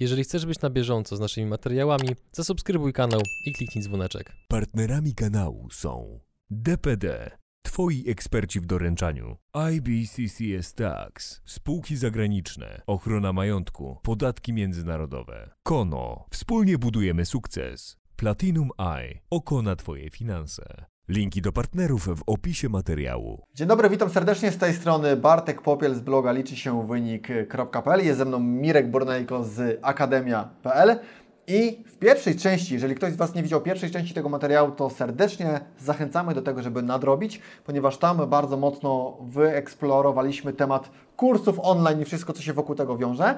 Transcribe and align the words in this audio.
Jeżeli 0.00 0.24
chcesz 0.24 0.46
być 0.46 0.60
na 0.60 0.70
bieżąco 0.70 1.16
z 1.16 1.20
naszymi 1.20 1.46
materiałami, 1.46 2.08
zasubskrybuj 2.32 2.92
kanał 2.92 3.20
i 3.46 3.52
kliknij 3.52 3.84
dzwoneczek. 3.84 4.32
Partnerami 4.48 5.14
kanału 5.14 5.70
są 5.70 6.20
DPD, 6.50 7.30
Twoi 7.62 8.04
eksperci 8.10 8.60
w 8.60 8.66
doręczaniu, 8.66 9.36
IBCCS 9.72 10.74
Tax, 10.74 11.40
spółki 11.44 11.96
zagraniczne, 11.96 12.82
ochrona 12.86 13.32
majątku, 13.32 13.98
podatki 14.02 14.52
międzynarodowe, 14.52 15.50
Kono, 15.62 16.26
wspólnie 16.30 16.78
budujemy 16.78 17.26
sukces, 17.26 17.96
Platinum 18.16 18.70
Eye, 18.78 19.18
oko 19.30 19.62
na 19.62 19.76
Twoje 19.76 20.10
finanse. 20.10 20.89
Linki 21.10 21.42
do 21.42 21.52
partnerów 21.52 22.08
w 22.18 22.22
opisie 22.26 22.68
materiału. 22.68 23.42
Dzień 23.54 23.68
dobry, 23.68 23.90
witam 23.90 24.10
serdecznie 24.10 24.50
z 24.50 24.58
tej 24.58 24.74
strony 24.74 25.16
Bartek 25.16 25.62
Popiel 25.62 25.94
z 25.94 26.00
bloga 26.00 26.32
liczy 26.32 26.56
się 26.56 26.86
wynik.pl. 26.86 28.04
Jest 28.04 28.18
ze 28.18 28.24
mną 28.24 28.40
Mirek 28.40 28.90
Bornejko 28.90 29.44
z 29.44 29.78
akademia.pl. 29.82 30.98
I 31.46 31.84
w 31.86 31.98
pierwszej 31.98 32.36
części, 32.36 32.74
jeżeli 32.74 32.94
ktoś 32.94 33.12
z 33.12 33.16
Was 33.16 33.34
nie 33.34 33.42
widział 33.42 33.60
pierwszej 33.60 33.90
części 33.90 34.14
tego 34.14 34.28
materiału, 34.28 34.70
to 34.70 34.90
serdecznie 34.90 35.60
zachęcamy 35.78 36.34
do 36.34 36.42
tego, 36.42 36.62
żeby 36.62 36.82
nadrobić, 36.82 37.40
ponieważ 37.64 37.98
tam 37.98 38.28
bardzo 38.28 38.56
mocno 38.56 39.18
wyeksplorowaliśmy 39.20 40.52
temat 40.52 40.90
kursów 41.16 41.58
online 41.62 42.00
i 42.00 42.04
wszystko, 42.04 42.32
co 42.32 42.42
się 42.42 42.52
wokół 42.52 42.74
tego 42.74 42.96
wiąże. 42.96 43.34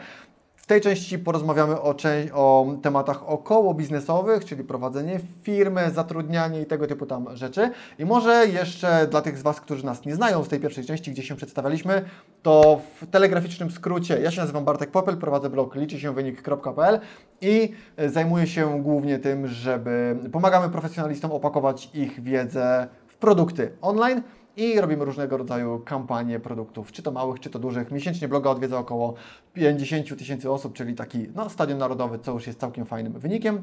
Tej 0.72 0.80
części 0.80 1.18
porozmawiamy 1.18 1.80
o, 1.80 1.94
o, 2.32 2.66
tematach 2.82 3.28
około 3.28 3.74
biznesowych, 3.74 4.44
czyli 4.44 4.64
prowadzenie 4.64 5.20
firmy, 5.42 5.90
zatrudnianie 5.90 6.62
i 6.62 6.66
tego 6.66 6.86
typu 6.86 7.06
tam 7.06 7.36
rzeczy. 7.36 7.70
I 7.98 8.04
może 8.04 8.46
jeszcze 8.46 9.06
dla 9.10 9.22
tych 9.22 9.38
z 9.38 9.42
Was, 9.42 9.60
którzy 9.60 9.86
nas 9.86 10.04
nie 10.04 10.14
znają 10.14 10.44
z 10.44 10.48
tej 10.48 10.60
pierwszej 10.60 10.84
części, 10.84 11.10
gdzie 11.10 11.22
się 11.22 11.36
przedstawialiśmy, 11.36 12.04
to 12.42 12.80
w 13.00 13.06
telegraficznym 13.06 13.70
skrócie, 13.70 14.20
ja 14.22 14.30
się 14.30 14.40
nazywam 14.40 14.64
Bartek 14.64 14.90
Popel, 14.90 15.16
prowadzę 15.16 15.50
blog 15.50 15.74
liczy 15.74 16.00
się 16.00 16.14
wynik.pl 16.14 17.00
i 17.40 17.72
zajmuję 18.06 18.46
się 18.46 18.82
głównie 18.82 19.18
tym, 19.18 19.46
żeby 19.46 20.16
pomagamy 20.32 20.68
profesjonalistom 20.68 21.32
opakować 21.32 21.90
ich 21.94 22.22
wiedzę 22.22 22.88
w 23.06 23.16
produkty 23.16 23.72
online 23.80 24.22
i 24.56 24.80
robimy 24.80 25.04
różnego 25.04 25.36
rodzaju 25.36 25.82
kampanie 25.84 26.40
produktów, 26.40 26.92
czy 26.92 27.02
to 27.02 27.10
małych, 27.12 27.40
czy 27.40 27.50
to 27.50 27.58
dużych. 27.58 27.90
Miesięcznie 27.90 28.28
bloga 28.28 28.50
odwiedza 28.50 28.78
około 28.78 29.14
50 29.52 30.18
tysięcy 30.18 30.50
osób, 30.50 30.72
czyli 30.72 30.94
taki 30.94 31.26
no, 31.34 31.48
stadion 31.48 31.78
narodowy, 31.78 32.18
co 32.18 32.32
już 32.32 32.46
jest 32.46 32.60
całkiem 32.60 32.86
fajnym 32.86 33.12
wynikiem. 33.12 33.62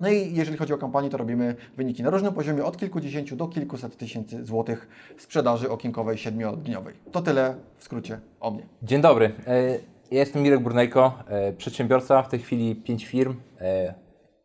No 0.00 0.08
i 0.08 0.34
jeżeli 0.34 0.58
chodzi 0.58 0.72
o 0.72 0.78
kampanię, 0.78 1.10
to 1.10 1.16
robimy 1.16 1.56
wyniki 1.76 2.02
na 2.02 2.10
różnym 2.10 2.34
poziomie, 2.34 2.64
od 2.64 2.76
kilkudziesięciu 2.76 3.36
do 3.36 3.48
kilkuset 3.48 3.96
tysięcy 3.96 4.44
złotych 4.44 4.88
sprzedaży 5.18 5.70
okienkowej 5.70 6.18
siedmiodniowej. 6.18 6.94
To 7.12 7.22
tyle 7.22 7.54
w 7.76 7.84
skrócie 7.84 8.20
o 8.40 8.50
mnie. 8.50 8.66
Dzień 8.82 9.00
dobry. 9.00 9.32
E, 9.46 9.70
ja 10.10 10.20
jestem 10.20 10.42
Mirek 10.42 10.60
Burnejko, 10.60 11.18
e, 11.28 11.52
przedsiębiorca, 11.52 12.22
w 12.22 12.28
tej 12.28 12.40
chwili 12.40 12.76
pięć 12.76 13.06
firm. 13.06 13.34
E, 13.60 13.94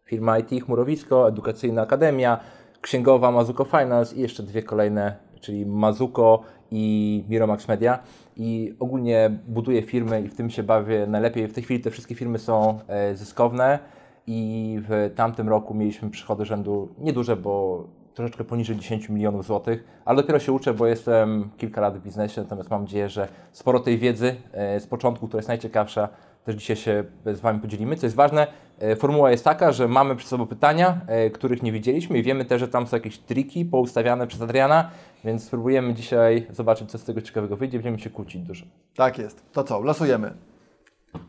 firma 0.06 0.40
IT 0.40 0.64
Chmurowisko, 0.64 1.30
Edukacyjna 1.30 1.82
Akademia, 1.82 2.40
Księgowa 2.82 3.32
Mazuko 3.32 3.66
Finance 3.66 4.16
i 4.16 4.22
jeszcze 4.22 4.44
dwie 4.44 4.64
kolejne 4.64 5.29
czyli 5.42 5.66
Mazuko 5.66 6.42
i 6.72 7.24
Miromax 7.30 7.68
Media 7.68 8.00
i 8.38 8.74
ogólnie 8.80 9.32
buduję 9.48 9.82
firmy 9.82 10.22
i 10.22 10.28
w 10.28 10.36
tym 10.36 10.50
się 10.50 10.64
bawię 10.64 11.08
najlepiej. 11.08 11.48
W 11.48 11.54
tej 11.54 11.64
chwili 11.64 11.80
te 11.80 11.92
wszystkie 11.92 12.16
firmy 12.16 12.40
są 12.40 12.80
e, 12.88 13.16
zyskowne 13.16 13.80
i 14.28 14.80
w 14.82 15.12
tamtym 15.16 15.50
roku 15.50 15.74
mieliśmy 15.74 16.10
przychody 16.10 16.46
rzędu 16.46 16.90
nieduże, 16.98 17.36
bo 17.36 17.84
troszeczkę 18.14 18.44
poniżej 18.44 18.76
10 18.76 19.10
milionów 19.10 19.46
złotych, 19.46 19.84
ale 20.06 20.18
dopiero 20.22 20.40
się 20.40 20.52
uczę, 20.52 20.74
bo 20.74 20.88
jestem 20.88 21.50
kilka 21.58 21.82
lat 21.82 21.98
w 21.98 22.04
biznesie, 22.04 22.42
natomiast 22.42 22.70
mam 22.70 22.82
nadzieję, 22.82 23.10
że 23.10 23.28
sporo 23.52 23.80
tej 23.80 23.98
wiedzy 23.98 24.36
e, 24.52 24.80
z 24.80 24.88
początku, 24.88 25.28
która 25.28 25.38
jest 25.38 25.48
najciekawsza, 25.48 26.10
też 26.46 26.56
dzisiaj 26.56 26.76
się 26.76 27.04
z 27.26 27.40
Wami 27.40 27.60
podzielimy. 27.60 27.96
Co 27.96 28.06
jest 28.06 28.16
ważne, 28.16 28.48
e, 28.80 28.96
formuła 28.96 29.32
jest 29.32 29.44
taka, 29.44 29.72
że 29.72 29.88
mamy 29.88 30.16
przed 30.16 30.30
sobą 30.30 30.48
pytania, 30.48 31.02
e, 31.08 31.30
których 31.30 31.64
nie 31.64 31.72
widzieliśmy 31.72 32.18
i 32.18 32.24
wiemy 32.24 32.46
też, 32.46 32.60
że 32.60 32.68
tam 32.68 32.88
są 32.88 32.98
jakieś 32.98 33.18
triki 33.18 33.66
poustawiane 33.66 34.28
przez 34.28 34.42
Adriana, 34.42 34.90
więc 35.24 35.44
spróbujemy 35.44 35.94
dzisiaj 35.94 36.48
zobaczyć, 36.52 36.92
co 36.92 36.98
z 36.98 37.04
tego 37.04 37.22
ciekawego 37.22 37.58
wyjdzie. 37.58 37.78
Będziemy 37.78 38.00
się 38.00 38.10
kłócić 38.10 38.42
dużo. 38.42 38.66
Tak 38.96 39.18
jest. 39.18 39.52
To 39.52 39.64
co, 39.64 39.80
losujemy. 39.80 40.34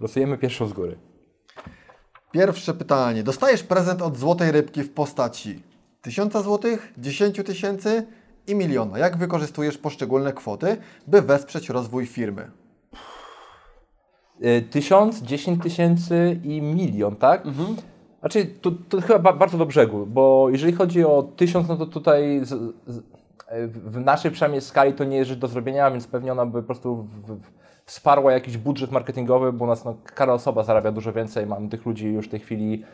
Losujemy 0.01 0.39
pierwszą 0.39 0.67
z 0.67 0.73
góry. 0.73 0.97
Pierwsze 2.33 2.75
pytanie. 2.75 3.23
Dostajesz 3.23 3.62
prezent 3.62 4.03
od 4.03 4.17
złotej 4.17 4.53
rybki 4.53 4.83
w 4.83 4.93
postaci 4.93 5.62
1000 6.03 6.33
zł, 6.33 6.79
10 6.99 7.37
tysięcy 7.37 8.06
i 8.47 8.55
miliona. 8.55 8.99
Jak 8.99 9.17
wykorzystujesz 9.17 9.79
poszczególne 9.79 10.33
kwoty, 10.33 10.77
by 11.06 11.23
wesprzeć 11.23 11.69
rozwój 11.69 12.06
firmy? 12.06 12.50
Y, 14.45 14.62
tysiąc, 14.71 15.23
dziesięć 15.23 15.62
tysięcy 15.62 16.41
i 16.45 16.62
milion, 16.62 17.17
tak? 17.17 17.47
Mhm. 17.47 17.77
Znaczy, 18.21 18.47
to, 18.47 18.71
to 18.89 19.00
chyba 19.00 19.33
bardzo 19.33 19.59
do 19.59 19.67
brzegu, 19.67 20.06
bo 20.06 20.49
jeżeli 20.50 20.73
chodzi 20.73 21.05
o 21.05 21.23
tysiąc, 21.37 21.69
no 21.69 21.77
to 21.77 21.87
tutaj 21.87 22.41
z, 22.43 22.49
z, 22.87 23.03
w 23.67 24.01
naszej 24.01 24.31
przynajmniej 24.31 24.61
skali 24.61 24.93
to 24.93 25.05
nie 25.05 25.17
jest 25.17 25.28
rzecz 25.28 25.39
do 25.39 25.49
zrobienia, 25.49 25.91
więc 25.91 26.06
pewnie 26.06 26.33
ona 26.33 26.47
by 26.47 26.61
po 26.61 26.67
prostu 26.67 26.97
w, 26.97 27.09
w, 27.27 27.41
wsparła 27.84 28.33
jakiś 28.33 28.56
budżet 28.56 28.91
marketingowy, 28.91 29.53
bo 29.53 29.65
u 29.65 29.69
nas 29.69 29.84
no, 29.84 29.97
każda 30.15 30.33
osoba 30.33 30.62
zarabia 30.65 30.93
dużo 30.93 31.12
więcej. 31.12 31.47
Mam 31.47 31.69
tych 31.69 31.87
ludzi 31.87 32.06
już 32.06 32.27
w 32.27 32.31
tej 32.31 32.41
chwili 32.41 32.84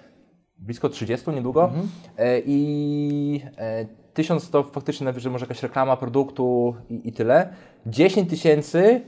blisko 0.59 0.89
30 0.89 1.31
niedługo. 1.31 1.65
Mhm. 1.65 1.89
E, 2.19 2.41
I 2.47 3.43
e, 3.59 3.87
tysiąc 4.15 4.51
to 4.51 4.63
faktycznie 4.63 5.05
najwyżej 5.05 5.33
może 5.33 5.45
jakaś 5.45 5.63
reklama 5.63 5.97
produktu 5.97 6.75
i, 6.91 7.09
i 7.09 7.13
tyle. 7.13 7.49
10 7.87 8.31
tysięcy 8.31 9.01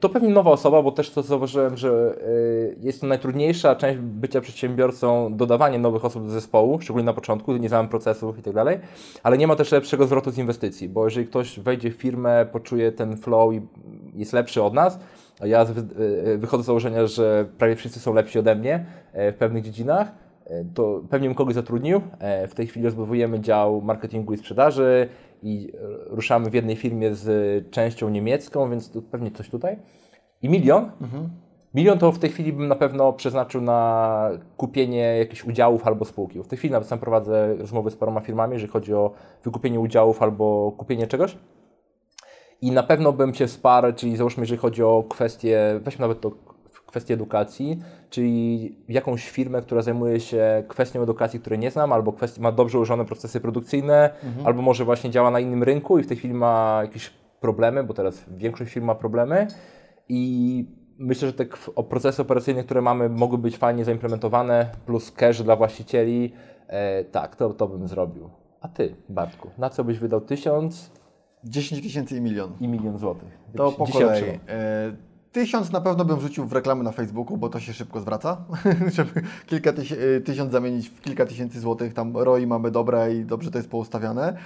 to 0.00 0.08
pewnie 0.08 0.28
nowa 0.28 0.50
osoba, 0.50 0.82
bo 0.82 0.92
też 0.92 1.10
to 1.10 1.22
zauważyłem, 1.22 1.76
że 1.76 1.88
yy, 1.88 2.76
jest 2.80 3.00
to 3.00 3.06
najtrudniejsza 3.06 3.76
część 3.76 3.98
bycia 3.98 4.40
przedsiębiorcą, 4.40 5.36
dodawanie 5.36 5.78
nowych 5.78 6.04
osób 6.04 6.24
do 6.24 6.30
zespołu, 6.30 6.80
szczególnie 6.80 7.06
na 7.06 7.12
początku, 7.12 7.56
nie 7.56 7.68
znałem 7.68 7.88
procesów 7.88 8.38
i 8.38 8.42
tak 8.42 8.54
dalej, 8.54 8.78
ale 9.22 9.38
nie 9.38 9.46
ma 9.46 9.56
też 9.56 9.72
lepszego 9.72 10.06
zwrotu 10.06 10.30
z 10.30 10.38
inwestycji, 10.38 10.88
bo 10.88 11.04
jeżeli 11.04 11.26
ktoś 11.26 11.60
wejdzie 11.60 11.90
w 11.90 11.94
firmę, 11.94 12.46
poczuje 12.52 12.92
ten 12.92 13.16
flow 13.16 13.54
i 13.54 13.60
jest 14.14 14.32
lepszy 14.32 14.62
od 14.62 14.74
nas, 14.74 14.98
a 15.40 15.46
ja 15.46 15.66
yy, 16.24 16.38
wychodzę 16.38 16.62
z 16.62 16.66
założenia, 16.66 17.06
że 17.06 17.46
prawie 17.58 17.76
wszyscy 17.76 18.00
są 18.00 18.14
lepsi 18.14 18.38
ode 18.38 18.54
mnie 18.54 18.86
w 19.14 19.34
pewnych 19.38 19.64
dziedzinach, 19.64 20.12
to 20.74 21.02
pewnie 21.10 21.28
bym 21.28 21.34
kogoś 21.34 21.54
zatrudnił. 21.54 22.00
W 22.48 22.54
tej 22.54 22.66
chwili 22.66 22.84
rozbudowujemy 22.84 23.40
dział 23.40 23.82
marketingu 23.82 24.32
i 24.32 24.36
sprzedaży, 24.36 25.08
i 25.42 25.72
ruszamy 26.06 26.50
w 26.50 26.54
jednej 26.54 26.76
firmie 26.76 27.14
z 27.14 27.70
częścią 27.70 28.08
niemiecką, 28.08 28.70
więc 28.70 28.92
pewnie 29.10 29.30
coś 29.30 29.48
tutaj. 29.48 29.78
I 30.42 30.48
milion. 30.48 30.90
Mhm. 31.00 31.28
Milion 31.74 31.98
to 31.98 32.12
w 32.12 32.18
tej 32.18 32.30
chwili 32.30 32.52
bym 32.52 32.68
na 32.68 32.74
pewno 32.74 33.12
przeznaczył 33.12 33.60
na 33.60 34.30
kupienie 34.56 35.18
jakichś 35.18 35.44
udziałów 35.44 35.86
albo 35.86 36.04
spółki. 36.04 36.42
W 36.42 36.46
tej 36.46 36.58
chwili 36.58 36.72
nawet 36.72 36.88
sam 36.88 36.98
prowadzę 36.98 37.54
rozmowy 37.56 37.90
z 37.90 37.96
paroma 37.96 38.20
firmami, 38.20 38.52
jeżeli 38.52 38.72
chodzi 38.72 38.94
o 38.94 39.12
wykupienie 39.44 39.80
udziałów 39.80 40.22
albo 40.22 40.72
kupienie 40.76 41.06
czegoś. 41.06 41.36
I 42.62 42.72
na 42.72 42.82
pewno 42.82 43.12
bym 43.12 43.34
się 43.34 43.46
wsparł, 43.46 43.92
czyli 43.92 44.16
załóżmy, 44.16 44.42
jeżeli 44.42 44.58
chodzi 44.58 44.82
o 44.82 45.04
kwestie, 45.08 45.80
weźmy 45.82 46.00
nawet 46.00 46.20
to 46.20 46.30
kwestię 46.90 47.14
edukacji, 47.14 47.78
czyli 48.10 48.76
jakąś 48.88 49.30
firmę, 49.30 49.62
która 49.62 49.82
zajmuje 49.82 50.20
się 50.20 50.64
kwestią 50.68 51.02
edukacji, 51.02 51.40
której 51.40 51.58
nie 51.58 51.70
znam, 51.70 51.92
albo 51.92 52.12
kwestii, 52.12 52.40
ma 52.40 52.52
dobrze 52.52 52.78
ułożone 52.78 53.04
procesy 53.04 53.40
produkcyjne, 53.40 54.10
mhm. 54.24 54.46
albo 54.46 54.62
może 54.62 54.84
właśnie 54.84 55.10
działa 55.10 55.30
na 55.30 55.40
innym 55.40 55.62
rynku 55.62 55.98
i 55.98 56.02
w 56.02 56.06
tej 56.06 56.16
chwili 56.16 56.34
ma 56.34 56.78
jakieś 56.82 57.10
problemy, 57.40 57.84
bo 57.84 57.94
teraz 57.94 58.24
większość 58.28 58.72
firm 58.72 58.86
ma 58.86 58.94
problemy 58.94 59.46
i 60.08 60.64
myślę, 60.98 61.28
że 61.28 61.34
te 61.34 61.46
procesy 61.88 62.22
operacyjne, 62.22 62.64
które 62.64 62.82
mamy, 62.82 63.08
mogły 63.08 63.38
być 63.38 63.56
fajnie 63.56 63.84
zaimplementowane, 63.84 64.70
plus 64.86 65.12
cash 65.12 65.42
dla 65.42 65.56
właścicieli. 65.56 66.32
E, 66.66 67.04
tak, 67.04 67.36
to, 67.36 67.54
to 67.54 67.68
bym 67.68 67.88
zrobił. 67.88 68.30
A 68.60 68.68
ty, 68.68 68.96
Bartku, 69.08 69.50
na 69.58 69.70
co 69.70 69.84
byś 69.84 69.98
wydał 69.98 70.20
tysiąc? 70.20 70.90
10 71.44 71.82
tysięcy 71.82 72.16
i 72.16 72.20
milion. 72.20 72.52
I 72.60 72.68
milion 72.68 72.98
złotych. 72.98 73.38
To 73.56 73.72
po 73.72 73.86
kolei. 73.86 74.38
Tysiąc 75.32 75.72
na 75.72 75.80
pewno 75.80 76.04
bym 76.04 76.18
wrzucił 76.18 76.46
w 76.46 76.52
reklamy 76.52 76.84
na 76.84 76.92
Facebooku, 76.92 77.36
bo 77.36 77.48
to 77.48 77.60
się 77.60 77.72
szybko 77.72 78.00
zwraca, 78.00 78.36
żeby 78.96 79.10
kilka 79.46 79.72
tyś 79.72 79.92
y, 79.92 80.22
tysiąc 80.24 80.52
zamienić 80.52 80.88
w 80.88 81.00
kilka 81.00 81.26
tysięcy 81.26 81.60
złotych, 81.60 81.94
tam 81.94 82.16
ROI 82.16 82.46
mamy 82.46 82.70
dobre 82.70 83.14
i 83.14 83.24
dobrze 83.24 83.50
to 83.50 83.58
jest 83.58 83.70
poustawiane. 83.70 84.36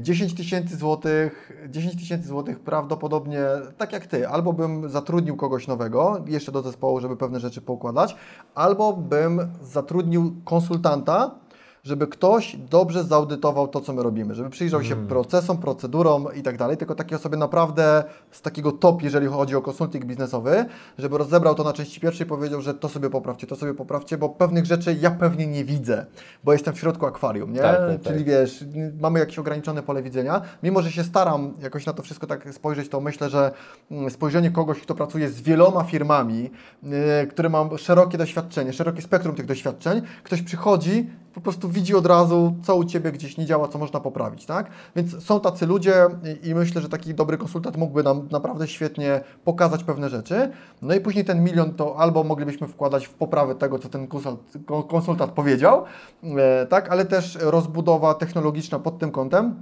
10 0.00 0.32
y, 0.32 0.36
tysięcy 0.36 0.76
złotych, 0.76 1.52
10 1.68 1.96
tysięcy 1.96 2.28
złotych 2.28 2.60
prawdopodobnie, 2.60 3.44
tak 3.78 3.92
jak 3.92 4.06
Ty, 4.06 4.28
albo 4.28 4.52
bym 4.52 4.90
zatrudnił 4.90 5.36
kogoś 5.36 5.66
nowego, 5.66 6.24
jeszcze 6.26 6.52
do 6.52 6.62
zespołu, 6.62 7.00
żeby 7.00 7.16
pewne 7.16 7.40
rzeczy 7.40 7.60
poukładać, 7.60 8.16
albo 8.54 8.92
bym 8.92 9.40
zatrudnił 9.62 10.36
konsultanta, 10.44 11.34
żeby 11.82 12.06
ktoś 12.06 12.56
dobrze 12.56 13.04
zaudytował 13.04 13.68
to, 13.68 13.80
co 13.80 13.92
my 13.92 14.02
robimy, 14.02 14.34
żeby 14.34 14.50
przyjrzał 14.50 14.84
się 14.84 15.06
procesom, 15.08 15.58
procedurom 15.58 16.26
i 16.34 16.42
tak 16.42 16.58
dalej, 16.58 16.76
tylko 16.76 16.94
takie 16.94 17.16
osoby 17.16 17.36
naprawdę 17.36 18.04
z 18.30 18.42
takiego 18.42 18.72
top, 18.72 19.02
jeżeli 19.02 19.26
chodzi 19.26 19.56
o 19.56 19.62
konsulting 19.62 20.04
biznesowy, 20.04 20.64
żeby 20.98 21.18
rozebrał 21.18 21.54
to 21.54 21.64
na 21.64 21.72
części 21.72 22.00
pierwszej 22.00 22.26
i 22.26 22.28
powiedział, 22.28 22.60
że 22.60 22.74
to 22.74 22.88
sobie 22.88 23.10
poprawcie, 23.10 23.46
to 23.46 23.56
sobie 23.56 23.74
poprawcie, 23.74 24.18
bo 24.18 24.28
pewnych 24.28 24.66
rzeczy 24.66 24.96
ja 25.00 25.10
pewnie 25.10 25.46
nie 25.46 25.64
widzę, 25.64 26.06
bo 26.44 26.52
jestem 26.52 26.74
w 26.74 26.78
środku 26.78 27.06
akwarium, 27.06 27.52
nie? 27.52 27.60
Tak, 27.60 27.78
tak, 27.78 28.02
tak. 28.02 28.12
Czyli 28.12 28.24
wiesz, 28.24 28.64
mamy 29.00 29.18
jakieś 29.18 29.38
ograniczone 29.38 29.82
pole 29.82 30.02
widzenia. 30.02 30.42
Mimo, 30.62 30.82
że 30.82 30.92
się 30.92 31.04
staram 31.04 31.54
jakoś 31.62 31.86
na 31.86 31.92
to 31.92 32.02
wszystko 32.02 32.26
tak 32.26 32.54
spojrzeć, 32.54 32.88
to 32.88 33.00
myślę, 33.00 33.30
że 33.30 33.52
mm, 33.90 34.10
spojrzenie 34.10 34.50
kogoś, 34.50 34.80
kto 34.80 34.94
pracuje 34.94 35.28
z 35.28 35.40
wieloma 35.40 35.84
firmami, 35.84 36.50
yy, 36.82 36.90
który 37.30 37.50
ma 37.50 37.68
szerokie 37.76 38.18
doświadczenie, 38.18 38.72
szerokie 38.72 39.02
spektrum 39.02 39.34
tych 39.34 39.46
doświadczeń, 39.46 40.02
ktoś 40.24 40.42
przychodzi, 40.42 41.06
po 41.34 41.40
prostu 41.40 41.68
widzi 41.68 41.94
od 41.94 42.06
razu, 42.06 42.54
co 42.62 42.76
u 42.76 42.84
Ciebie 42.84 43.12
gdzieś 43.12 43.36
nie 43.36 43.46
działa, 43.46 43.68
co 43.68 43.78
można 43.78 44.00
poprawić, 44.00 44.46
tak? 44.46 44.70
Więc 44.96 45.24
są 45.24 45.40
tacy 45.40 45.66
ludzie 45.66 45.94
i, 46.42 46.54
myślę, 46.54 46.80
że 46.82 46.88
taki 46.88 47.14
dobry 47.14 47.38
konsultant 47.38 47.76
mógłby 47.76 48.02
nam 48.02 48.28
naprawdę 48.30 48.68
świetnie 48.68 49.20
pokazać 49.44 49.84
pewne 49.84 50.08
rzeczy. 50.08 50.50
No 50.82 50.94
i 50.94 51.00
później 51.00 51.24
ten 51.24 51.44
milion 51.44 51.74
to 51.74 51.96
albo 51.98 52.24
moglibyśmy 52.24 52.68
wkładać 52.68 53.06
w 53.06 53.14
poprawę 53.14 53.54
tego, 53.54 53.78
co 53.78 53.88
ten 53.88 54.06
konsult, 54.06 54.40
ko- 54.66 54.82
konsultant 54.82 55.32
powiedział, 55.32 55.84
e, 56.24 56.66
tak? 56.66 56.88
Ale 56.90 57.04
też 57.04 57.38
rozbudowa 57.40 58.14
technologiczna 58.14 58.78
pod 58.78 58.98
tym 58.98 59.10
kątem, 59.10 59.54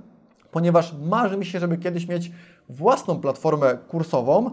ponieważ 0.50 0.94
marzy 1.02 1.36
mi 1.36 1.46
się, 1.46 1.60
żeby 1.60 1.78
kiedyś 1.78 2.08
mieć 2.08 2.32
własną 2.68 3.20
platformę 3.20 3.78
kursową, 3.88 4.50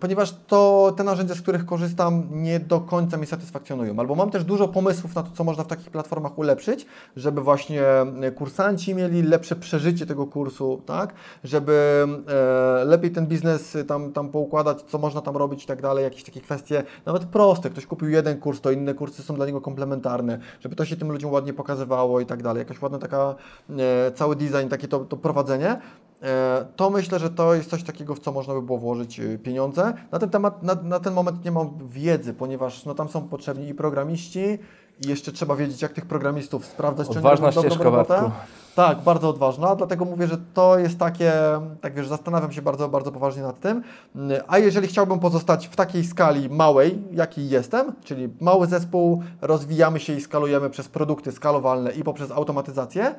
ponieważ 0.00 0.34
to 0.46 0.92
te 0.96 1.04
narzędzia, 1.04 1.34
z 1.34 1.42
których 1.42 1.66
korzystam, 1.66 2.28
nie 2.30 2.60
do 2.60 2.80
końca 2.80 3.16
mnie 3.16 3.26
satysfakcjonują. 3.26 3.98
Albo 3.98 4.14
mam 4.14 4.30
też 4.30 4.44
dużo 4.44 4.68
pomysłów 4.68 5.14
na 5.14 5.22
to, 5.22 5.30
co 5.34 5.44
można 5.44 5.64
w 5.64 5.66
takich 5.66 5.90
platformach 5.90 6.38
ulepszyć, 6.38 6.86
żeby 7.16 7.40
właśnie 7.40 7.82
e, 7.84 8.32
kursanci 8.34 8.94
mieli 8.94 9.22
lepsze 9.22 9.56
przeżycie 9.56 10.06
tego 10.06 10.26
kursu, 10.26 10.82
tak? 10.86 11.14
Żeby 11.44 12.06
e, 12.28 12.84
lepiej 12.84 13.10
ten 13.10 13.26
biznes 13.26 13.76
tam, 13.88 14.12
tam 14.12 14.28
poukładać, 14.28 14.82
co 14.82 14.98
można 14.98 15.20
tam 15.20 15.36
robić 15.36 15.64
i 15.64 15.66
tak 15.66 15.82
dalej, 15.82 16.04
jakieś 16.04 16.24
takie 16.24 16.40
kwestie, 16.40 16.82
nawet 17.06 17.24
proste. 17.24 17.70
Ktoś 17.70 17.86
kupił 17.86 18.08
jeden 18.08 18.40
kurs, 18.40 18.60
to 18.60 18.70
inne 18.70 18.94
kursy 18.94 19.22
są 19.22 19.34
dla 19.34 19.46
niego 19.46 19.60
komplementarne, 19.60 20.38
żeby 20.60 20.76
to 20.76 20.84
się 20.84 20.96
tym 20.96 21.12
ludziom 21.12 21.32
ładnie 21.32 21.52
pokazywało 21.52 22.20
i 22.20 22.26
tak 22.26 22.42
dalej. 22.42 22.60
Jakaś 22.60 22.82
ładna 22.82 22.98
taka, 22.98 23.34
e, 23.78 24.12
cały 24.12 24.36
design, 24.36 24.68
takie 24.68 24.88
to, 24.88 24.98
to 24.98 25.16
prowadzenie. 25.16 25.80
E, 26.22 26.66
to 26.76 26.90
myślę, 26.90 27.18
że 27.18 27.30
to 27.30 27.54
jest 27.54 27.70
coś 27.70 27.82
takiego, 27.82 28.14
w 28.14 28.20
co 28.20 28.32
można 28.32 28.54
by 28.54 28.62
było 28.62 28.78
włożyć 28.78 29.20
e, 29.20 29.38
pieniądze. 29.38 29.94
Na 30.12 30.18
ten 30.18 30.30
temat, 30.30 30.62
na, 30.62 30.74
na 30.74 31.00
ten 31.00 31.14
moment 31.14 31.44
nie 31.44 31.50
mam 31.50 31.70
wiedzy, 31.88 32.34
ponieważ 32.34 32.84
no, 32.84 32.94
tam 32.94 33.08
są 33.08 33.28
potrzebni 33.28 33.68
i 33.68 33.74
programiści, 33.74 34.58
i 35.04 35.08
jeszcze 35.08 35.32
trzeba 35.32 35.56
wiedzieć, 35.56 35.82
jak 35.82 35.92
tych 35.92 36.06
programistów 36.06 36.66
sprawdzać, 36.66 37.08
Odważna 37.08 37.52
ścieżka, 37.52 37.84
robotę. 37.84 38.30
Tak, 38.74 39.00
bardzo 39.00 39.28
odważna, 39.28 39.74
dlatego 39.76 40.04
mówię, 40.04 40.26
że 40.26 40.38
to 40.54 40.78
jest 40.78 40.98
takie, 40.98 41.32
tak 41.80 41.94
wiesz, 41.94 42.08
zastanawiam 42.08 42.52
się 42.52 42.62
bardzo, 42.62 42.88
bardzo 42.88 43.12
poważnie 43.12 43.42
nad 43.42 43.60
tym. 43.60 43.82
Mm, 44.14 44.42
A 44.46 44.58
jeżeli 44.58 44.88
chciałbym 44.88 45.18
pozostać 45.18 45.68
w 45.68 45.76
takiej 45.76 46.04
skali 46.04 46.48
małej, 46.48 47.02
jakiej 47.12 47.48
jestem, 47.48 47.92
czyli 48.04 48.28
mały 48.40 48.66
zespół, 48.66 49.22
rozwijamy 49.40 50.00
się 50.00 50.12
i 50.12 50.20
skalujemy 50.20 50.70
przez 50.70 50.88
produkty 50.88 51.32
skalowalne 51.32 51.92
i 51.92 52.04
poprzez 52.04 52.30
automatyzację, 52.30 53.14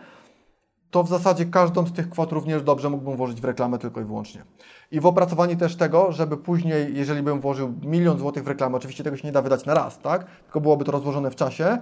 to 0.92 1.04
w 1.04 1.10
zasadzie 1.10 1.46
każdą 1.46 1.86
z 1.86 1.94
tych 1.94 2.10
kwot 2.10 2.32
również 2.32 2.64
dobrze 2.64 2.90
mógłbym 2.90 3.18
włożyć 3.18 3.42
w 3.42 3.46
reklamę 3.46 3.78
tylko 3.78 4.02
i 4.02 4.04
wyłącznie. 4.04 4.44
I 4.92 5.00
w 5.00 5.06
opracowanie 5.06 5.56
też 5.56 5.76
tego, 5.76 6.12
żeby 6.12 6.38
później, 6.38 6.96
jeżeli 6.96 7.24
bym 7.24 7.40
włożył 7.40 7.74
milion 7.82 8.18
złotych 8.18 8.44
w 8.44 8.48
reklamę, 8.48 8.78
oczywiście 8.78 9.04
tego 9.04 9.18
się 9.18 9.28
nie 9.28 9.32
da 9.32 9.42
wydać 9.42 9.66
na 9.66 9.74
raz, 9.74 10.00
tak? 10.00 10.26
Tylko 10.44 10.62
byłoby 10.62 10.86
to 10.86 10.92
rozłożone 10.92 11.32
w 11.32 11.36
czasie, 11.36 11.78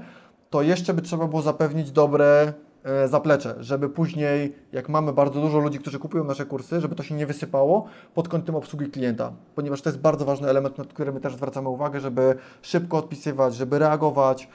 to 0.50 0.62
jeszcze 0.62 0.94
by 0.94 1.02
trzeba 1.02 1.28
było 1.28 1.42
zapewnić 1.42 1.92
dobre 1.92 2.54
e, 2.84 3.08
zaplecze, 3.08 3.56
żeby 3.60 3.90
później, 3.90 4.56
jak 4.72 4.90
mamy 4.90 5.14
bardzo 5.14 5.42
dużo 5.42 5.60
ludzi, 5.60 5.80
którzy 5.80 6.00
kupują 6.00 6.24
nasze 6.24 6.46
kursy, 6.46 6.82
żeby 6.82 6.96
to 6.96 7.04
się 7.04 7.16
nie 7.16 7.26
wysypało 7.26 7.88
pod 8.14 8.28
kątem 8.28 8.56
obsługi 8.56 8.88
klienta, 8.92 9.32
ponieważ 9.56 9.82
to 9.82 9.90
jest 9.90 10.00
bardzo 10.00 10.26
ważny 10.26 10.50
element, 10.50 10.78
na 10.78 10.86
który 10.86 11.12
my 11.12 11.20
też 11.20 11.36
zwracamy 11.36 11.70
uwagę, 11.70 12.00
żeby 12.00 12.36
szybko 12.62 12.98
odpisywać, 12.98 13.56
żeby 13.56 13.80
reagować, 13.80 14.50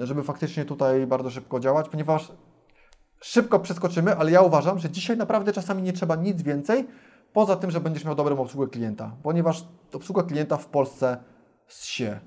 żeby 0.00 0.22
faktycznie 0.22 0.64
tutaj 0.64 1.06
bardzo 1.06 1.30
szybko 1.30 1.60
działać, 1.60 1.88
ponieważ 1.88 2.32
szybko 3.20 3.58
przeskoczymy, 3.58 4.16
ale 4.16 4.30
ja 4.30 4.42
uważam, 4.42 4.78
że 4.78 4.90
dzisiaj 4.90 5.16
naprawdę 5.16 5.52
czasami 5.52 5.82
nie 5.82 5.92
trzeba 5.92 6.16
nic 6.16 6.42
więcej, 6.42 6.86
poza 7.32 7.56
tym, 7.56 7.70
że 7.70 7.80
będziesz 7.80 8.04
miał 8.04 8.14
dobrą 8.14 8.38
obsługę 8.38 8.68
klienta, 8.68 9.12
ponieważ 9.22 9.64
obsługa 9.92 10.22
klienta 10.22 10.56
w 10.56 10.66
Polsce 10.66 11.16
się. 11.68 12.20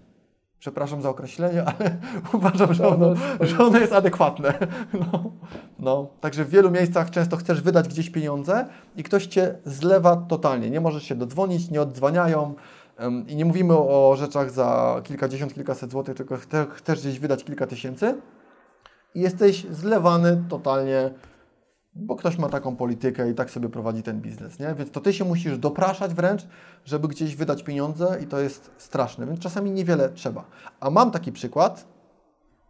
Przepraszam 0.59 1.01
za 1.01 1.09
określenie, 1.09 1.63
ale 1.79 1.97
uważam, 2.33 2.73
że 2.73 2.87
ono, 2.87 3.13
że 3.39 3.65
ono 3.65 3.79
jest 3.79 3.93
adekwatne. 3.93 4.53
No, 4.93 5.31
no. 5.79 6.07
Także 6.21 6.45
w 6.45 6.49
wielu 6.49 6.71
miejscach 6.71 7.09
często 7.09 7.37
chcesz 7.37 7.61
wydać 7.61 7.87
gdzieś 7.87 8.09
pieniądze 8.09 8.65
i 8.95 9.03
ktoś 9.03 9.25
Cię 9.25 9.55
zlewa 9.65 10.15
totalnie. 10.15 10.69
Nie 10.69 10.81
możesz 10.81 11.03
się 11.03 11.15
dodzwonić, 11.15 11.69
nie 11.69 11.81
oddzwaniają. 11.81 12.53
I 13.27 13.35
nie 13.35 13.45
mówimy 13.45 13.73
o 13.77 14.15
rzeczach 14.17 14.51
za 14.51 15.01
kilkadziesiąt, 15.03 15.53
kilkaset 15.53 15.91
złotych, 15.91 16.15
tylko 16.15 16.37
chce- 16.37 16.67
chcesz 16.69 16.99
gdzieś 16.99 17.19
wydać 17.19 17.43
kilka 17.43 17.67
tysięcy 17.67 18.15
i 19.15 19.21
jesteś 19.21 19.65
zlewany 19.71 20.43
totalnie, 20.49 21.09
bo 21.95 22.15
ktoś 22.15 22.37
ma 22.37 22.49
taką 22.49 22.75
politykę 22.75 23.31
i 23.31 23.33
tak 23.33 23.51
sobie 23.51 23.69
prowadzi 23.69 24.03
ten 24.03 24.21
biznes, 24.21 24.59
nie? 24.59 24.75
Więc 24.75 24.91
to 24.91 25.01
ty 25.01 25.13
się 25.13 25.25
musisz 25.25 25.57
dopraszać 25.57 26.13
wręcz, 26.13 26.41
żeby 26.85 27.07
gdzieś 27.07 27.35
wydać 27.35 27.63
pieniądze 27.63 28.17
i 28.23 28.27
to 28.27 28.39
jest 28.39 28.71
straszne, 28.77 29.25
więc 29.25 29.39
czasami 29.39 29.71
niewiele 29.71 30.09
trzeba. 30.09 30.45
A 30.79 30.89
mam 30.89 31.11
taki 31.11 31.31
przykład, 31.31 31.92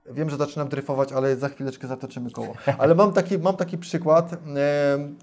wiem, 0.06 0.30
że 0.30 0.38
zaczynam 0.38 0.70
dryfować, 0.70 1.14
ale 1.14 1.36
za 1.36 1.50
chwileczkę 1.50 1.88
zatoczymy 1.88 2.32
koło, 2.32 2.54
ale 2.78 2.96
mam 2.96 3.14
taki, 3.14 3.40
mam 3.40 3.56
taki 3.56 3.78
przykład 3.78 4.34
e, 4.34 4.38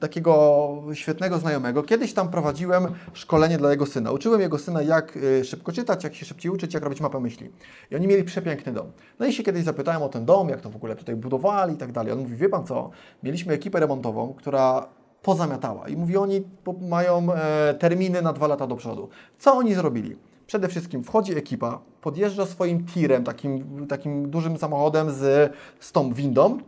takiego 0.01 0.83
świetnego 0.93 1.39
znajomego. 1.39 1.83
Kiedyś 1.83 2.13
tam 2.15 2.29
prowadziłem 2.29 2.87
szkolenie 3.13 3.59
dla 3.59 3.71
jego 3.71 3.87
syna. 3.87 4.13
Uczyłem 4.13 4.41
jego 4.41 4.59
syna, 4.59 4.83
jak 4.83 5.19
e, 5.41 5.45
szybko 5.45 5.73
czytać, 5.73 6.05
jak 6.05 6.15
się 6.15 6.27
szybciej 6.27 6.53
uczyć, 6.53 6.75
jak 6.75 6.83
robić 6.83 7.01
mapę 7.01 7.21
myśli. 7.21 7.51
I 7.91 7.97
oni 7.97 8.07
mieli 8.07 8.25
przepiękny 8.25 8.73
dom. 8.73 8.93
No 9.19 9.27
i 9.27 9.33
się 9.33 9.43
kiedyś 9.43 9.65
zapytałem 9.65 10.03
o 10.03 10.09
ten 10.09 10.25
dom, 10.25 10.49
jak 10.49 10.61
to 10.61 10.71
w 10.71 10.77
ogóle 10.77 10.97
tutaj 10.97 11.17
budowali 11.17 11.75
i 11.75 11.77
tak 11.77 11.93
dalej. 11.93 12.13
On 12.13 12.19
mówi, 12.19 12.37
wie 12.37 12.49
pan 12.49 12.67
co, 12.67 12.91
mieliśmy 13.23 13.55
ekipę 13.55 13.81
remontową, 13.81 14.35
która 14.35 14.89
pozamiatała 15.23 15.89
i 15.89 15.97
mówi, 15.97 16.17
oni 16.17 16.43
mają 16.81 17.33
e, 17.33 17.75
terminy 17.75 18.23
na 18.23 18.33
dwa 18.33 18.47
lata 18.47 18.67
do 18.67 18.77
przodu. 18.77 19.09
Co 19.39 19.53
oni 19.57 19.75
zrobili? 19.75 20.30
Przede 20.51 20.69
wszystkim 20.69 21.05
wchodzi 21.05 21.37
ekipa, 21.39 21.81
podjeżdża 22.01 22.47
swoim 22.47 22.87
tirem, 22.87 23.25
takim, 23.25 23.87
takim 23.87 24.31
dużym 24.31 24.59
samochodem 24.59 25.11
z, 25.11 25.53
z 25.81 25.93
tą 25.93 26.13
windą. 26.13 26.59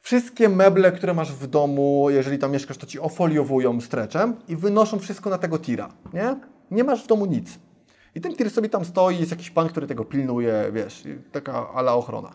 Wszystkie 0.00 0.48
meble, 0.48 0.92
które 0.92 1.14
masz 1.14 1.32
w 1.32 1.46
domu, 1.46 2.06
jeżeli 2.10 2.38
tam 2.38 2.52
mieszkasz, 2.52 2.76
to 2.76 2.86
ci 2.86 3.00
ofoliowują 3.00 3.80
streczem 3.80 4.36
i 4.48 4.56
wynoszą 4.56 4.98
wszystko 4.98 5.30
na 5.30 5.38
tego 5.38 5.58
tira, 5.58 5.88
nie? 6.14 6.36
Nie 6.70 6.84
masz 6.84 7.04
w 7.04 7.06
domu 7.06 7.26
nic. 7.26 7.58
I 8.14 8.20
ten 8.20 8.36
tir 8.36 8.50
sobie 8.50 8.68
tam 8.68 8.84
stoi, 8.84 9.18
jest 9.18 9.30
jakiś 9.30 9.50
pan, 9.50 9.68
który 9.68 9.86
tego 9.86 10.04
pilnuje, 10.04 10.70
wiesz, 10.72 11.04
taka 11.32 11.72
ala 11.72 11.94
ochrona. 11.94 12.32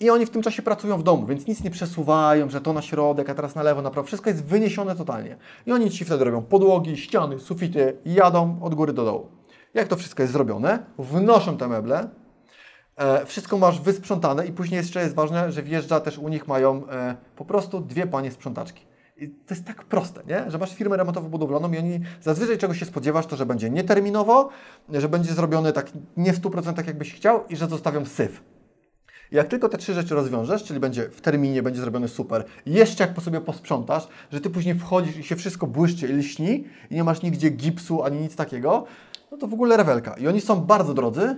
I 0.00 0.10
oni 0.10 0.26
w 0.26 0.30
tym 0.30 0.42
czasie 0.42 0.62
pracują 0.62 0.98
w 0.98 1.02
domu, 1.02 1.26
więc 1.26 1.46
nic 1.46 1.64
nie 1.64 1.70
przesuwają, 1.70 2.50
że 2.50 2.60
to 2.60 2.72
na 2.72 2.82
środek, 2.82 3.30
a 3.30 3.34
teraz 3.34 3.54
na 3.54 3.62
lewo, 3.62 3.82
na 3.82 3.90
prawo. 3.90 4.06
Wszystko 4.06 4.30
jest 4.30 4.44
wyniesione 4.44 4.96
totalnie. 4.96 5.36
I 5.66 5.72
oni 5.72 5.90
ci 5.90 6.04
wtedy 6.04 6.24
robią 6.24 6.42
podłogi, 6.42 6.96
ściany, 6.96 7.38
sufity 7.38 7.96
jadą 8.04 8.58
od 8.62 8.74
góry 8.74 8.92
do 8.92 9.04
dołu. 9.04 9.43
Jak 9.74 9.88
to 9.88 9.96
wszystko 9.96 10.22
jest 10.22 10.32
zrobione, 10.32 10.78
wnoszą 10.98 11.56
te 11.56 11.68
meble, 11.68 12.08
e, 12.96 13.26
wszystko 13.26 13.58
masz 13.58 13.80
wysprzątane 13.80 14.46
i 14.46 14.52
później 14.52 14.78
jeszcze 14.78 15.00
jest 15.00 15.14
ważne, 15.14 15.52
że 15.52 15.62
wjeżdża 15.62 16.00
też 16.00 16.18
u 16.18 16.28
nich 16.28 16.48
mają 16.48 16.88
e, 16.88 17.16
po 17.36 17.44
prostu 17.44 17.80
dwie 17.80 18.06
panie 18.06 18.30
sprzątaczki. 18.30 18.86
I 19.16 19.28
to 19.28 19.54
jest 19.54 19.66
tak 19.66 19.84
proste, 19.84 20.22
nie? 20.26 20.50
że 20.50 20.58
masz 20.58 20.74
firmę 20.74 20.96
remontowo-budowlaną 20.96 21.74
i 21.74 21.78
oni 21.78 22.00
zazwyczaj 22.20 22.58
czego 22.58 22.74
się 22.74 22.86
spodziewasz, 22.86 23.26
to 23.26 23.36
że 23.36 23.46
będzie 23.46 23.70
nieterminowo, 23.70 24.48
że 24.88 25.08
będzie 25.08 25.34
zrobione 25.34 25.72
tak 25.72 25.90
nie 26.16 26.32
w 26.32 26.40
100% 26.40 26.86
jakbyś 26.86 27.14
chciał 27.14 27.46
i 27.48 27.56
że 27.56 27.66
zostawią 27.66 28.04
syf. 28.04 28.42
Jak 29.30 29.48
tylko 29.48 29.68
te 29.68 29.78
trzy 29.78 29.94
rzeczy 29.94 30.14
rozwiążesz, 30.14 30.64
czyli 30.64 30.80
będzie 30.80 31.08
w 31.10 31.20
terminie, 31.20 31.62
będzie 31.62 31.80
zrobione 31.80 32.08
super, 32.08 32.44
jeszcze 32.66 33.04
jak 33.04 33.14
po 33.14 33.20
sobie 33.20 33.40
posprzątasz, 33.40 34.08
że 34.32 34.40
ty 34.40 34.50
później 34.50 34.74
wchodzisz 34.74 35.16
i 35.16 35.22
się 35.22 35.36
wszystko 35.36 35.66
błyszczy 35.66 36.08
i 36.08 36.12
lśni 36.12 36.64
i 36.90 36.94
nie 36.94 37.04
masz 37.04 37.22
nigdzie 37.22 37.50
gipsu 37.50 38.02
ani 38.02 38.20
nic 38.20 38.36
takiego, 38.36 38.86
no 39.34 39.40
to 39.40 39.46
w 39.46 39.54
ogóle 39.54 39.76
rewelka. 39.76 40.14
I 40.14 40.28
oni 40.28 40.40
są 40.40 40.60
bardzo 40.60 40.94
drodzy, 40.94 41.36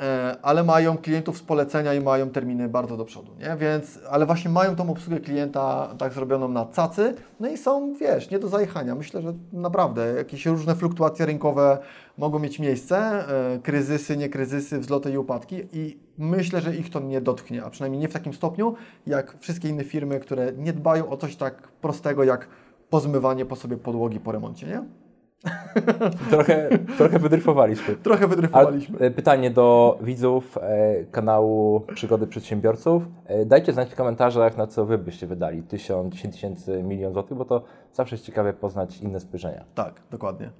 e, 0.00 0.36
ale 0.42 0.64
mają 0.64 0.98
klientów 0.98 1.38
z 1.38 1.42
polecenia 1.42 1.94
i 1.94 2.00
mają 2.00 2.30
terminy 2.30 2.68
bardzo 2.68 2.96
do 2.96 3.04
przodu, 3.04 3.32
nie? 3.38 3.56
Więc, 3.56 3.98
ale 4.10 4.26
właśnie 4.26 4.50
mają 4.50 4.76
tą 4.76 4.90
obsługę 4.90 5.20
klienta 5.20 5.94
tak 5.98 6.12
zrobioną 6.12 6.48
na 6.48 6.64
cacy, 6.64 7.14
no 7.40 7.48
i 7.48 7.56
są, 7.56 7.94
wiesz, 7.94 8.30
nie 8.30 8.38
do 8.38 8.48
zajechania. 8.48 8.94
Myślę, 8.94 9.22
że 9.22 9.34
naprawdę 9.52 10.14
jakieś 10.16 10.46
różne 10.46 10.74
fluktuacje 10.74 11.26
rynkowe 11.26 11.78
mogą 12.18 12.38
mieć 12.38 12.58
miejsce, 12.58 12.96
e, 12.96 13.58
kryzysy, 13.58 14.16
nie 14.16 14.28
kryzysy, 14.28 14.78
wzloty 14.78 15.12
i 15.12 15.18
upadki 15.18 15.56
i 15.72 15.98
myślę, 16.18 16.60
że 16.60 16.76
ich 16.76 16.90
to 16.90 17.00
nie 17.00 17.20
dotknie, 17.20 17.64
a 17.64 17.70
przynajmniej 17.70 18.00
nie 18.00 18.08
w 18.08 18.12
takim 18.12 18.34
stopniu, 18.34 18.74
jak 19.06 19.36
wszystkie 19.40 19.68
inne 19.68 19.84
firmy, 19.84 20.20
które 20.20 20.52
nie 20.52 20.72
dbają 20.72 21.10
o 21.10 21.16
coś 21.16 21.36
tak 21.36 21.68
prostego, 21.68 22.24
jak 22.24 22.48
pozmywanie 22.90 23.44
po 23.44 23.56
sobie 23.56 23.76
podłogi 23.76 24.20
po 24.20 24.32
remoncie, 24.32 24.66
nie? 24.66 25.01
trochę, 26.30 26.78
trochę 26.98 27.18
wydryfowaliśmy. 27.18 27.96
Trochę 27.96 28.26
wydryfowaliśmy. 28.26 28.98
e, 28.98 29.10
pytanie 29.10 29.50
do 29.50 29.98
widzów 30.00 30.58
e, 30.58 31.04
kanału 31.04 31.80
Przygody 31.80 32.26
Przedsiębiorców. 32.26 33.02
E, 33.26 33.46
dajcie 33.46 33.72
znać 33.72 33.90
w 33.90 33.94
komentarzach, 33.94 34.56
na 34.56 34.66
co 34.66 34.84
wy 34.84 34.98
byście 34.98 35.26
wydali. 35.26 35.62
Tysiąc, 35.62 36.14
dziesięć 36.14 36.34
tysięcy, 36.34 36.82
milion 36.82 37.12
złotych, 37.12 37.38
bo 37.38 37.44
to 37.44 37.64
zawsze 37.92 38.14
jest 38.14 38.26
ciekawe 38.26 38.52
poznać 38.52 38.98
inne 38.98 39.20
spojrzenia. 39.20 39.64
Tak, 39.74 39.94
dokładnie. 40.10 40.50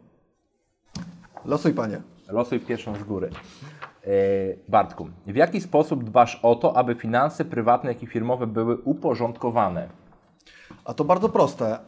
Losuj, 1.45 1.73
panie. 1.73 2.01
Losuj 2.29 2.61
pierwszą 2.61 2.97
z 2.97 3.03
góry. 3.03 3.31
E, 4.07 4.11
Bartku, 4.69 5.09
w 5.27 5.37
jaki 5.37 5.61
sposób 5.61 6.05
dbasz 6.05 6.41
o 6.43 6.55
to, 6.55 6.77
aby 6.77 6.95
finanse 6.95 7.45
prywatne, 7.45 7.93
jak 7.93 8.03
i 8.03 8.07
firmowe 8.07 8.47
były 8.47 8.77
uporządkowane? 8.77 9.89
A 10.85 10.95
to 10.95 11.05
bardzo 11.05 11.29
proste. 11.29 11.79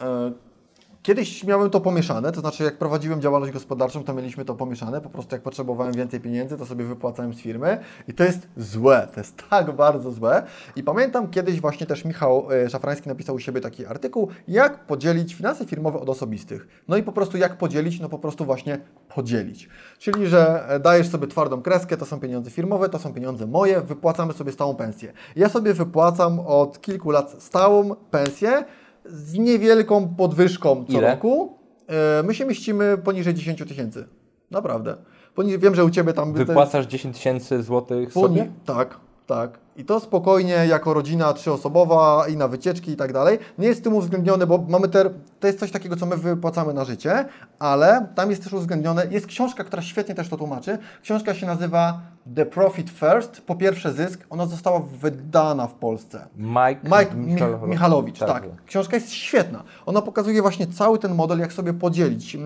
Kiedyś 1.05 1.45
miałem 1.45 1.71
to 1.71 1.81
pomieszane, 1.81 2.33
to 2.33 2.41
znaczy 2.41 2.65
jak 2.65 2.79
prowadziłem 2.79 3.21
działalność 3.21 3.53
gospodarczą, 3.53 4.05
to 4.05 4.15
mieliśmy 4.15 4.45
to 4.45 4.55
pomieszane. 4.55 5.01
Po 5.01 5.11
prostu 5.11 5.35
jak 5.35 5.43
potrzebowałem 5.43 5.93
więcej 5.93 6.21
pieniędzy, 6.21 6.59
to 6.59 6.67
sobie 6.67 6.85
wypłacałem 6.85 7.35
z 7.35 7.41
firmy 7.41 7.79
i 8.09 8.15
to 8.15 8.25
jest 8.25 8.49
złe, 8.57 9.09
to 9.15 9.21
jest 9.21 9.43
tak 9.51 9.73
bardzo 9.73 10.13
złe. 10.13 10.43
I 10.77 10.83
pamiętam 10.83 11.31
kiedyś 11.31 11.61
właśnie 11.61 11.87
też 11.87 12.05
Michał 12.05 12.49
e, 12.53 12.71
Szafrański 12.71 13.09
napisał 13.09 13.35
u 13.35 13.39
siebie 13.39 13.61
taki 13.61 13.87
artykuł, 13.87 14.29
jak 14.49 14.87
podzielić 14.87 15.35
finanse 15.35 15.67
firmowe 15.67 16.01
od 16.01 16.09
osobistych. 16.09 16.69
No 16.89 16.97
i 16.97 17.03
po 17.03 17.13
prostu 17.13 17.37
jak 17.37 17.59
podzielić, 17.59 18.01
no 18.01 18.09
po 18.09 18.19
prostu 18.19 18.45
właśnie 18.45 18.79
podzielić. 19.15 19.69
Czyli, 19.99 20.27
że 20.27 20.69
e, 20.69 20.81
dajesz 20.81 21.09
sobie 21.09 21.27
twardą 21.27 21.63
kreskę, 21.63 21.97
to 21.97 22.07
są 22.07 22.21
pieniądze 22.21 22.51
firmowe, 22.51 22.89
to 22.89 22.99
są 22.99 23.15
pieniądze 23.15 23.47
moje, 23.47 23.81
wypłacamy 23.81 24.33
sobie 24.33 24.53
stałą 24.53 24.75
pensję. 24.75 25.13
Ja 25.37 25.49
sobie 25.49 25.75
wypłacam 25.75 26.41
od 26.41 26.81
kilku 26.81 27.11
lat 27.11 27.37
stałą 27.39 27.95
pensję, 27.95 28.65
z 29.05 29.35
niewielką 29.39 30.09
podwyżką 30.09 30.85
co 30.85 30.99
Ile? 30.99 31.11
roku. 31.11 31.59
E, 31.89 32.23
My 32.23 32.35
się 32.35 32.45
mieścimy 32.45 32.99
poniżej 32.99 33.35
10 33.35 33.59
tysięcy. 33.69 34.09
Naprawdę. 34.51 34.97
Poni- 35.37 35.59
Wiem, 35.59 35.75
że 35.75 35.85
u 35.85 35.91
Ciebie 35.91 36.13
tam... 36.13 36.33
Wypłacasz 36.33 36.87
10 36.87 37.17
tysięcy 37.17 37.63
złotych 37.63 38.13
sobie? 38.13 38.53
Tak, 38.65 39.01
tak. 39.27 39.59
I 39.77 39.85
to 39.85 40.01
spokojnie 40.01 40.53
jako 40.53 40.95
rodzina 40.95 41.33
trzyosobowa 41.33 42.25
i 42.29 42.37
na 42.37 42.49
wycieczki 42.49 42.91
i 42.91 42.97
tak 42.97 43.13
dalej. 43.13 43.39
Nie 43.59 43.67
jest 43.69 43.81
w 43.81 43.83
tym 43.85 43.95
uwzględnione, 43.95 44.47
bo 44.47 44.65
mamy 44.69 44.89
te, 44.89 45.11
to 45.41 45.47
jest 45.47 45.59
coś 45.61 45.71
takiego, 45.71 45.97
co 45.97 46.07
my 46.07 46.17
wypłacamy 46.17 46.75
na 46.75 46.85
życie, 46.85 47.25
ale 47.59 48.07
tam 48.15 48.31
jest 48.31 48.45
też 48.45 48.53
uwzględnione, 48.53 49.07
jest 49.11 49.27
książka, 49.27 49.65
która 49.65 49.83
świetnie 49.83 50.15
też 50.15 50.29
to 50.29 50.37
tłumaczy. 50.37 50.79
Książka 51.03 51.35
się 51.35 51.47
nazywa 51.47 52.01
The 52.37 52.47
Profit 52.47 52.91
First, 52.91 53.41
po 53.41 53.55
pierwsze 53.55 53.93
zysk. 53.93 54.21
Ona 54.31 54.47
została 54.47 54.81
wydana 55.01 55.67
w 55.67 55.75
Polsce. 55.75 56.27
Mike, 56.37 56.79
Mike 56.85 57.15
Michalowicz. 57.15 57.63
Mich- 57.63 57.69
Michalowicz, 57.69 58.19
Tak. 58.19 58.29
tak. 58.29 58.43
Książka 58.67 58.97
jest 58.97 59.11
świetna. 59.11 59.63
Ona 59.87 60.03
pokazuje 60.03 60.43
właśnie 60.43 60.67
cały 60.67 60.99
ten 60.99 61.15
model, 61.15 61.39
jak 61.39 61.53
sobie 61.53 61.73
podzielić 61.73 62.35
yy, 62.35 62.41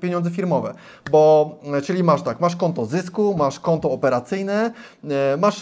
pieniądze 0.00 0.30
firmowe. 0.30 0.74
Bo, 1.10 1.54
yy, 1.72 1.82
czyli 1.82 2.02
masz 2.02 2.22
tak, 2.22 2.40
masz 2.40 2.56
konto 2.56 2.86
zysku, 2.86 3.34
masz 3.38 3.60
konto 3.60 3.90
operacyjne, 3.90 4.72
yy, 5.04 5.10
masz, 5.38 5.60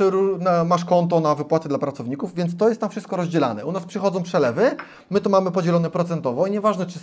masz 0.67 0.85
konto 0.85 1.02
na 1.21 1.35
wypłaty 1.35 1.69
dla 1.69 1.79
pracowników, 1.79 2.35
więc 2.35 2.57
to 2.57 2.69
jest 2.69 2.81
tam 2.81 2.91
wszystko 2.91 3.17
rozdzielane. 3.17 3.67
U 3.67 3.73
nas 3.73 3.85
przychodzą 3.85 4.23
przelewy, 4.23 4.71
my 5.11 5.21
to 5.21 5.31
mamy 5.31 5.51
podzielone 5.51 5.91
procentowo 5.91 6.47
i 6.47 6.51
nieważne, 6.51 6.87
czy, 6.87 6.99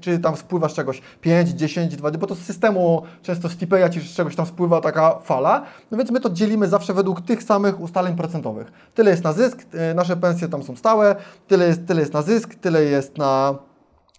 czy 0.00 0.18
tam 0.18 0.36
spływa 0.36 0.68
z 0.68 0.72
czegoś 0.72 1.02
5, 1.20 1.48
10, 1.48 1.96
20, 1.96 2.20
bo 2.20 2.26
to 2.26 2.34
z 2.34 2.38
systemu 2.38 3.02
często 3.22 3.48
z 3.48 3.56
Tipeya 3.56 4.00
z 4.00 4.14
czegoś 4.14 4.36
tam 4.36 4.46
spływa 4.46 4.80
taka 4.80 5.18
fala, 5.18 5.62
no 5.90 5.98
więc 5.98 6.10
my 6.10 6.20
to 6.20 6.30
dzielimy 6.30 6.68
zawsze 6.68 6.94
według 6.94 7.20
tych 7.20 7.42
samych 7.42 7.80
ustaleń 7.80 8.16
procentowych. 8.16 8.72
Tyle 8.94 9.10
jest 9.10 9.24
na 9.24 9.32
zysk, 9.32 9.66
y, 9.90 9.94
nasze 9.94 10.16
pensje 10.16 10.48
tam 10.48 10.62
są 10.62 10.76
stałe, 10.76 11.16
tyle 11.48 11.66
jest, 11.66 11.86
tyle 11.86 12.00
jest 12.00 12.12
na 12.12 12.22
zysk, 12.22 12.54
tyle 12.54 12.84
jest 12.84 13.18
na, 13.18 13.54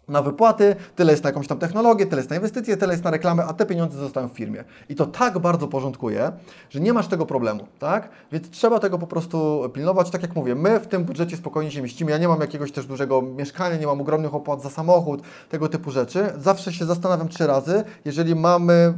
na 0.07 0.21
wypłaty, 0.21 0.75
tyle 0.95 1.11
jest 1.11 1.23
na 1.23 1.29
jakąś 1.29 1.47
tam 1.47 1.59
technologię, 1.59 2.05
tyle 2.05 2.19
jest 2.19 2.29
na 2.29 2.35
inwestycje, 2.35 2.77
tyle 2.77 2.93
jest 2.93 3.03
na 3.03 3.11
reklamę, 3.11 3.45
a 3.45 3.53
te 3.53 3.65
pieniądze 3.65 3.99
zostają 3.99 4.29
w 4.29 4.31
firmie. 4.31 4.63
I 4.89 4.95
to 4.95 5.05
tak 5.05 5.39
bardzo 5.39 5.67
porządkuje, 5.67 6.31
że 6.69 6.79
nie 6.79 6.93
masz 6.93 7.07
tego 7.07 7.25
problemu, 7.25 7.67
tak? 7.79 8.09
Więc 8.31 8.49
trzeba 8.49 8.79
tego 8.79 8.97
po 8.97 9.07
prostu 9.07 9.69
pilnować. 9.73 10.09
Tak 10.09 10.21
jak 10.21 10.35
mówię, 10.35 10.55
my 10.55 10.79
w 10.79 10.87
tym 10.87 11.03
budżecie 11.03 11.37
spokojnie 11.37 11.71
się 11.71 11.81
mieścimy. 11.81 12.11
Ja 12.11 12.17
nie 12.17 12.27
mam 12.27 12.41
jakiegoś 12.41 12.71
też 12.71 12.85
dużego 12.85 13.21
mieszkania, 13.21 13.77
nie 13.77 13.87
mam 13.87 14.01
ogromnych 14.01 14.35
opłat 14.35 14.61
za 14.61 14.69
samochód, 14.69 15.21
tego 15.49 15.69
typu 15.69 15.91
rzeczy. 15.91 16.33
Zawsze 16.37 16.73
się 16.73 16.85
zastanawiam 16.85 17.27
trzy 17.27 17.47
razy, 17.47 17.83
jeżeli 18.05 18.35
mamy 18.35 18.93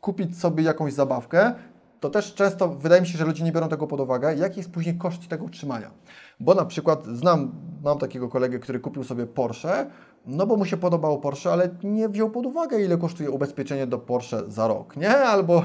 kupić 0.00 0.38
sobie 0.38 0.64
jakąś 0.64 0.92
zabawkę, 0.92 1.54
to 2.00 2.10
też 2.10 2.34
często 2.34 2.68
wydaje 2.68 3.00
mi 3.00 3.08
się, 3.08 3.18
że 3.18 3.24
ludzie 3.24 3.44
nie 3.44 3.52
biorą 3.52 3.68
tego 3.68 3.86
pod 3.86 4.00
uwagę, 4.00 4.34
jaki 4.36 4.56
jest 4.56 4.70
później 4.70 4.98
koszt 4.98 5.28
tego 5.28 5.44
utrzymania. 5.44 5.90
Bo 6.40 6.54
na 6.54 6.64
przykład 6.64 7.06
znam, 7.06 7.52
mam 7.84 7.98
takiego 7.98 8.28
kolegę, 8.28 8.58
który 8.58 8.80
kupił 8.80 9.04
sobie 9.04 9.26
Porsche, 9.26 9.86
no 10.28 10.46
bo 10.46 10.56
mu 10.56 10.64
się 10.64 10.76
podobało 10.76 11.18
Porsche, 11.18 11.52
ale 11.52 11.68
nie 11.82 12.08
wziął 12.08 12.30
pod 12.30 12.46
uwagę, 12.46 12.80
ile 12.80 12.98
kosztuje 12.98 13.30
ubezpieczenie 13.30 13.86
do 13.86 13.98
Porsche 13.98 14.42
za 14.48 14.68
rok, 14.68 14.96
nie? 14.96 15.16
Albo, 15.34 15.62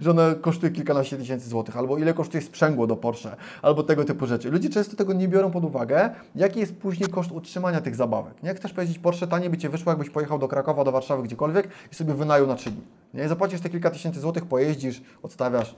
że 0.00 0.10
one 0.10 0.34
kosztuje 0.34 0.72
kilkanaście 0.72 1.16
tysięcy 1.16 1.48
złotych, 1.48 1.76
albo 1.76 1.98
ile 1.98 2.14
kosztuje 2.14 2.42
sprzęgło 2.42 2.86
do 2.86 2.96
Porsche, 2.96 3.36
albo 3.62 3.82
tego 3.82 4.04
typu 4.04 4.26
rzeczy. 4.26 4.50
Ludzie 4.50 4.70
często 4.70 4.96
tego 4.96 5.12
nie 5.12 5.28
biorą 5.28 5.50
pod 5.50 5.64
uwagę, 5.64 6.10
jaki 6.34 6.60
jest 6.60 6.76
później 6.76 7.10
koszt 7.10 7.32
utrzymania 7.32 7.80
tych 7.80 7.96
zabawek, 7.96 8.42
nie? 8.42 8.54
Chcesz 8.54 8.72
powiedzieć, 8.72 8.98
Porsche 8.98 9.26
taniej 9.26 9.50
by 9.50 9.58
Cię 9.58 9.68
wyszło, 9.68 9.92
jakbyś 9.92 10.10
pojechał 10.10 10.38
do 10.38 10.48
Krakowa, 10.48 10.84
do 10.84 10.92
Warszawy, 10.92 11.22
gdziekolwiek 11.22 11.68
i 11.92 11.94
sobie 11.94 12.14
wynajął 12.14 12.46
na 12.46 12.54
trzy 12.54 12.70
dni, 12.70 12.82
nie? 13.14 13.28
Zapłacisz 13.28 13.60
te 13.60 13.68
kilka 13.70 13.90
tysięcy 13.90 14.20
złotych, 14.20 14.46
pojeździsz, 14.46 15.02
odstawiasz, 15.22 15.76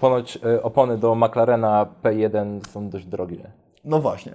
Ponoć 0.00 0.38
e, 0.44 0.62
opony 0.62 0.98
do 0.98 1.14
McLarena 1.14 1.86
P1 2.02 2.68
są 2.68 2.88
dość 2.88 3.06
drogie. 3.06 3.50
No 3.86 4.00
właśnie. 4.00 4.32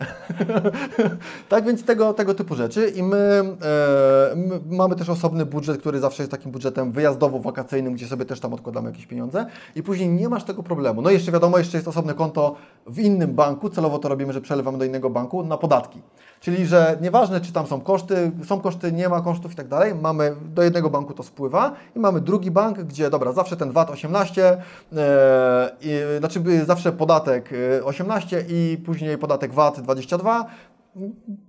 tak 1.49 1.65
więc 1.65 1.83
tego, 1.83 2.13
tego 2.13 2.33
typu 2.33 2.55
rzeczy 2.55 2.89
i 2.89 3.03
my, 3.03 3.17
e, 3.17 4.35
my 4.35 4.59
mamy 4.77 4.95
też 4.95 5.09
osobny 5.09 5.45
budżet, 5.45 5.77
który 5.77 5.99
zawsze 5.99 6.23
jest 6.23 6.31
takim 6.31 6.51
budżetem 6.51 6.91
wyjazdowo-wakacyjnym, 6.91 7.93
gdzie 7.93 8.07
sobie 8.07 8.25
też 8.25 8.39
tam 8.39 8.53
odkładamy 8.53 8.89
jakieś 8.89 9.05
pieniądze 9.05 9.45
i 9.75 9.83
później 9.83 10.09
nie 10.09 10.29
masz 10.29 10.43
tego 10.43 10.63
problemu. 10.63 11.01
No 11.01 11.09
jeszcze 11.09 11.31
wiadomo, 11.31 11.57
jeszcze 11.57 11.77
jest 11.77 11.87
osobne 11.87 12.13
konto 12.13 12.55
w 12.87 12.99
innym 12.99 13.33
banku, 13.33 13.69
celowo 13.69 13.99
to 13.99 14.09
robimy, 14.09 14.33
że 14.33 14.41
przelewamy 14.41 14.77
do 14.77 14.85
innego 14.85 15.09
banku 15.09 15.43
na 15.43 15.57
podatki. 15.57 16.01
Czyli, 16.41 16.65
że 16.65 16.97
nieważne 17.01 17.41
czy 17.41 17.53
tam 17.53 17.67
są 17.67 17.81
koszty, 17.81 18.31
są 18.45 18.61
koszty, 18.61 18.91
nie 18.91 19.09
ma 19.09 19.21
kosztów 19.21 19.53
i 19.53 19.55
tak 19.55 19.67
dalej, 19.67 19.95
mamy 19.95 20.35
do 20.45 20.63
jednego 20.63 20.89
banku 20.89 21.13
to 21.13 21.23
spływa 21.23 21.73
i 21.95 21.99
mamy 21.99 22.21
drugi 22.21 22.51
bank, 22.51 22.79
gdzie 22.79 23.09
dobra, 23.09 23.31
zawsze 23.33 23.57
ten 23.57 23.71
VAT 23.71 23.89
18, 23.89 24.57
e, 24.97 25.71
i, 25.81 26.19
znaczy 26.19 26.65
zawsze 26.65 26.91
podatek 26.91 27.49
e, 27.79 27.83
18 27.83 28.45
i 28.49 28.77
później 28.85 29.17
podatek 29.17 29.53
VAT 29.53 29.81
22. 29.81 30.45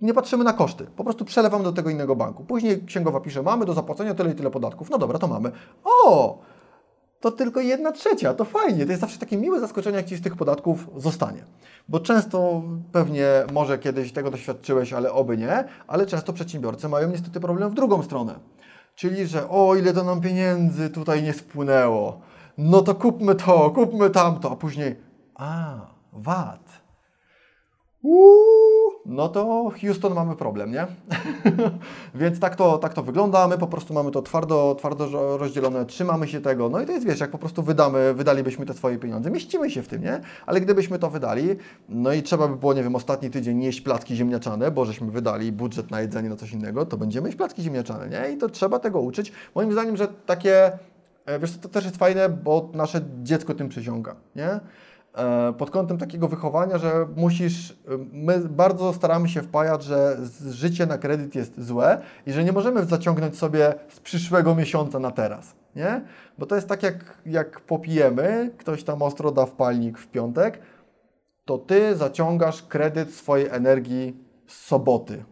Nie 0.00 0.14
patrzymy 0.14 0.44
na 0.44 0.52
koszty, 0.52 0.84
po 0.96 1.04
prostu 1.04 1.24
przelewamy 1.24 1.64
do 1.64 1.72
tego 1.72 1.90
innego 1.90 2.16
banku. 2.16 2.44
Później 2.44 2.84
księgowa 2.84 3.20
pisze, 3.20 3.42
mamy 3.42 3.64
do 3.64 3.74
zapłacenia 3.74 4.14
tyle 4.14 4.30
i 4.30 4.34
tyle 4.34 4.50
podatków. 4.50 4.90
No 4.90 4.98
dobra, 4.98 5.18
to 5.18 5.28
mamy. 5.28 5.52
O! 5.84 6.38
To 7.22 7.30
tylko 7.30 7.60
jedna 7.60 7.92
trzecia, 7.92 8.34
to 8.34 8.44
fajnie. 8.44 8.84
To 8.84 8.90
jest 8.90 9.00
zawsze 9.00 9.18
takie 9.18 9.36
miłe 9.36 9.60
zaskoczenie, 9.60 9.96
jak 9.96 10.06
Ci 10.06 10.16
z 10.16 10.22
tych 10.22 10.36
podatków 10.36 10.90
zostanie. 10.96 11.44
Bo 11.88 12.00
często, 12.00 12.62
pewnie 12.92 13.26
może 13.52 13.78
kiedyś 13.78 14.12
tego 14.12 14.30
doświadczyłeś, 14.30 14.92
ale 14.92 15.12
oby 15.12 15.36
nie, 15.36 15.64
ale 15.86 16.06
często 16.06 16.32
przedsiębiorcy 16.32 16.88
mają 16.88 17.10
niestety 17.10 17.40
problem 17.40 17.70
w 17.70 17.74
drugą 17.74 18.02
stronę. 18.02 18.34
Czyli, 18.94 19.26
że 19.26 19.48
o, 19.48 19.74
ile 19.76 19.92
to 19.92 20.04
nam 20.04 20.20
pieniędzy 20.20 20.90
tutaj 20.90 21.22
nie 21.22 21.32
spłynęło, 21.32 22.20
no 22.58 22.82
to 22.82 22.94
kupmy 22.94 23.34
to, 23.34 23.70
kupmy 23.70 24.10
tamto, 24.10 24.50
a 24.50 24.56
później, 24.56 24.96
a, 25.34 25.80
VAT. 26.12 26.82
Uuu, 28.02 28.71
no 29.06 29.28
to 29.28 29.72
Houston 29.80 30.14
mamy 30.14 30.36
problem, 30.36 30.72
nie? 30.72 30.86
Więc 32.14 32.40
tak 32.40 32.56
to, 32.56 32.78
tak 32.78 32.94
to 32.94 33.02
wygląda, 33.02 33.48
my 33.48 33.58
po 33.58 33.66
prostu 33.66 33.94
mamy 33.94 34.10
to 34.10 34.22
twardo, 34.22 34.74
twardo 34.78 35.06
ro- 35.10 35.36
rozdzielone, 35.36 35.86
trzymamy 35.86 36.28
się 36.28 36.40
tego, 36.40 36.68
no 36.68 36.80
i 36.80 36.86
to 36.86 36.92
jest, 36.92 37.06
wiesz, 37.06 37.20
jak 37.20 37.30
po 37.30 37.38
prostu 37.38 37.62
wydamy, 37.62 38.14
wydalibyśmy 38.14 38.66
te 38.66 38.74
swoje 38.74 38.98
pieniądze, 38.98 39.30
mieścimy 39.30 39.70
się 39.70 39.82
w 39.82 39.88
tym, 39.88 40.02
nie? 40.02 40.20
Ale 40.46 40.60
gdybyśmy 40.60 40.98
to 40.98 41.10
wydali, 41.10 41.48
no 41.88 42.12
i 42.12 42.22
trzeba 42.22 42.48
by 42.48 42.56
było, 42.56 42.74
nie 42.74 42.82
wiem, 42.82 42.96
ostatni 42.96 43.30
tydzień 43.30 43.62
jeść 43.62 43.80
placki 43.80 44.16
ziemniaczane, 44.16 44.70
bo 44.70 44.84
żeśmy 44.84 45.10
wydali 45.10 45.52
budżet 45.52 45.90
na 45.90 46.00
jedzenie, 46.00 46.28
na 46.28 46.36
coś 46.36 46.52
innego, 46.52 46.86
to 46.86 46.96
będziemy 46.96 47.28
jeść 47.28 47.38
placki 47.38 47.62
ziemniaczane, 47.62 48.08
nie? 48.08 48.32
I 48.32 48.38
to 48.38 48.48
trzeba 48.48 48.78
tego 48.78 49.00
uczyć. 49.00 49.32
Moim 49.54 49.72
zdaniem, 49.72 49.96
że 49.96 50.08
takie, 50.08 50.78
e, 51.26 51.38
wiesz, 51.38 51.58
to 51.58 51.68
też 51.68 51.84
jest 51.84 51.96
fajne, 51.96 52.28
bo 52.28 52.70
nasze 52.74 53.00
dziecko 53.22 53.54
tym 53.54 53.68
przysiąga, 53.68 54.16
nie? 54.36 54.60
E, 55.16 55.52
pod 55.52 55.70
kątem 55.70 55.98
takiego 55.98 56.28
wychowania, 56.28 56.78
że 56.78 57.06
musisz, 57.16 57.70
e, 57.70 57.74
my 58.12 58.38
bardzo 58.38 58.92
staramy 58.92 59.28
się 59.28 59.42
wpajać, 59.42 59.84
że 59.84 60.16
życie 60.50 60.86
na 60.86 60.98
kredyt 60.98 61.34
jest 61.34 61.60
złe 61.64 62.00
i 62.26 62.32
że 62.32 62.44
nie 62.44 62.52
możemy 62.52 62.84
zaciągnąć 62.84 63.38
sobie 63.38 63.74
z 63.88 64.00
przyszłego 64.00 64.54
miesiąca 64.54 64.98
na 64.98 65.10
teraz, 65.10 65.54
nie? 65.76 66.00
Bo 66.38 66.46
to 66.46 66.54
jest 66.54 66.68
tak 66.68 66.82
jak, 66.82 67.18
jak 67.26 67.60
popijemy, 67.60 68.50
ktoś 68.58 68.84
tam 68.84 69.02
ostro 69.02 69.30
da 69.30 69.46
wpalnik 69.46 69.98
w 69.98 70.08
piątek, 70.08 70.58
to 71.44 71.58
ty 71.58 71.96
zaciągasz 71.96 72.62
kredyt 72.62 73.14
swojej 73.14 73.48
energii 73.48 74.16
z 74.46 74.66
soboty, 74.66 75.24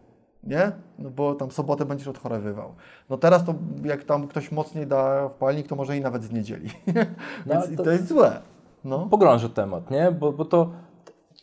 nie? 0.43 0.71
No 0.99 1.09
bo 1.09 1.35
tam 1.35 1.51
sobotę 1.51 1.85
będziesz 1.85 2.07
odchorowywał. 2.07 2.75
No 3.09 3.17
teraz 3.17 3.45
to 3.45 3.53
jak 3.83 4.03
tam 4.03 4.27
ktoś 4.27 4.51
mocniej 4.51 4.87
da 4.87 5.29
wpalnik, 5.29 5.67
to 5.67 5.75
może 5.75 5.97
i 5.97 6.01
nawet 6.01 6.23
z 6.23 6.31
niedzieli. 6.31 6.69
No, 7.45 7.53
Więc 7.61 7.77
to- 7.77 7.83
to 7.83 7.91
jest 7.91 8.07
złe. 8.07 8.41
No. 8.83 9.07
Pogrążę 9.11 9.49
temat, 9.49 9.91
nie? 9.91 10.11
Bo, 10.11 10.31
bo 10.31 10.45
to 10.45 10.69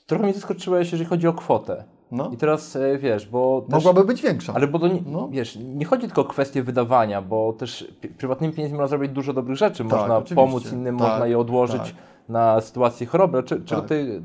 trochę 0.06 0.24
mnie 0.24 0.32
zaskoczyłeś, 0.34 0.92
jeżeli 0.92 1.08
chodzi 1.08 1.28
o 1.28 1.32
kwotę. 1.32 1.84
No. 2.12 2.30
I 2.32 2.36
teraz 2.36 2.76
e, 2.76 2.98
wiesz, 2.98 3.26
bo 3.28 3.60
też, 3.70 3.84
Mogłaby 3.84 4.06
być 4.06 4.22
większa. 4.22 4.52
ale 4.54 4.66
bo 4.66 4.78
to 4.78 4.88
nie, 4.88 5.02
No. 5.06 5.28
wiesz, 5.28 5.58
nie 5.74 5.84
chodzi 5.86 6.06
tylko 6.06 6.20
o 6.20 6.24
kwestię 6.24 6.62
wydawania, 6.62 7.22
bo 7.22 7.52
też 7.52 7.92
prywatnymi 8.18 8.54
pieniędzmi 8.54 8.78
można 8.78 8.88
zrobić 8.88 9.12
dużo 9.12 9.32
dobrych 9.32 9.56
rzeczy. 9.56 9.84
Tak, 9.84 9.92
można 9.92 10.16
oczywiście. 10.16 10.34
pomóc 10.34 10.72
innym, 10.72 10.98
Tak, 10.98 11.08
można 11.08 11.26
je 11.26 11.38
odłożyć 11.38 11.82
tak. 11.82 11.92
na 12.28 12.60
sytuację 12.60 13.06
choroby. 13.06 13.42
Czy, 13.42 13.60
czego 13.64 13.80
Tak. 13.80 13.88
ty 13.88 14.22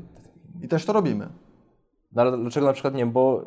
I 0.62 0.68
też 0.68 0.84
to 0.86 0.92
robimy. 0.92 1.28
No 2.12 2.36
dlaczego 2.36 2.66
na 2.66 2.72
przykład 2.72 2.94
nie? 2.94 3.06
Bo 3.06 3.42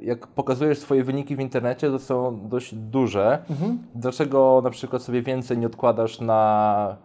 y, 0.00 0.04
jak 0.04 0.26
pokazujesz 0.26 0.78
swoje 0.78 1.04
wyniki 1.04 1.36
w 1.36 1.40
internecie, 1.40 1.90
to 1.90 1.98
są 1.98 2.48
dość 2.48 2.74
duże. 2.74 3.38
Mhm. 3.50 3.78
Dlaczego 3.94 4.60
na 4.64 4.70
przykład 4.70 5.02
sobie 5.02 5.22
więcej 5.22 5.58
nie 5.58 5.66
odkładasz 5.66 6.20
na 6.20 6.96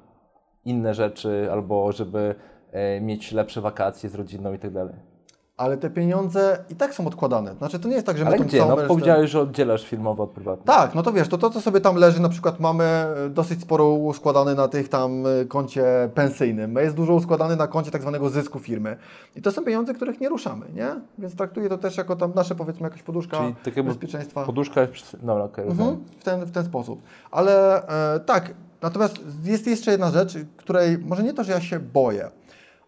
inne 0.67 0.93
rzeczy, 0.93 1.49
albo 1.51 1.91
żeby 1.91 2.35
e, 2.71 3.01
mieć 3.01 3.31
lepsze 3.31 3.61
wakacje 3.61 4.09
z 4.09 4.15
rodziną 4.15 4.53
i 4.53 4.59
tak 4.59 4.71
dalej? 4.71 4.93
Ale 5.57 5.77
te 5.77 5.89
pieniądze 5.89 6.63
i 6.69 6.75
tak 6.75 6.93
są 6.93 7.07
odkładane. 7.07 7.55
Znaczy 7.55 7.79
to 7.79 7.87
nie 7.87 7.93
jest 7.93 8.07
tak, 8.07 8.17
że 8.17 8.23
my 8.23 8.29
Ale 8.29 8.39
gdzie? 8.39 8.59
No 8.59 8.75
resztę- 8.75 8.87
powiedziałeś, 8.87 9.31
że 9.31 9.41
oddzielasz 9.41 9.83
filmowo 9.83 10.23
od 10.23 10.29
prywatnego. 10.29 10.73
Tak, 10.73 10.95
no 10.95 11.03
to 11.03 11.13
wiesz, 11.13 11.27
to 11.27 11.37
to, 11.37 11.49
co 11.49 11.61
sobie 11.61 11.81
tam 11.81 11.95
leży, 11.95 12.21
na 12.21 12.29
przykład 12.29 12.59
mamy 12.59 12.83
e, 12.83 13.29
dosyć 13.29 13.61
sporo 13.61 13.89
uskładane 13.89 14.55
na 14.55 14.67
tych 14.67 14.89
tam 14.89 15.23
e, 15.25 15.45
koncie 15.45 16.09
pensyjnym, 16.13 16.75
jest 16.75 16.95
dużo 16.95 17.13
uskładane 17.13 17.55
na 17.55 17.67
koncie 17.67 17.91
tak 17.91 18.01
zwanego 18.01 18.29
zysku 18.29 18.59
firmy. 18.59 18.97
I 19.35 19.41
to 19.41 19.51
są 19.51 19.63
pieniądze, 19.63 19.93
których 19.93 20.19
nie 20.21 20.29
ruszamy, 20.29 20.65
nie? 20.75 20.95
Więc 21.17 21.35
traktuję 21.35 21.69
to 21.69 21.77
też 21.77 21.97
jako 21.97 22.15
tam 22.15 22.31
nasze, 22.35 22.55
powiedzmy, 22.55 22.83
jakaś 22.83 23.03
poduszka 23.03 23.37
Czyli 23.37 23.75
tak 23.75 23.83
bezpieczeństwa. 23.83 24.45
Poduszka 24.45 24.87
Dobra, 25.23 25.43
okej, 25.43 25.65
rozumiem. 25.65 25.89
Mhm, 25.89 26.09
w, 26.19 26.23
ten, 26.23 26.45
w 26.45 26.51
ten 26.51 26.65
sposób. 26.65 27.01
Ale 27.31 27.83
e, 28.15 28.19
tak, 28.19 28.53
natomiast 28.81 29.15
jest 29.43 29.67
jeszcze 29.67 29.91
jedna 29.91 30.11
rzecz, 30.11 30.33
której 30.57 30.97
może 30.97 31.23
nie 31.23 31.33
to, 31.33 31.43
że 31.43 31.51
ja 31.51 31.61
się 31.61 31.79
boję, 31.79 32.31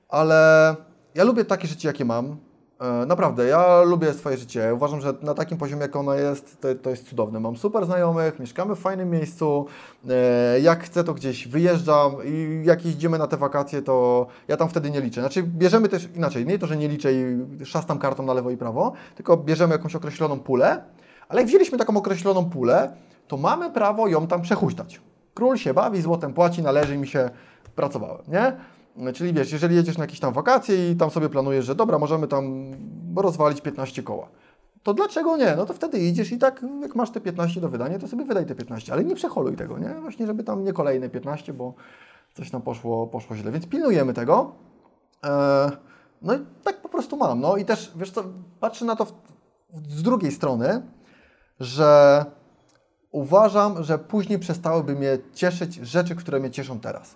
ale 0.10 0.76
ja 1.16 1.24
lubię 1.24 1.46
takie 1.46 1.68
życie, 1.68 1.88
jakie 1.88 2.06
mam. 2.06 2.38
E, 2.80 3.06
naprawdę, 3.06 3.46
ja 3.46 3.82
lubię 3.82 4.14
swoje 4.14 4.38
życie. 4.38 4.74
Uważam, 4.74 5.02
że 5.02 5.14
na 5.22 5.34
takim 5.34 5.58
poziomie, 5.58 5.82
jak 5.82 5.96
ono 5.96 6.14
jest, 6.14 6.62
to, 6.62 6.76
to 6.76 6.90
jest 6.90 7.10
cudowne. 7.10 7.40
Mam 7.40 7.58
super 7.58 7.86
znajomych, 7.86 8.40
mieszkamy 8.40 8.76
w 8.76 8.80
fajnym 8.80 9.10
miejscu. 9.10 9.66
E, 10.10 10.60
jak 10.60 10.84
chcę, 10.84 11.04
to 11.04 11.14
gdzieś 11.14 11.48
wyjeżdżam 11.48 12.16
i 12.26 12.62
jak 12.66 12.86
jeździmy 12.86 13.18
na 13.18 13.28
te 13.28 13.38
wakacje, 13.38 13.82
to 13.82 14.28
ja 14.48 14.58
tam 14.58 14.70
wtedy 14.70 14.92
nie 14.92 15.02
liczę. 15.02 15.22
Znaczy, 15.22 15.44
bierzemy 15.44 15.90
też 15.90 16.10
inaczej. 16.16 16.46
Nie 16.46 16.60
to, 16.60 16.68
że 16.68 16.78
nie 16.78 16.88
liczę 16.88 17.14
i 17.14 17.38
szastam 17.66 18.00
kartą 18.00 18.24
na 18.24 18.34
lewo 18.34 18.52
i 18.52 18.58
prawo, 18.58 18.94
tylko 19.16 19.38
bierzemy 19.38 19.74
jakąś 19.74 19.96
określoną 19.96 20.40
pulę, 20.40 20.84
ale 21.30 21.42
jak 21.42 21.48
wzięliśmy 21.48 21.78
taką 21.78 21.98
określoną 21.98 22.50
pulę, 22.50 22.94
to 23.28 23.38
mamy 23.38 23.72
prawo 23.72 24.08
ją 24.08 24.28
tam 24.28 24.42
przehuśtać. 24.42 25.02
Król 25.40 25.58
się 25.58 25.74
bawi, 25.74 26.02
złotem 26.02 26.34
płaci, 26.34 26.62
należy 26.62 26.98
mi 26.98 27.08
się, 27.08 27.30
pracowałem, 27.76 28.22
nie? 28.28 28.58
Czyli 29.14 29.34
wiesz, 29.34 29.52
jeżeli 29.52 29.76
jedziesz 29.76 29.98
na 29.98 30.04
jakieś 30.04 30.20
tam 30.20 30.34
wakacje 30.34 30.92
i 30.92 30.96
tam 30.96 31.10
sobie 31.10 31.30
planujesz, 31.30 31.66
że 31.66 31.76
dobra, 31.76 32.00
możemy 32.00 32.28
tam 32.28 32.72
rozwalić 33.16 33.62
15 33.62 34.04
koła, 34.04 34.28
to 34.84 34.94
dlaczego 34.94 35.38
nie? 35.38 35.56
No 35.56 35.66
to 35.66 35.74
wtedy 35.74 36.00
idziesz 36.00 36.32
i 36.32 36.38
tak, 36.38 36.66
jak 36.82 36.96
masz 36.96 37.12
te 37.12 37.22
15 37.22 37.62
do 37.62 37.70
wydania, 37.70 38.00
to 38.00 38.08
sobie 38.08 38.26
wydaj 38.26 38.46
te 38.46 38.56
15, 38.56 38.94
ale 38.94 39.04
nie 39.04 39.16
przeholuj 39.16 39.56
tego, 39.56 39.80
nie? 39.80 39.90
Właśnie, 40.02 40.28
żeby 40.28 40.44
tam 40.44 40.64
nie 40.64 40.74
kolejne 40.74 41.10
15, 41.10 41.54
bo 41.54 41.74
coś 42.34 42.52
nam 42.52 42.62
poszło, 42.62 43.08
poszło 43.08 43.36
źle. 43.36 43.52
Więc 43.52 43.68
pilnujemy 43.68 44.14
tego. 44.14 44.52
E, 45.26 45.72
no 46.22 46.34
i 46.36 46.40
tak 46.64 46.82
po 46.82 46.90
prostu 46.90 47.18
mam. 47.18 47.42
No 47.42 47.58
i 47.58 47.66
też, 47.66 47.92
wiesz 47.96 48.12
co, 48.12 48.24
patrzę 48.60 48.86
na 48.86 48.96
to 48.96 49.06
w, 49.06 49.14
z 49.90 50.04
drugiej 50.04 50.32
strony, 50.32 50.82
że 51.60 52.26
uważam, 53.12 53.84
że 53.84 54.00
później 54.00 54.40
przestałyby 54.40 54.96
mnie 54.96 55.18
cieszyć 55.34 55.76
rzeczy, 55.76 56.16
które 56.16 56.40
mnie 56.40 56.52
cieszą 56.52 56.80
teraz. 56.80 57.16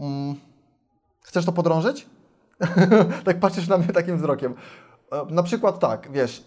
Mm. 0.00 0.34
Chcesz 1.20 1.44
to 1.44 1.52
podrążyć? 1.52 2.06
tak 3.24 3.40
patrzysz 3.40 3.68
na 3.68 3.78
mnie 3.78 3.88
takim 3.88 4.16
wzrokiem. 4.16 4.54
E, 5.12 5.26
Na 5.30 5.42
przykład 5.42 5.78
tak, 5.78 6.12
wiesz, 6.12 6.44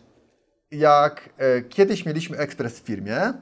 jak 0.71 1.29
e, 1.37 1.61
kiedyś 1.61 2.05
mieliśmy 2.05 2.37
ekspres 2.37 2.79
w 2.79 2.83
firmie, 2.83 3.17
e, 3.17 3.33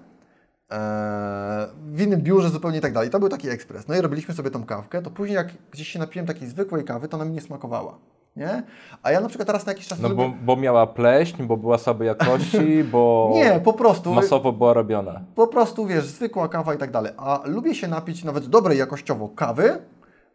w 1.85 2.01
innym 2.01 2.21
biurze 2.21 2.49
zupełnie 2.49 2.77
i 2.77 2.81
tak 2.81 2.93
dalej, 2.93 3.09
to 3.09 3.19
był 3.19 3.29
taki 3.29 3.49
ekspres, 3.49 3.87
no 3.87 3.95
i 3.95 4.01
robiliśmy 4.01 4.33
sobie 4.33 4.51
tą 4.51 4.65
kawkę, 4.65 5.01
to 5.01 5.11
później 5.11 5.35
jak 5.35 5.47
gdzieś 5.71 5.87
się 5.87 5.99
napiłem 5.99 6.25
takiej 6.25 6.47
zwykłej 6.47 6.83
kawy, 6.83 7.07
to 7.07 7.17
ona 7.17 7.25
mi 7.25 7.31
nie 7.31 7.41
smakowała, 7.41 7.97
nie? 8.35 8.63
A 9.03 9.11
ja 9.11 9.21
na 9.21 9.27
przykład 9.27 9.47
teraz 9.47 9.65
na 9.65 9.71
jakiś 9.71 9.87
czas 9.87 9.99
No 9.99 10.09
lubię- 10.09 10.15
bo, 10.29 10.55
bo 10.55 10.61
miała 10.61 10.87
pleśń, 10.87 11.43
bo 11.43 11.57
była 11.57 11.77
słabej 11.77 12.07
jakości, 12.07 12.83
bo 12.91 13.31
Nie, 13.33 13.59
po 13.63 13.73
prostu. 13.73 14.13
masowo 14.13 14.51
była 14.51 14.73
robiona. 14.73 15.21
Po 15.35 15.47
prostu, 15.47 15.85
wiesz, 15.85 16.05
zwykła 16.05 16.47
kawa 16.49 16.73
i 16.73 16.77
tak 16.77 16.91
dalej. 16.91 17.11
A 17.17 17.41
lubię 17.45 17.75
się 17.75 17.87
napić 17.87 18.23
nawet 18.23 18.45
dobrej 18.47 18.77
jakościowo 18.77 19.29
kawy, 19.29 19.77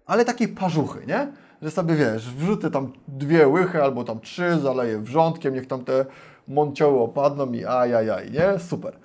ale 0.06 0.24
takiej 0.24 0.48
parzuchy, 0.48 1.06
nie? 1.06 1.32
Że 1.62 1.70
sobie, 1.70 1.94
wiesz, 1.94 2.30
wrzucę 2.30 2.70
tam 2.70 2.92
dwie 3.08 3.48
łychy 3.48 3.82
albo 3.82 4.04
tam 4.04 4.20
trzy, 4.20 4.58
zaleję 4.58 4.98
wrzątkiem, 4.98 5.54
niech 5.54 5.66
tam 5.66 5.84
te 5.84 6.04
moncioły 6.48 7.00
opadną 7.00 7.52
i 7.52 7.64
ajajaj, 7.64 8.30
nie? 8.30 8.58
Super. 8.58 8.96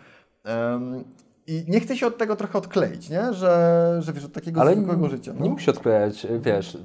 Em, 0.43 1.03
I 1.47 1.65
nie 1.67 1.79
chcę 1.79 1.97
się 1.97 2.07
od 2.07 2.17
tego 2.17 2.35
trochę 2.35 2.57
odkleić, 2.57 3.09
nie? 3.09 3.33
Że, 3.33 3.95
że 3.99 4.13
wiesz, 4.13 4.25
od 4.25 4.33
takiego 4.33 4.61
Ale 4.61 4.75
zwykłego 4.75 5.09
życia. 5.09 5.33
nie 5.39 5.49
musi 5.49 5.69
odklejać, 5.69 6.27
wiesz, 6.39 6.77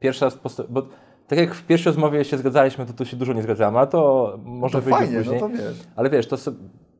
pierwszy 0.00 0.24
raz, 0.24 0.34
posta- 0.36 0.64
bo 0.68 0.82
tak 1.28 1.38
jak 1.38 1.54
w 1.54 1.62
pierwszej 1.66 1.90
rozmowie 1.92 2.24
się 2.24 2.38
zgadzaliśmy, 2.38 2.86
to 2.86 2.92
tu 2.92 3.04
się 3.04 3.16
dużo 3.16 3.32
nie 3.32 3.42
zgadzamy, 3.42 3.78
ale 3.78 3.86
to 3.86 4.34
może 4.44 4.72
to 4.72 4.80
wyjdzie 4.82 4.98
fajnie, 4.98 5.18
później. 5.18 5.40
no 5.40 5.48
to 5.48 5.54
wiesz. 5.54 5.76
Ale 5.96 6.10
wiesz, 6.10 6.26
to 6.28 6.36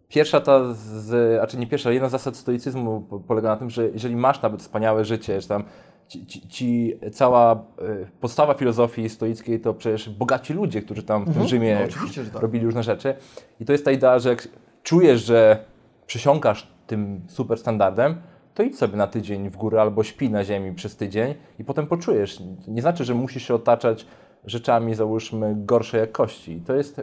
pierwsza 0.08 0.40
ta, 0.40 0.74
z, 0.74 1.40
a 1.42 1.46
czy 1.46 1.58
nie 1.58 1.66
pierwsza, 1.66 1.90
jedna 1.90 2.08
z 2.08 2.12
zasad 2.12 2.36
stoicyzmu 2.36 3.00
po- 3.00 3.20
polega 3.20 3.48
na 3.48 3.56
tym, 3.56 3.70
że 3.70 3.88
jeżeli 3.88 4.16
masz 4.16 4.42
nawet 4.42 4.60
wspaniałe 4.62 5.04
życie, 5.04 5.40
że 5.40 5.48
tam 5.48 5.64
ci, 6.08 6.26
ci, 6.26 6.48
ci 6.48 6.94
cała 7.12 7.54
y, 7.54 8.06
podstawa 8.20 8.54
filozofii 8.54 9.08
stoickiej 9.08 9.60
to 9.60 9.74
przecież 9.74 10.10
bogaci 10.10 10.52
ludzie, 10.54 10.82
którzy 10.82 11.02
tam 11.02 11.24
w 11.24 11.34
tym 11.34 11.48
Rzymie 11.48 11.78
No, 12.06 12.22
tak. 12.32 12.42
robili 12.42 12.64
różne 12.64 12.82
rzeczy. 12.82 13.14
I 13.60 13.64
to 13.64 13.72
jest 13.72 13.84
ta 13.84 13.90
idea, 13.90 14.18
że 14.18 14.28
jak 14.28 14.48
czujesz, 14.82 15.24
że 15.24 15.64
przysiąkasz 16.06 16.66
tym 16.86 17.20
super 17.28 17.58
standardem, 17.58 18.16
to 18.58 18.62
idź 18.62 18.78
sobie 18.78 18.96
na 18.96 19.06
tydzień 19.06 19.50
w 19.50 19.56
górę 19.56 19.80
albo 19.80 20.02
śpi 20.02 20.30
na 20.30 20.44
ziemi 20.44 20.74
przez 20.74 20.96
tydzień 20.96 21.34
i 21.58 21.64
potem 21.64 21.86
poczujesz. 21.86 22.42
Nie 22.68 22.82
znaczy, 22.82 23.04
że 23.04 23.14
musisz 23.14 23.42
się 23.42 23.54
otaczać 23.54 24.06
rzeczami, 24.44 24.94
załóżmy, 24.94 25.54
gorszej 25.56 26.00
jakości. 26.00 26.62
To 26.66 26.74
jest 26.74 27.02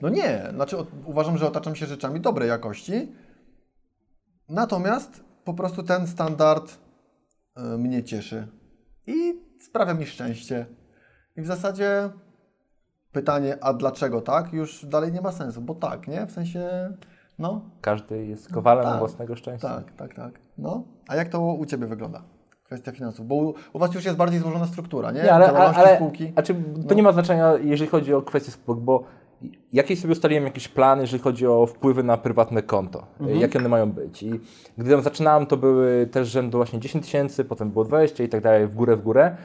No 0.00 0.08
nie, 0.08 0.42
znaczy 0.54 0.76
uważam, 1.04 1.38
że 1.38 1.46
otaczam 1.46 1.76
się 1.76 1.86
rzeczami 1.86 2.20
dobrej 2.20 2.48
jakości. 2.48 3.12
Natomiast 4.48 5.24
po 5.44 5.54
prostu 5.54 5.82
ten 5.82 6.06
standard 6.06 6.78
y, 7.58 7.78
mnie 7.78 8.04
cieszy 8.04 8.48
i 9.06 9.40
sprawia 9.60 9.94
mi 9.94 10.06
szczęście. 10.06 10.66
I 11.36 11.42
w 11.42 11.46
zasadzie 11.46 12.10
pytanie, 13.12 13.58
a 13.60 13.72
dlaczego 13.72 14.20
tak, 14.20 14.52
już 14.52 14.86
dalej 14.86 15.12
nie 15.12 15.20
ma 15.20 15.32
sensu, 15.32 15.60
bo 15.60 15.74
tak, 15.74 16.08
nie? 16.08 16.26
W 16.26 16.32
sensie, 16.32 16.92
no, 17.38 17.70
Każdy 17.80 18.26
jest 18.26 18.52
kowalem 18.52 18.84
Tak, 18.84 18.98
własnego 18.98 19.36
szczęścia. 19.36 19.68
tak, 19.68 19.92
tak, 19.92 20.14
tak. 20.14 20.40
No, 20.60 20.82
a 21.08 21.16
jak 21.16 21.28
to 21.28 21.40
u 21.40 21.66
Ciebie 21.66 21.86
wygląda? 21.86 22.22
Kwestia 22.64 22.92
finansów, 22.92 23.26
bo 23.26 23.34
u, 23.34 23.54
u 23.72 23.78
Was 23.78 23.94
już 23.94 24.04
jest 24.04 24.16
bardziej 24.16 24.40
złożona 24.40 24.66
struktura, 24.66 25.10
nie? 25.10 25.22
Nie, 25.22 25.32
ale, 25.32 25.46
Działalności 25.46 25.80
ale 25.80 25.96
spółki. 25.96 26.32
znaczy, 26.32 26.54
to 26.54 26.60
No. 26.88 26.94
nie 26.94 27.02
ma 27.02 27.12
znaczenia, 27.12 27.52
jeżeli 27.62 27.90
chodzi 27.90 28.14
o 28.14 28.22
kwestie 28.22 28.50
spółek, 28.52 28.80
bo 28.80 29.02
jakieś 29.72 30.00
sobie 30.00 30.12
ustaliłem 30.12 30.44
jakieś 30.44 30.68
plany, 30.68 31.02
jeżeli 31.02 31.22
chodzi 31.22 31.46
o 31.46 31.66
wpływy 31.66 32.02
na 32.02 32.16
prywatne 32.16 32.62
konto, 32.62 33.06
Mhm. 33.20 33.40
jakie 33.40 33.58
one 33.58 33.68
mają 33.68 33.92
być. 33.92 34.22
I 34.22 34.40
gdy 34.78 34.90
tam 34.90 35.02
zaczynałem, 35.02 35.46
to 35.46 35.56
były 35.56 36.06
też 36.06 36.28
rzędu 36.28 36.58
właśnie 36.58 36.80
10 36.80 37.04
tysięcy, 37.04 37.44
potem 37.44 37.70
było 37.70 37.84
20 37.84 38.24
i 38.24 38.28
tak 38.28 38.40
dalej, 38.42 38.66
w 38.66 38.74
górę, 38.74 38.96
w 38.96 39.02
górę. 39.02 39.36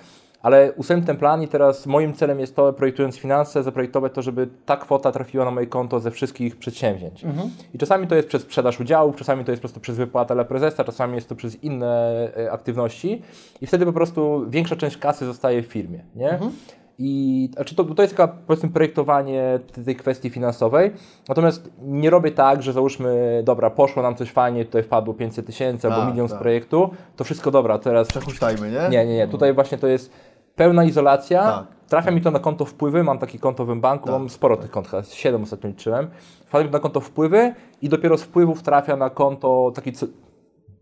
Ale 0.45 0.73
ustaliłem 0.73 1.07
ten 1.07 1.17
plan 1.17 1.43
i 1.43 1.47
teraz 1.47 1.85
moim 1.85 2.13
celem 2.13 2.39
jest 2.39 2.55
to, 2.55 2.73
projektując 2.73 3.17
finanse, 3.17 3.63
zaprojektować 3.63 4.13
to, 4.13 4.21
żeby 4.21 4.47
ta 4.65 4.77
kwota 4.77 5.11
trafiła 5.11 5.45
na 5.45 5.51
moje 5.51 5.67
konto 5.67 5.99
ze 5.99 6.11
wszystkich 6.11 6.55
przedsięwzięć. 6.55 7.23
Mhm. 7.23 7.49
I 7.73 7.77
czasami 7.77 8.07
to 8.07 8.15
jest 8.15 8.27
przez 8.27 8.41
sprzedaż 8.41 8.79
udziałów, 8.79 9.15
czasami 9.15 9.45
to 9.45 9.51
jest 9.51 9.61
po 9.61 9.63
prostu 9.63 9.79
przez 9.79 9.97
wypłatę 9.97 10.33
dla 10.33 10.45
prezesa, 10.45 10.83
czasami 10.83 11.15
jest 11.15 11.29
to 11.29 11.35
przez 11.35 11.63
inne 11.63 12.31
e, 12.37 12.51
aktywności 12.51 13.21
i 13.61 13.67
wtedy 13.67 13.85
po 13.85 13.93
prostu 13.93 14.45
większa 14.49 14.75
część 14.75 14.97
kasy 14.97 15.25
zostaje 15.25 15.63
w 15.63 15.65
firmie, 15.65 16.03
nie? 16.15 16.29
Mhm. 16.29 16.51
I 16.99 17.49
znaczy 17.53 17.75
to, 17.75 17.83
to 17.83 18.01
jest 18.01 18.17
taka, 18.17 18.33
powiedzmy, 18.47 18.69
projektowanie 18.69 19.59
tej 19.85 19.95
kwestii 19.95 20.29
finansowej. 20.29 20.91
Natomiast 21.29 21.71
nie 21.81 22.09
robię 22.09 22.31
tak, 22.31 22.63
że 22.63 22.73
załóżmy, 22.73 23.41
dobra, 23.45 23.69
poszło 23.69 24.03
nam 24.03 24.15
coś 24.15 24.31
fajnie, 24.31 24.65
tutaj 24.65 24.83
wpadło 24.83 25.13
500 25.13 25.45
tysięcy 25.45 25.87
albo 25.87 25.99
Tak, 25.99 26.09
milion 26.09 26.27
z 26.27 26.31
tak. 26.31 26.39
projektu, 26.39 26.89
to 27.15 27.23
wszystko 27.23 27.51
dobra, 27.51 27.79
teraz. 27.79 28.07
Przehuśtajmy, 28.07 28.71
nie? 28.71 28.89
Nie, 28.89 29.05
nie, 29.05 29.15
nie. 29.15 29.27
Tutaj 29.27 29.53
właśnie 29.53 29.77
to 29.77 29.87
jest 29.87 30.11
pełna 30.55 30.83
izolacja. 30.83 31.43
Tak. 31.43 31.75
Trafia 31.87 32.11
mi 32.11 32.21
to 32.21 32.31
na 32.31 32.39
konto 32.39 32.65
wpływy, 32.65 33.03
mam 33.03 33.17
taki 33.17 33.39
konto 33.39 33.65
w 33.65 33.75
banku, 33.75 34.05
Tak, 34.05 34.13
mam 34.13 34.29
sporo 34.29 34.57
tych 34.57 34.71
kont, 34.71 34.87
chyba 34.87 35.03
7 35.03 35.43
ostatnio 35.43 35.69
liczyłem. 35.69 36.07
To 36.51 36.63
na 36.63 36.79
konto 36.79 37.01
wpływy 37.01 37.53
i 37.81 37.89
dopiero 37.89 38.17
z 38.17 38.23
wpływów 38.23 38.63
trafia 38.63 38.95
na 38.95 39.09
konto 39.09 39.71
taki 39.75 39.93
co, 39.93 40.05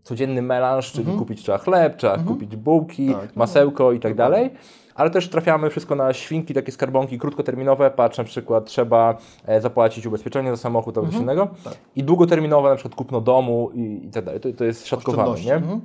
codzienny 0.02 0.42
melanż, 0.42 0.92
czyli 0.92 1.12
kupić 1.18 1.42
trzeba 1.42 1.58
chleb, 1.58 1.96
trzeba 1.96 2.18
kupić 2.18 2.56
bułki, 2.56 3.06
Mhm. 3.06 3.26
Tak, 3.26 3.36
no. 3.36 3.40
masełko 3.40 3.92
i 3.92 4.00
tak 4.00 4.14
dalej. 4.14 4.50
Ale 4.94 5.10
też 5.10 5.28
trafiamy 5.28 5.70
wszystko 5.70 5.94
na 5.94 6.12
świnki, 6.12 6.54
takie 6.54 6.72
skarbonki 6.72 7.18
krótkoterminowe. 7.18 7.90
Patrz, 7.90 8.18
na 8.18 8.24
przykład 8.24 8.64
trzeba 8.64 9.16
e, 9.46 9.60
zapłacić 9.60 10.06
ubezpieczenie 10.06 10.50
za 10.50 10.56
samochód 10.56 10.98
albo 10.98 11.10
coś 11.10 11.20
innego. 11.20 11.48
Tak. 11.64 11.74
I 11.96 12.04
długoterminowe, 12.04 12.68
na 12.70 12.76
przykład 12.76 12.94
kupno 12.94 13.20
domu 13.20 13.70
i, 13.74 14.06
i 14.06 14.10
tak 14.10 14.24
dalej. 14.24 14.40
To, 14.40 14.52
to 14.52 14.64
jest 14.64 14.86
szatkowane, 14.86 15.40
nie? 15.40 15.54
Mhm. 15.54 15.80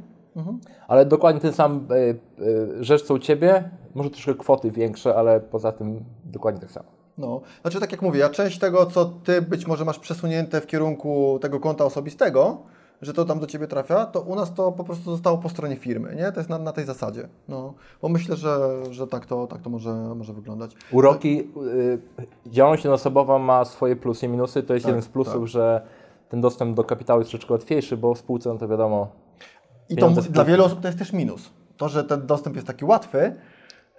Ale 0.88 1.06
dokładnie 1.06 1.42
ten 1.42 1.54
sam 1.54 1.88
e, 1.90 1.96
e, 1.96 2.84
rzecz 2.84 3.04
co 3.04 3.14
u 3.14 3.20
Ciebie, 3.20 3.70
może 3.96 4.10
troszkę 4.10 4.36
kwoty 4.36 4.72
większe, 4.72 5.16
ale 5.16 5.40
poza 5.40 5.72
tym 5.72 6.04
dokładnie 6.26 6.62
tak 6.62 6.72
samo. 6.72 6.90
No, 7.18 7.42
znaczy 7.62 7.80
tak 7.80 7.92
jak 7.92 8.02
mówię, 8.02 8.20
ja 8.20 8.30
część 8.30 8.60
tego, 8.60 8.86
co 8.86 9.06
ty 9.06 9.42
być 9.42 9.68
może 9.68 9.86
masz 9.86 10.00
przesunięte 10.00 10.62
w 10.62 10.68
kierunku 10.68 11.40
tego 11.42 11.60
konta 11.60 11.86
osobistego, 11.86 12.58
że 13.02 13.14
to 13.14 13.26
tam 13.26 13.40
do 13.40 13.48
ciebie 13.48 13.68
trafia, 13.68 14.06
to 14.06 14.22
u 14.22 14.36
nas 14.36 14.54
to 14.54 14.72
po 14.72 14.84
prostu 14.84 15.12
zostało 15.12 15.38
po 15.38 15.50
stronie 15.50 15.76
firmy, 15.76 16.16
nie? 16.16 16.32
To 16.32 16.40
jest 16.40 16.50
na, 16.50 16.58
na 16.58 16.72
tej 16.72 16.86
zasadzie. 16.86 17.28
No, 17.48 17.74
bo 18.02 18.10
myślę, 18.10 18.36
że, 18.36 18.82
że 18.90 19.08
tak 19.08 19.26
to, 19.26 19.48
tak 19.48 19.62
to 19.62 19.70
może, 19.70 19.94
może 19.94 20.34
wyglądać. 20.34 20.76
Uroki, 20.92 21.40
y, 21.40 22.00
działalność 22.48 22.84
jednoosobowa 22.84 23.40
ma 23.40 23.66
swoje 23.66 23.96
plusy 23.96 24.26
i 24.26 24.30
minusy. 24.30 24.64
To 24.64 24.74
jest 24.74 24.84
Tak, 24.84 24.90
jeden 24.90 25.02
z 25.04 25.08
plusów, 25.08 25.34
tak. 25.34 25.48
że 25.48 25.82
ten 26.30 26.42
dostęp 26.42 26.76
do 26.76 26.84
kapitału 26.84 27.20
jest 27.20 27.32
troszeczkę 27.32 27.54
łatwiejszy, 27.54 27.98
bo 27.98 28.14
w 28.14 28.18
spółce, 28.18 28.50
no 28.50 28.58
to 28.58 28.68
wiadomo, 28.68 29.08
I 29.90 29.96
to 29.96 30.10
dla 30.10 30.46
wielu 30.46 30.64
osób 30.66 30.82
to 30.82 30.88
jest 30.88 31.00
też 31.00 31.14
minus. 31.14 31.50
To, 31.78 31.90
że 31.90 32.04
ten 32.04 32.26
dostęp 32.28 32.56
jest 32.56 32.68
taki 32.68 32.86
łatwy, 32.86 33.34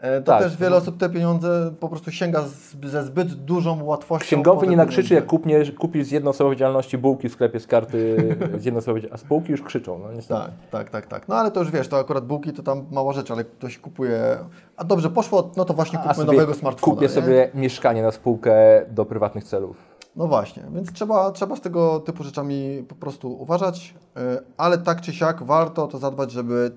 e, 0.00 0.20
to 0.20 0.33
Tak. 0.33 0.42
też 0.42 0.57
wiele 0.57 0.76
osób 0.76 0.96
te 0.98 1.11
pieniądze 1.11 1.74
po 1.81 1.88
prostu 1.88 2.11
sięga 2.11 2.42
z, 2.42 2.76
ze 2.85 3.05
zbyt 3.05 3.35
dużą 3.35 3.85
łatwością. 3.85 4.24
księgowy 4.26 4.66
nie 4.66 4.76
nakrzyczy, 4.76 5.09
pieniądze. 5.09 5.14
jak 5.14 5.26
kupniesz, 5.26 5.72
kupisz 5.72 6.07
z 6.07 6.11
jednoosobowej 6.11 6.57
działalności 6.59 6.98
bułki 6.98 7.29
w 7.29 7.33
sklepie 7.33 7.61
z 7.61 7.66
karty 7.66 8.16
z 8.59 8.64
jednoosobowej, 8.64 9.09
a 9.12 9.16
spółki 9.16 9.50
już 9.53 9.62
krzyczą, 9.62 9.98
no 9.98 10.12
niestety. 10.12 10.40
Tak, 10.40 10.50
tak, 10.70 10.90
tak, 10.90 11.07
tak. 11.07 11.29
No 11.29 11.35
ale 11.35 11.50
to 11.50 11.61
już 11.61 11.70
wiesz, 11.70 11.88
to 11.88 11.98
akurat 11.98 12.26
bułki 12.26 12.53
to 12.53 12.62
tam 12.62 12.87
mała 12.90 13.12
rzecz, 13.12 13.31
ale 13.31 13.44
ktoś 13.44 13.79
kupuje. 13.79 14.37
A 14.76 14.85
dobrze 14.85 15.11
poszło, 15.11 15.50
no 15.57 15.64
to 15.64 15.74
właśnie 15.74 15.98
kupmy 15.98 16.24
nowego 16.24 16.55
smartfona. 16.55 16.92
kupię 16.94 17.07
nie? 17.07 17.12
sobie 17.12 17.50
mieszkanie 17.55 18.03
na 18.03 18.11
spółkę 18.11 18.55
do 18.90 19.05
prywatnych 19.05 19.44
celów. 19.44 19.89
No 20.20 20.26
właśnie, 20.26 20.62
więc 20.74 20.92
trzeba, 20.92 21.30
trzeba 21.30 21.56
z 21.56 21.61
tego 21.61 22.00
typu 22.00 22.24
rzeczami 22.24 22.85
po 22.88 22.94
prostu 22.94 23.33
uważać, 23.42 23.94
y, 24.16 24.20
ale 24.56 24.78
tak 24.78 25.00
czy 25.00 25.12
siak 25.12 25.42
warto 25.42 25.87
to 25.87 25.98
zadbać, 25.98 26.33
żeby 26.33 26.70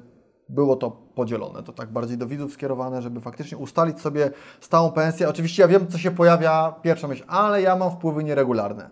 było 0.50 0.76
to 0.76 0.92
podzielone. 0.92 1.64
To 1.64 1.74
tak 1.74 1.92
bardziej 1.92 2.18
do 2.18 2.28
widzów 2.28 2.54
skierowane, 2.54 3.02
żeby 3.02 3.22
faktycznie 3.22 3.58
ustalić 3.58 4.02
sobie 4.02 4.32
stałą 4.62 4.92
pensję. 4.92 5.30
Oczywiście 5.30 5.62
ja 5.62 5.68
wiem, 5.68 5.88
co 5.88 5.98
się 5.98 6.12
pojawia 6.12 6.76
pierwsza 6.82 7.08
myśl, 7.08 7.24
ale 7.28 7.62
ja 7.62 7.76
mam 7.76 7.92
wpływy 7.92 8.24
nieregularne. 8.24 8.90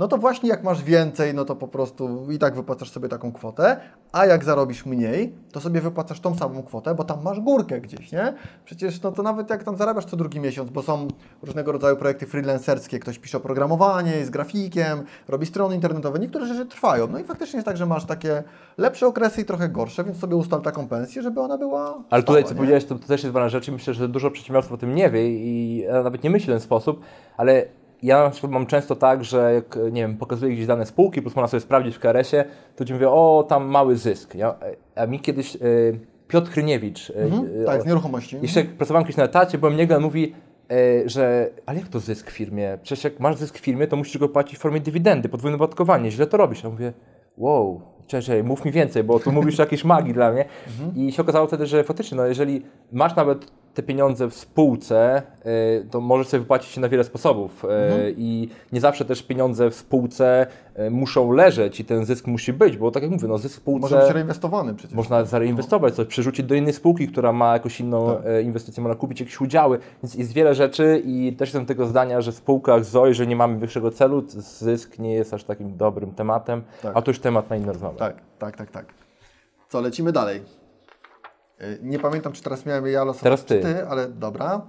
No 0.00 0.08
to 0.08 0.18
właśnie 0.18 0.48
jak 0.48 0.62
masz 0.62 0.82
więcej, 0.82 1.34
no 1.34 1.44
to 1.44 1.56
po 1.56 1.68
prostu 1.68 2.26
i 2.30 2.38
tak 2.38 2.54
wypłacasz 2.54 2.90
sobie 2.90 3.08
taką 3.08 3.32
kwotę, 3.32 3.80
a 4.12 4.26
jak 4.26 4.44
zarobisz 4.44 4.86
mniej, 4.86 5.34
to 5.52 5.60
sobie 5.60 5.80
wypłacasz 5.80 6.20
tą 6.20 6.36
samą 6.36 6.62
kwotę, 6.62 6.94
bo 6.94 7.04
tam 7.04 7.22
masz 7.22 7.40
górkę 7.40 7.80
gdzieś, 7.80 8.12
nie? 8.12 8.34
Przecież 8.64 9.02
no 9.02 9.12
to 9.12 9.22
nawet 9.22 9.50
jak 9.50 9.64
tam 9.64 9.76
zarabiasz 9.76 10.04
co 10.04 10.16
drugi 10.16 10.40
miesiąc, 10.40 10.70
bo 10.70 10.82
są 10.82 11.08
różnego 11.42 11.72
rodzaju 11.72 11.96
projekty 11.96 12.26
freelancerskie, 12.26 12.98
ktoś 12.98 13.18
pisze 13.18 13.38
oprogramowanie, 13.38 14.12
jest 14.12 14.30
grafikiem, 14.30 15.04
robi 15.28 15.46
strony 15.46 15.74
internetowe, 15.74 16.18
niektóre 16.18 16.46
rzeczy 16.46 16.66
trwają. 16.66 17.06
No 17.06 17.18
i 17.18 17.24
faktycznie 17.24 17.56
jest 17.56 17.66
tak, 17.66 17.76
że 17.76 17.86
masz 17.86 18.04
takie 18.04 18.42
lepsze 18.78 19.06
okresy 19.06 19.40
i 19.40 19.44
trochę 19.44 19.68
gorsze, 19.68 20.04
więc 20.04 20.18
sobie 20.18 20.36
ustal 20.36 20.62
taką 20.62 20.88
pensję, 20.88 21.22
żeby 21.22 21.40
ona 21.40 21.58
była 21.58 22.02
Ale 22.10 22.22
tutaj, 22.22 22.42
stała, 22.42 22.42
co 22.42 22.54
nie? 22.54 22.56
powiedziałeś, 22.56 22.84
to, 22.84 22.94
to 22.94 23.06
też 23.06 23.22
jest 23.22 23.32
ważna 23.32 23.48
rzecz 23.48 23.68
i 23.68 23.72
myślę, 23.72 23.94
że 23.94 24.08
dużo 24.08 24.30
przedsiębiorców 24.30 24.72
o 24.72 24.76
tym 24.76 24.94
nie 24.94 25.10
wie 25.10 25.28
i 25.30 25.84
nawet 26.04 26.22
nie 26.22 26.30
myśli 26.30 26.46
w 26.46 26.50
ten 26.50 26.60
sposób, 26.60 27.00
ale 27.36 27.79
ja 28.02 28.22
na 28.24 28.30
przykład 28.30 28.52
mam 28.52 28.66
często 28.66 28.96
tak, 28.96 29.24
że 29.24 29.54
jak, 29.54 29.76
nie 29.92 30.02
wiem, 30.02 30.16
pokazuję 30.16 30.52
gdzieś 30.54 30.66
dane 30.66 30.86
spółki, 30.86 31.22
plus 31.22 31.36
można 31.36 31.48
sobie 31.48 31.60
sprawdzić 31.60 31.96
w 31.96 31.98
KRS-ie, 31.98 32.44
to 32.76 32.84
ci 32.84 32.92
mówię, 32.92 33.10
o, 33.10 33.46
tam 33.48 33.66
mały 33.66 33.96
zysk. 33.96 34.34
Ja, 34.34 34.54
a 34.96 35.06
mi 35.06 35.20
kiedyś 35.20 35.56
y, 35.56 36.00
Piotr 36.28 36.50
Hryniewicz, 36.50 37.10
y, 37.10 37.14
Mhm, 37.16 37.44
y, 37.62 37.64
tak, 37.64 37.82
z 37.82 37.86
nieruchomości. 37.86 38.38
jeszcze 38.42 38.60
jak 38.60 38.68
pracowałem 38.68 39.04
kiedyś 39.04 39.16
na 39.16 39.24
etacie, 39.24 39.58
byłem 39.58 39.76
niego, 39.76 39.96
on 39.96 40.02
mówi, 40.02 40.34
e, 40.70 41.08
że 41.08 41.50
ale 41.66 41.78
jak 41.78 41.88
to 41.88 42.00
zysk 42.00 42.30
w 42.30 42.34
firmie? 42.34 42.78
Przecież 42.82 43.04
jak 43.04 43.20
masz 43.20 43.36
zysk 43.36 43.58
w 43.58 43.60
firmie, 43.60 43.86
to 43.86 43.96
musisz 43.96 44.18
go 44.18 44.28
płacić 44.28 44.58
w 44.58 44.60
formie 44.60 44.80
dywidendy, 44.80 45.28
podwójne 45.28 45.56
opodatkowanie, 45.56 46.10
źle 46.10 46.26
to 46.26 46.36
robisz. 46.36 46.62
Ja 46.64 46.70
mówię, 46.70 46.92
wow, 47.36 47.80
cześć, 48.06 48.28
mów 48.44 48.64
mi 48.64 48.72
więcej, 48.72 49.04
bo 49.04 49.20
tu 49.20 49.32
mówisz 49.32 49.60
o 49.60 49.62
jakiejś 49.62 49.84
magii 49.84 50.14
dla 50.14 50.32
mnie. 50.32 50.44
I 50.96 51.12
się 51.12 51.22
okazało 51.22 51.46
wtedy, 51.46 51.66
że 51.66 51.84
faktycznie, 51.84 52.16
no, 52.16 52.26
jeżeli 52.26 52.62
masz 52.92 53.16
nawet 53.16 53.52
te 53.74 53.82
pieniądze 53.82 54.30
w 54.30 54.34
spółce, 54.34 55.22
e, 55.44 55.84
to 55.90 56.00
możesz 56.00 56.28
sobie 56.28 56.40
wypłacić 56.40 56.70
się 56.70 56.80
na 56.80 56.88
wiele 56.88 57.04
sposobów. 57.04 57.64
E, 57.64 58.10
I 58.10 58.48
nie 58.72 58.80
zawsze 58.80 59.04
też 59.04 59.22
pieniądze 59.22 59.70
w 59.70 59.74
spółce 59.74 60.46
e, 60.74 60.90
muszą 60.90 61.32
leżeć 61.32 61.80
i 61.80 61.84
ten 61.84 62.04
zysk 62.04 62.26
musi 62.26 62.52
być, 62.52 62.76
bo 62.76 62.90
tak 62.90 63.02
jak 63.02 63.12
mówię, 63.12 63.28
no, 63.28 63.38
zysk 63.38 63.54
w 63.54 63.56
spółce... 63.58 63.80
Może 63.80 63.98
być 63.98 64.10
reinwestowany 64.10 64.74
przecież. 64.74 64.96
Można 64.96 65.24
zareinwestować 65.24 65.94
coś, 65.94 66.06
przerzucić 66.06 66.46
do 66.46 66.54
innej 66.54 66.72
spółki, 66.72 67.08
która 67.08 67.32
ma 67.32 67.52
jakąś 67.52 67.80
inną 67.80 68.14
Tak. 68.16 68.26
e, 68.26 68.42
inwestycję, 68.42 68.82
można 68.82 68.96
kupić 68.96 69.20
jakieś 69.20 69.40
udziały, 69.40 69.78
więc 70.02 70.14
jest 70.14 70.32
wiele 70.32 70.54
rzeczy 70.54 71.02
i 71.04 71.32
też 71.38 71.48
jestem 71.48 71.66
tego 71.66 71.86
zdania, 71.86 72.20
że 72.20 72.32
w 72.32 72.34
spółkach 72.34 72.84
ZOI, 72.84 73.08
jeżeli 73.08 73.28
nie 73.28 73.36
mamy 73.36 73.58
wyższego 73.58 73.90
celu, 73.90 74.24
zysk 74.28 74.98
nie 74.98 75.12
jest 75.14 75.34
aż 75.34 75.44
takim 75.44 75.76
dobrym 75.76 76.12
tematem, 76.12 76.62
Tak. 76.82 76.96
a 76.96 77.02
to 77.02 77.10
już 77.10 77.18
temat 77.20 77.50
na 77.50 77.56
inną 77.56 77.72
rozmowę. 77.72 77.98
Tak, 77.98 78.16
tak, 78.38 78.56
tak, 78.56 78.70
tak. 78.70 78.86
Co, 79.68 79.80
lecimy 79.80 80.12
dalej. 80.12 80.59
Y, 81.62 81.78
Nie 81.82 81.98
pamiętam, 81.98 82.32
czy 82.32 82.42
teraz 82.42 82.66
miałem 82.66 82.86
ja 82.86 83.04
losować, 83.04 83.22
Teraz 83.22 83.44
ty. 83.44 83.60
ty, 83.60 83.86
ale 83.88 84.08
dobra. 84.08 84.60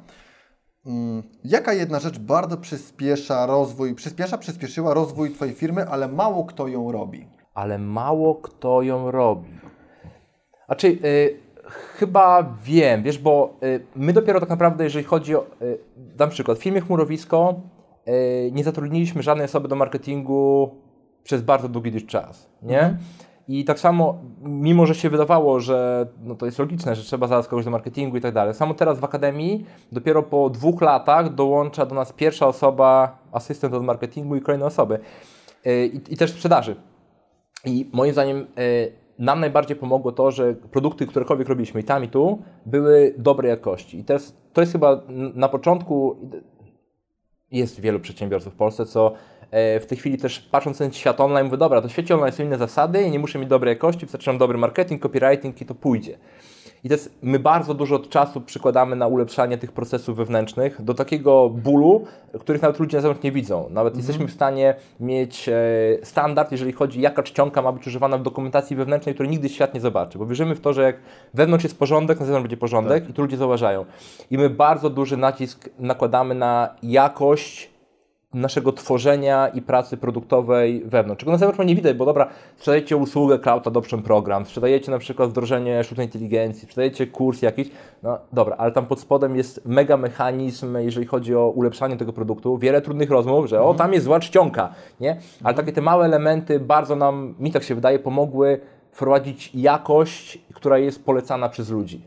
Mm, 0.86 1.24
Jaka 1.44 1.74
jedna 1.74 2.00
rzecz 2.00 2.20
bardzo 2.20 2.58
przyspiesza 2.58 3.46
rozwój, 3.46 3.96
przyspiesza, 3.96 4.38
przyspieszyła 4.38 4.94
rozwój 4.94 5.32
Twojej 5.32 5.54
firmy, 5.56 5.88
ale 5.88 6.08
mało 6.08 6.46
kto 6.46 6.68
ją 6.68 6.92
robi? 6.92 7.28
ale 7.54 7.78
mało 7.78 8.36
kto 8.36 8.82
ją 8.82 9.12
robi. 9.12 9.50
Znaczy, 10.66 10.88
y, 10.88 11.38
chyba 11.96 12.56
wiem, 12.64 13.04
wiesz, 13.04 13.18
bo 13.18 13.58
y, 13.64 13.86
my 13.96 14.14
dopiero 14.14 14.40
tak 14.40 14.50
naprawdę, 14.50 14.84
jeżeli 14.84 15.06
chodzi 15.06 15.36
o, 15.36 15.46
dam 15.98 16.30
przykład, 16.30 16.58
w 16.58 16.62
firmie 16.62 16.82
Chmurowisko 16.82 17.62
nie 18.52 18.64
zatrudniliśmy 18.64 19.24
żadnej 19.24 19.46
osoby 19.46 19.68
do 19.68 19.76
marketingu 19.76 20.76
przez 21.24 21.42
bardzo 21.42 21.70
długi 21.70 22.06
czas, 22.06 22.50
nie? 22.62 22.98
I 23.48 23.66
tak 23.66 23.80
samo, 23.80 24.18
mimo 24.42 24.86
że 24.86 24.96
się 24.96 25.10
wydawało, 25.10 25.60
że 25.60 26.08
no 26.24 26.36
to 26.36 26.46
jest 26.46 26.60
logiczne, 26.60 26.96
że 26.96 27.04
trzeba 27.04 27.28
zaraz 27.28 27.48
kogoś 27.48 27.66
do 27.66 27.72
marketingu 27.72 28.18
i 28.18 28.22
tak 28.22 28.34
dalej. 28.34 28.54
Samo 28.54 28.74
teraz 28.74 29.00
w 29.00 29.04
Akademii, 29.04 29.66
dopiero 29.92 30.24
po 30.24 30.50
dwóch 30.50 30.82
latach 30.82 31.36
dołącza 31.36 31.86
do 31.86 31.96
nas 31.96 32.14
pierwsza 32.14 32.48
osoba, 32.48 33.18
asystent 33.32 33.74
od 33.74 33.84
marketingu 33.84 34.36
i 34.36 34.42
kolejne 34.42 34.66
osoby. 34.66 35.00
Y, 35.68 35.86
I, 35.86 36.14
i 36.14 36.18
też 36.18 36.32
sprzedaży. 36.32 36.76
I 37.66 37.90
moim 37.94 38.14
zdaniem 38.14 38.38
e, 38.38 38.46
nam 39.20 39.40
najbardziej 39.40 39.78
pomogło 39.78 40.12
to, 40.12 40.32
że 40.32 40.54
produkty, 40.54 41.08
którekolwiek 41.08 41.50
robiliśmy 41.50 41.82
i 41.82 41.84
tam 41.84 42.04
i 42.04 42.08
tu, 42.08 42.42
były 42.66 43.16
dobrej 43.18 43.50
jakości. 43.50 44.00
I 44.00 44.04
teraz 44.04 44.38
to 44.54 44.62
jest 44.62 44.74
chyba 44.74 45.02
na 45.34 45.50
początku, 45.50 46.18
jest 47.52 47.80
wielu 47.80 48.00
przedsiębiorców 48.00 48.54
w 48.54 48.56
Polsce, 48.56 48.86
co 48.86 49.14
w 49.52 49.86
tej 49.88 49.98
chwili 49.98 50.18
też 50.18 50.40
patrząc 50.40 50.80
na 50.80 50.92
świat 50.92 51.20
online, 51.20 51.46
mówię, 51.46 51.58
dobra, 51.58 51.82
to 51.82 51.88
w 51.88 51.92
świecie 51.92 52.16
online 52.16 52.34
są 52.34 52.44
inne 52.44 52.58
zasady, 52.58 53.10
nie 53.10 53.20
muszę 53.20 53.40
mieć 53.40 53.50
dobrej 53.50 53.72
jakości, 53.72 54.06
wystarczy 54.06 54.38
dobry 54.38 54.58
marketing, 54.58 55.02
copywriting 55.02 55.62
i 55.62 55.66
to 55.66 55.76
pójdzie. 55.76 56.18
I 56.84 56.90
teraz 56.90 57.10
my 57.22 57.40
bardzo 57.40 57.74
dużo 57.74 58.00
czasu 58.00 58.42
przykładamy 58.42 58.96
na 58.96 59.08
ulepszanie 59.08 59.58
tych 59.58 59.72
procesów 59.72 60.18
wewnętrznych 60.18 60.82
do 60.82 60.94
takiego 60.94 61.50
bólu, 61.50 62.06
których 62.40 62.62
nawet 62.62 62.80
ludzie 62.80 62.98
na 62.98 63.02
zewnątrz 63.02 63.24
nie 63.24 63.32
widzą. 63.32 63.70
Nawet 63.70 63.98
jesteśmy 63.98 64.28
w 64.28 64.32
stanie 64.32 64.76
mieć 65.00 65.50
e, 65.50 65.54
standard, 66.04 66.52
jeżeli 66.52 66.72
chodzi 66.72 67.02
jaka 67.02 67.24
czcionka 67.24 67.62
ma 67.62 67.72
być 67.72 67.88
używana 67.88 68.18
w 68.18 68.24
dokumentacji 68.24 68.76
wewnętrznej, 68.76 69.16
której 69.16 69.30
nigdy 69.30 69.50
świat 69.50 69.74
nie 69.74 69.82
zobaczy. 69.82 70.18
Bo 70.18 70.26
wierzymy 70.26 70.56
w 70.56 70.62
to, 70.62 70.74
że 70.74 70.84
jak 70.84 70.96
wewnątrz 71.34 71.64
jest 71.64 71.80
porządek, 71.80 72.20
na 72.20 72.26
zewnątrz 72.26 72.44
będzie 72.44 72.58
porządek 72.58 73.10
i 73.10 73.14
to 73.14 73.22
ludzie 73.22 73.38
zauważają. 73.38 73.86
I 74.32 74.38
my 74.38 74.50
bardzo 74.50 74.90
duży 74.90 75.18
nacisk 75.18 75.70
nakładamy 75.80 76.36
na 76.36 76.76
jakość 76.84 77.71
naszego 78.34 78.72
tworzenia 78.72 79.48
i 79.48 79.62
pracy 79.62 79.98
produktowej 79.98 80.84
wewnątrz. 80.86 81.20
Czego 81.20 81.32
na 81.32 81.38
zewnątrz 81.38 81.68
nie 81.68 81.76
widać, 81.76 81.98
bo 81.98 82.06
dobra, 82.06 82.30
sprzedajecie 82.58 82.98
usługę 82.98 83.40
Cloud 83.40 83.68
Adoption 83.68 84.02
Program, 84.02 84.46
sprzedajecie 84.46 84.92
na 84.92 84.98
przykład 84.98 85.30
wdrożenie 85.30 85.84
sztucznej 85.84 86.08
inteligencji, 86.08 86.64
sprzedajecie 86.64 87.08
kurs 87.08 87.42
jakiś, 87.42 87.70
no 88.04 88.18
dobra, 88.34 88.56
ale 88.58 88.72
tam 88.72 88.86
pod 88.86 89.00
spodem 89.00 89.36
jest 89.36 89.62
mega 89.66 89.98
mechanizm, 89.98 90.78
jeżeli 90.78 91.06
chodzi 91.06 91.36
o 91.36 91.50
ulepszanie 91.50 91.98
tego 91.98 92.14
produktu, 92.14 92.58
wiele 92.58 92.82
trudnych 92.82 93.12
rozmów, 93.12 93.46
że 93.46 93.62
o, 93.62 93.74
tam 93.74 93.94
jest 93.94 94.06
zła 94.06 94.20
czcionka, 94.20 94.74
nie? 95.00 95.18
Ale 95.44 95.54
takie 95.54 95.74
te 95.74 95.82
małe 95.82 96.06
elementy 96.06 96.60
bardzo 96.60 96.96
nam, 96.96 97.36
mi 97.40 97.52
tak 97.52 97.64
się 97.64 97.76
wydaje, 97.76 98.00
pomogły 98.00 98.60
wprowadzić 98.92 99.52
jakość, 99.54 100.42
która 100.54 100.78
jest 100.78 101.06
polecana 101.06 101.50
przez 101.50 101.70
ludzi. 101.70 102.02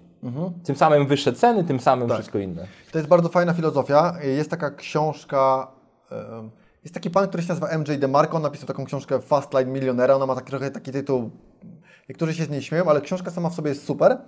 Tym 0.64 0.76
samym 0.76 1.06
wyższe 1.06 1.32
ceny, 1.32 1.64
tym 1.64 1.80
samym 1.80 2.08
wszystko 2.10 2.38
inne. 2.38 2.66
To 2.92 2.98
jest 2.98 3.08
bardzo 3.08 3.28
fajna 3.28 3.52
filozofia. 3.52 4.14
Jest 4.22 4.50
taka 4.50 4.70
książka, 4.70 5.68
jest 6.84 6.94
taki 6.94 7.10
pan, 7.10 7.28
który 7.28 7.42
się 7.42 7.48
nazywa 7.48 7.78
MJ 7.78 7.98
DeMarco, 7.98 8.38
napisał 8.38 8.66
taką 8.66 8.84
książkę 8.84 9.20
Fast 9.20 9.54
Line 9.54 9.72
Milionera, 9.72 10.14
ona 10.14 10.26
ma 10.26 10.34
taki, 10.34 10.50
trochę 10.50 10.70
taki 10.70 10.92
tytuł, 10.92 11.30
niektórzy 12.08 12.34
się 12.34 12.44
z 12.44 12.50
niej 12.50 12.62
śmieją, 12.62 12.84
ale 12.90 13.00
książka 13.00 13.30
sama 13.30 13.50
w 13.50 13.54
sobie 13.54 13.68
jest 13.68 13.84
super. 13.84 14.18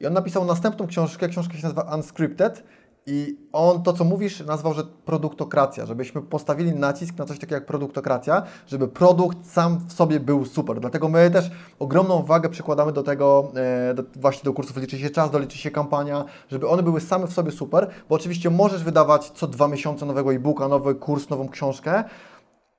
I 0.00 0.06
on 0.06 0.12
napisał 0.12 0.44
następną 0.44 0.86
książkę, 0.86 1.28
książka 1.28 1.54
się 1.54 1.62
nazywa 1.62 1.94
Unscripted 1.94 2.64
i 3.10 3.36
on 3.52 3.82
to, 3.82 3.92
co 3.92 4.04
mówisz, 4.04 4.40
nazwał, 4.40 4.74
że 4.74 4.84
produktokracja, 4.84 5.86
żebyśmy 5.86 6.22
postawili 6.22 6.72
nacisk 6.72 7.18
na 7.18 7.24
coś 7.24 7.38
takiego 7.38 7.54
jak 7.54 7.66
produktokracja, 7.66 8.42
żeby 8.66 8.88
produkt 8.88 9.50
sam 9.50 9.78
w 9.88 9.92
sobie 9.92 10.20
był 10.20 10.44
super. 10.44 10.80
Dlatego 10.80 11.08
my 11.08 11.30
też 11.30 11.50
ogromną 11.78 12.22
wagę 12.22 12.48
przykładamy 12.48 12.92
do 12.92 13.02
tego, 13.02 13.52
e, 13.90 13.94
do, 13.94 14.02
właśnie 14.16 14.44
do 14.44 14.52
kursów 14.52 14.76
liczy 14.76 14.98
się 14.98 15.10
czas, 15.10 15.30
doliczy 15.30 15.58
się 15.58 15.70
kampania, 15.70 16.24
żeby 16.50 16.68
one 16.68 16.82
były 16.82 17.00
same 17.00 17.26
w 17.26 17.32
sobie 17.32 17.52
super, 17.52 17.90
bo 18.08 18.14
oczywiście 18.14 18.50
możesz 18.50 18.84
wydawać 18.84 19.30
co 19.30 19.46
dwa 19.46 19.68
miesiące 19.68 20.06
nowego 20.06 20.32
e-booka, 20.32 20.68
nowy 20.68 20.94
kurs, 20.94 21.30
nową 21.30 21.48
książkę, 21.48 22.04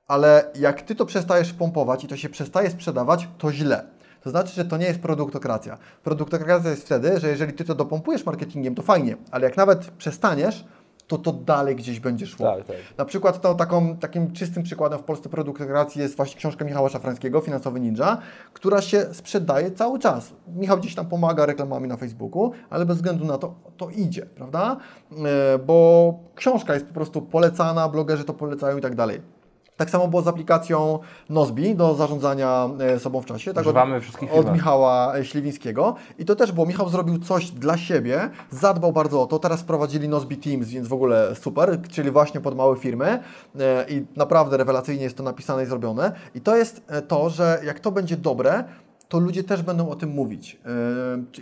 ale 0.06 0.50
jak 0.58 0.82
Ty 0.82 0.94
to 0.94 1.06
przestajesz 1.06 1.52
pompować 1.52 2.04
i 2.04 2.08
to 2.08 2.16
się 2.16 2.28
przestaje 2.28 2.70
sprzedawać, 2.70 3.28
to 3.38 3.52
źle. 3.52 3.99
To 4.20 4.30
znaczy, 4.30 4.54
że 4.54 4.64
to 4.64 4.76
nie 4.76 4.86
jest 4.86 5.00
produktokracja. 5.00 5.78
Produktokracja 6.02 6.70
jest 6.70 6.82
wtedy, 6.82 7.20
że 7.20 7.28
jeżeli 7.28 7.52
Ty 7.52 7.64
to 7.64 7.74
dopompujesz 7.74 8.26
marketingiem, 8.26 8.74
to 8.74 8.82
fajnie, 8.82 9.16
ale 9.30 9.44
jak 9.44 9.56
nawet 9.56 9.90
przestaniesz, 9.90 10.64
to 11.10 11.18
to 11.18 11.32
dalej 11.32 11.76
gdzieś 11.76 12.00
będzie 12.00 12.26
szło. 12.26 12.46
Tak, 12.46 12.66
tak. 12.66 12.76
Na 12.98 13.04
przykład 13.04 13.40
to 13.40 13.54
taką, 13.54 13.96
takim 13.96 14.32
czystym 14.32 14.62
przykładem 14.62 14.98
w 14.98 15.02
Polsce 15.02 15.28
produktu 15.28 15.64
kreacji 15.64 16.00
jest 16.00 16.16
właśnie 16.16 16.36
książka 16.36 16.64
Michała 16.64 16.88
Szafrańskiego, 16.88 17.40
Finansowy 17.40 17.80
Ninja, 17.80 18.18
która 18.52 18.82
się 18.82 19.14
sprzedaje 19.14 19.70
cały 19.70 19.98
czas. 19.98 20.32
Michał 20.56 20.78
gdzieś 20.78 20.94
tam 20.94 21.06
pomaga 21.06 21.46
reklamami 21.46 21.88
na 21.88 21.96
Facebooku, 21.96 22.52
ale 22.70 22.86
bez 22.86 22.96
względu 22.96 23.24
na 23.24 23.38
to, 23.38 23.54
to 23.76 23.90
idzie, 23.90 24.26
prawda? 24.26 24.76
E, 25.12 25.58
Bo 25.58 26.14
książka 26.34 26.74
jest 26.74 26.86
po 26.86 26.94
prostu 26.94 27.22
polecana, 27.22 27.88
blogerzy 27.88 28.24
to 28.24 28.34
polecają 28.34 28.78
i 28.78 28.80
tak 28.80 28.94
dalej. 28.94 29.20
Tak 29.80 29.90
samo 29.90 30.08
było 30.08 30.22
z 30.22 30.28
aplikacją 30.28 30.98
Nozbi 31.30 31.74
do 31.74 31.94
zarządzania 31.94 32.68
e, 32.80 32.98
sobą 32.98 33.20
w 33.20 33.26
czasie. 33.26 33.54
Tak 33.54 33.64
Używamy 33.64 33.96
od, 33.96 34.02
wszystkich 34.02 34.34
od. 34.34 34.52
Michała 34.52 35.16
e, 35.16 35.24
Śliwińskiego. 35.24 35.94
I 36.18 36.24
to 36.24 36.36
też 36.36 36.52
było, 36.52 36.66
Michał 36.66 36.88
zrobił 36.88 37.18
coś 37.18 37.50
dla 37.50 37.76
siebie, 37.76 38.30
zadbał 38.50 38.92
bardzo 38.92 39.22
o 39.22 39.26
to. 39.26 39.38
Teraz 39.38 39.60
wprowadzili 39.60 40.08
Nozbi 40.08 40.36
Teams, 40.36 40.68
więc 40.68 40.88
w 40.88 40.92
ogóle 40.92 41.34
super, 41.34 41.82
czyli 41.90 42.10
właśnie 42.10 42.40
pod 42.40 42.56
małe 42.56 42.76
firmy. 42.76 43.22
E, 43.60 43.86
I 43.88 44.06
naprawdę 44.16 44.56
rewelacyjnie 44.56 45.04
jest 45.04 45.16
to 45.16 45.22
napisane 45.22 45.62
i 45.62 45.66
zrobione. 45.66 46.12
I 46.34 46.40
to 46.40 46.56
jest 46.56 46.82
to, 47.08 47.30
że 47.30 47.60
jak 47.64 47.80
to 47.80 47.92
będzie 47.92 48.16
dobre, 48.16 48.64
to 49.10 49.18
ludzie 49.18 49.44
też 49.44 49.62
będą 49.62 49.88
o 49.88 49.96
tym 49.96 50.10
mówić. 50.10 50.60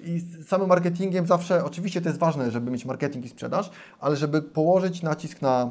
I 0.04 0.18
z 0.18 0.48
samym 0.48 0.68
marketingiem 0.68 1.26
zawsze, 1.26 1.64
oczywiście 1.64 2.00
to 2.00 2.08
jest 2.08 2.18
ważne, 2.18 2.50
żeby 2.50 2.70
mieć 2.70 2.84
marketing 2.84 3.24
i 3.24 3.28
sprzedaż, 3.28 3.70
ale 4.00 4.16
żeby 4.16 4.42
położyć 4.42 5.02
nacisk 5.02 5.42
na, 5.42 5.70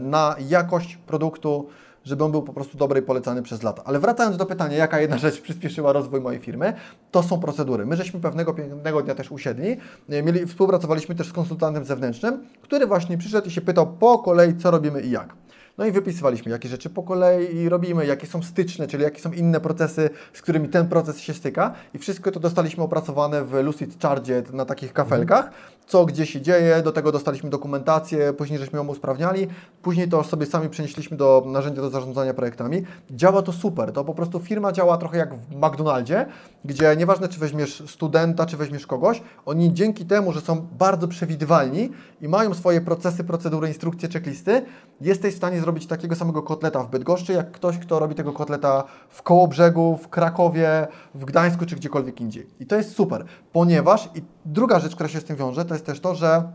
na 0.00 0.36
jakość 0.48 0.96
produktu, 0.96 1.68
żeby 2.04 2.24
on 2.24 2.30
był 2.30 2.42
po 2.42 2.52
prostu 2.52 2.78
dobry 2.78 3.00
i 3.00 3.02
polecany 3.02 3.42
przez 3.42 3.62
lata. 3.62 3.82
Ale 3.84 3.98
wracając 3.98 4.36
do 4.36 4.46
pytania, 4.46 4.76
jaka 4.76 5.00
jedna 5.00 5.18
rzecz 5.18 5.40
przyspieszyła 5.40 5.92
rozwój 5.92 6.20
mojej 6.20 6.40
firmy, 6.40 6.72
to 7.10 7.22
są 7.22 7.40
procedury. 7.40 7.86
My 7.86 7.96
żeśmy 7.96 8.20
pewnego 8.20 8.54
pięknego 8.54 9.02
dnia 9.02 9.14
też 9.14 9.30
usiedli, 9.30 9.76
e, 10.08 10.22
mieli, 10.22 10.46
współpracowaliśmy 10.46 11.14
też 11.14 11.28
z 11.28 11.32
konsultantem 11.32 11.84
zewnętrznym, 11.84 12.44
który 12.62 12.86
właśnie 12.86 13.18
przyszedł 13.18 13.48
i 13.48 13.50
się 13.50 13.60
pytał 13.60 13.86
po 13.86 14.18
kolei, 14.18 14.56
co 14.56 14.70
robimy 14.70 15.00
i 15.00 15.10
jak. 15.10 15.34
No 15.78 15.86
i 15.86 15.92
wypisywaliśmy, 15.92 16.52
jakie 16.52 16.68
rzeczy 16.68 16.90
po 16.90 17.02
kolei 17.02 17.68
robimy, 17.68 18.06
jakie 18.06 18.26
są 18.26 18.42
styczne, 18.42 18.86
czyli 18.86 19.02
jakie 19.02 19.20
są 19.20 19.32
inne 19.32 19.60
procesy, 19.60 20.10
z 20.32 20.42
którymi 20.42 20.68
ten 20.68 20.88
proces 20.88 21.20
się 21.20 21.34
styka. 21.34 21.74
I 21.94 21.98
wszystko 21.98 22.30
to 22.30 22.40
dostaliśmy 22.40 22.84
opracowane 22.84 23.44
w 23.44 23.52
Lucid 23.52 24.02
Charge 24.02 24.52
na 24.52 24.64
takich 24.64 24.92
kafelkach, 24.92 25.50
co 25.86 26.04
gdzie 26.04 26.26
się 26.26 26.40
dzieje, 26.40 26.82
do 26.82 26.92
tego 26.92 27.12
dostaliśmy 27.12 27.50
dokumentację, 27.50 28.32
później 28.32 28.58
żeśmy 28.58 28.78
ją 28.78 28.86
usprawniali, 28.86 29.46
później 29.82 30.08
to 30.08 30.24
sobie 30.24 30.46
sami 30.46 30.68
przenieśliśmy 30.68 31.16
do 31.16 31.42
narzędzia 31.46 31.82
do 31.82 31.90
zarządzania 31.90 32.34
projektami. 32.34 32.82
Działa 33.10 33.42
to 33.42 33.52
super, 33.52 33.92
to 33.92 34.04
po 34.04 34.14
prostu 34.14 34.40
firma 34.40 34.72
działa 34.72 34.96
trochę 34.96 35.18
jak 35.18 35.34
w 35.34 35.56
McDonaldzie, 35.56 36.26
gdzie 36.64 36.96
nieważne 36.96 37.28
czy 37.28 37.40
weźmiesz 37.40 37.82
studenta, 37.86 38.46
czy 38.46 38.56
weźmiesz 38.56 38.86
kogoś, 38.86 39.22
oni 39.46 39.74
dzięki 39.74 40.06
temu, 40.06 40.32
że 40.32 40.40
są 40.40 40.66
bardzo 40.78 41.08
przewidywalni 41.08 41.90
i 42.20 42.28
mają 42.28 42.54
swoje 42.54 42.80
procesy, 42.80 43.24
procedury, 43.24 43.68
instrukcje, 43.68 44.08
checklisty, 44.08 44.62
jesteś 45.00 45.34
w 45.34 45.36
stanie 45.36 45.60
zrobić 45.60 45.86
takiego 45.86 46.16
samego 46.16 46.42
kotleta 46.42 46.82
w 46.82 46.90
Bydgoszczy, 46.90 47.32
jak 47.32 47.52
ktoś, 47.52 47.78
kto 47.78 47.98
robi 47.98 48.14
tego 48.14 48.32
kotleta 48.32 48.84
w 49.08 49.22
Kołobrzegu, 49.22 49.98
w 50.02 50.08
Krakowie, 50.08 50.86
w 51.14 51.24
Gdańsku, 51.24 51.66
czy 51.66 51.76
gdziekolwiek 51.76 52.20
indziej. 52.20 52.46
I 52.60 52.66
to 52.66 52.76
jest 52.76 52.96
super, 52.96 53.24
ponieważ, 53.52 54.08
i 54.14 54.22
druga 54.44 54.80
rzecz, 54.80 54.94
która 54.94 55.08
się 55.08 55.20
z 55.20 55.24
tym 55.24 55.36
wiąże, 55.36 55.64
to 55.64 55.74
jest 55.74 55.86
też 55.86 56.00
to, 56.00 56.14
że 56.14 56.52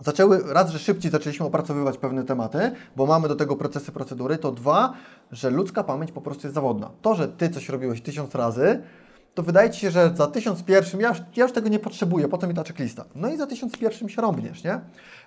zaczęły, 0.00 0.52
raz, 0.52 0.70
że 0.70 0.78
szybciej 0.78 1.10
zaczęliśmy 1.10 1.46
opracowywać 1.46 1.98
pewne 1.98 2.24
tematy, 2.24 2.72
bo 2.96 3.06
mamy 3.06 3.28
do 3.28 3.36
tego 3.36 3.56
procesy, 3.56 3.92
procedury, 3.92 4.38
to 4.38 4.52
dwa, 4.52 4.92
że 5.32 5.50
ludzka 5.50 5.84
pamięć 5.84 6.12
po 6.12 6.20
prostu 6.20 6.46
jest 6.46 6.54
zawodna. 6.54 6.90
To, 7.02 7.14
że 7.14 7.28
Ty 7.28 7.50
coś 7.50 7.68
robiłeś 7.68 8.02
tysiąc 8.02 8.34
razy, 8.34 8.82
to 9.34 9.42
wydaje 9.42 9.70
Ci 9.70 9.80
się, 9.80 9.90
że 9.90 10.12
za 10.14 10.26
tysiąc 10.26 10.62
pierwszym 10.62 11.00
ja 11.00 11.08
już, 11.08 11.18
ja 11.36 11.42
już 11.42 11.52
tego 11.52 11.68
nie 11.68 11.78
potrzebuję, 11.78 12.28
po 12.28 12.38
to 12.38 12.46
mi 12.46 12.54
ta 12.54 12.64
checklista. 12.64 13.04
No 13.14 13.28
i 13.28 13.36
za 13.36 13.46
tysiąc 13.46 13.78
pierwszym 13.78 14.08
się 14.08 14.22
rąbniesz, 14.22 14.64
nie? 14.64 14.80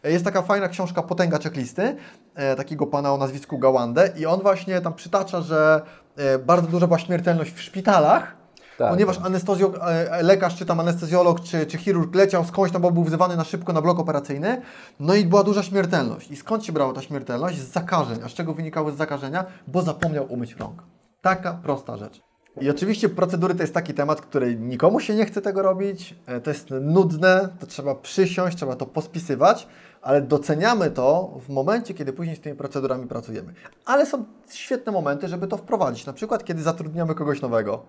Jest 0.03 0.25
taka 0.25 0.41
fajna 0.41 0.67
książka 0.67 1.03
Potęga 1.03 1.39
checklisty, 1.39 1.95
e, 2.35 2.55
takiego 2.55 2.87
pana 2.87 3.13
o 3.13 3.17
nazwisku 3.17 3.57
Gawandę 3.57 4.09
i 4.17 4.25
on 4.25 4.41
właśnie 4.41 4.81
tam 4.81 4.93
przytacza, 4.93 5.41
że 5.41 5.81
e, 6.15 6.39
bardzo 6.39 6.67
duża 6.67 6.87
była 6.87 6.99
śmiertelność 6.99 7.51
w 7.51 7.61
szpitalach, 7.61 8.44
Tak, 8.77 8.89
ponieważ 8.89 9.17
anestezjo, 9.23 9.87
e, 9.91 10.23
lekarz, 10.23 10.55
czy 10.55 10.65
tam 10.65 10.79
anestezjolog, 10.79 11.41
czy, 11.41 11.65
czy 11.65 11.77
chirurg 11.77 12.15
leciał 12.15 12.45
skądś 12.45 12.73
tam, 12.73 12.81
bo 12.81 12.91
był 12.91 13.03
wzywany 13.03 13.37
na 13.37 13.43
szybko 13.43 13.73
na 13.73 13.81
blok 13.81 13.99
operacyjny, 13.99 14.61
no 14.99 15.15
i 15.15 15.25
była 15.25 15.43
duża 15.43 15.63
śmiertelność. 15.63 16.31
I 16.31 16.35
skąd 16.35 16.65
się 16.65 16.73
brała 16.73 16.93
ta 16.93 17.01
śmiertelność? 17.01 17.57
Z 17.57 17.71
zakażeń. 17.71 18.19
A 18.25 18.29
z 18.29 18.33
czego 18.33 18.53
wynikały 18.53 18.91
z 18.91 18.95
zakażenia? 18.95 19.45
Bo 19.67 19.81
zapomniał 19.81 20.33
umyć 20.33 20.55
rąk. 20.55 20.83
Taka 21.21 21.53
prosta 21.53 21.97
rzecz. 21.97 22.21
I 22.61 22.69
oczywiście 22.69 23.09
procedury 23.09 23.55
to 23.55 23.63
jest 23.63 23.73
taki 23.73 23.93
temat, 23.93 24.21
który 24.21 24.55
nikomu 24.55 24.99
się 24.99 25.15
nie 25.15 25.25
chce 25.25 25.41
tego 25.41 25.61
robić, 25.61 26.15
e, 26.25 26.41
to 26.41 26.49
jest 26.49 26.69
nudne, 26.81 27.49
to 27.59 27.67
trzeba 27.67 27.95
przysiąść, 27.95 28.57
trzeba 28.57 28.75
to 28.75 28.85
pospisywać, 28.85 29.67
ale 30.01 30.21
doceniamy 30.21 30.91
to 30.91 31.37
w 31.41 31.49
momencie, 31.49 31.93
kiedy 31.93 32.13
później 32.13 32.35
z 32.35 32.41
tymi 32.41 32.55
procedurami 32.55 33.07
pracujemy. 33.07 33.53
Ale 33.85 34.05
są 34.05 34.25
świetne 34.49 34.91
momenty, 34.91 35.27
żeby 35.27 35.47
to 35.47 35.57
wprowadzić, 35.57 36.05
na 36.05 36.13
przykład 36.13 36.43
kiedy 36.43 36.61
zatrudniamy 36.61 37.15
kogoś 37.15 37.41
nowego. 37.41 37.85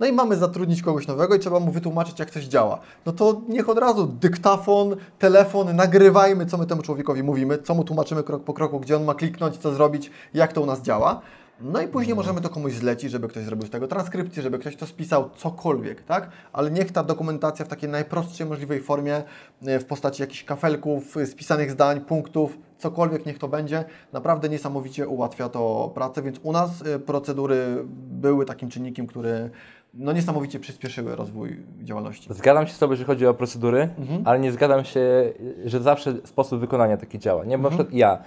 No 0.00 0.06
i 0.06 0.12
mamy 0.12 0.36
zatrudnić 0.36 0.82
kogoś 0.82 1.06
nowego 1.06 1.34
i 1.34 1.38
trzeba 1.38 1.60
mu 1.60 1.70
wytłumaczyć, 1.70 2.18
jak 2.18 2.30
coś 2.30 2.44
działa. 2.44 2.80
No 3.06 3.12
to 3.12 3.40
niech 3.48 3.68
od 3.68 3.78
razu 3.78 4.06
dyktafon, 4.06 4.96
telefon, 5.18 5.76
nagrywajmy, 5.76 6.46
co 6.46 6.58
my 6.58 6.66
temu 6.66 6.82
człowiekowi 6.82 7.22
mówimy, 7.22 7.58
co 7.58 7.74
mu 7.74 7.84
tłumaczymy 7.84 8.22
krok 8.22 8.44
po 8.44 8.54
kroku, 8.54 8.80
gdzie 8.80 8.96
on 8.96 9.04
ma 9.04 9.14
kliknąć, 9.14 9.56
co 9.56 9.74
zrobić, 9.74 10.10
jak 10.34 10.52
to 10.52 10.62
u 10.62 10.66
nas 10.66 10.82
działa. 10.82 11.20
No 11.60 11.80
i 11.80 11.88
później 11.88 12.16
możemy 12.16 12.40
to 12.40 12.48
komuś 12.48 12.72
zlecić, 12.72 13.10
żeby 13.10 13.28
ktoś 13.28 13.44
zrobił 13.44 13.66
z 13.66 13.70
tego 13.70 13.88
transkrypcję, 13.88 14.42
żeby 14.42 14.58
ktoś 14.58 14.76
to 14.76 14.86
spisał, 14.86 15.30
cokolwiek, 15.36 16.02
tak? 16.02 16.30
Ale 16.52 16.70
niech 16.70 16.92
ta 16.92 17.02
dokumentacja 17.04 17.64
w 17.64 17.68
takiej 17.68 17.90
najprostszej 17.90 18.46
możliwej 18.46 18.80
formie, 18.80 19.22
e, 19.66 19.78
w 19.78 19.84
postaci 19.84 20.22
jakichś 20.22 20.44
kafelków, 20.44 21.16
e, 21.16 21.26
spisanych 21.26 21.70
zdań, 21.70 22.00
punktów, 22.00 22.58
cokolwiek 22.78 23.26
niech 23.26 23.38
to 23.38 23.48
będzie, 23.48 23.84
naprawdę 24.12 24.48
niesamowicie 24.48 25.08
ułatwia 25.08 25.48
to 25.48 25.90
pracę, 25.94 26.22
więc 26.22 26.38
u 26.42 26.52
nas 26.52 26.70
e, 26.82 26.98
procedury 26.98 27.84
były 28.10 28.44
takim 28.44 28.68
czynnikiem, 28.68 29.06
który 29.06 29.50
no 29.94 30.12
niesamowicie 30.12 30.60
przyspieszyły 30.60 31.16
rozwój 31.16 31.56
działalności. 31.82 32.28
Zgadzam 32.34 32.66
się 32.66 32.72
z 32.72 32.78
Tobą, 32.78 32.92
jeżeli 32.92 33.06
chodzi 33.06 33.26
o 33.26 33.34
procedury, 33.34 33.88
Mhm. 33.98 34.22
ale 34.24 34.38
nie 34.38 34.52
zgadzam 34.52 34.84
się, 34.84 35.32
że 35.64 35.80
zawsze 35.80 36.14
sposób 36.24 36.60
wykonania 36.60 36.96
taki 36.96 37.18
działa. 37.18 37.44
Nie, 37.44 37.58
bo 37.58 37.68
Mhm. 37.68 37.72
na 37.74 37.84
przykład 37.84 37.94
ja, 37.98 38.18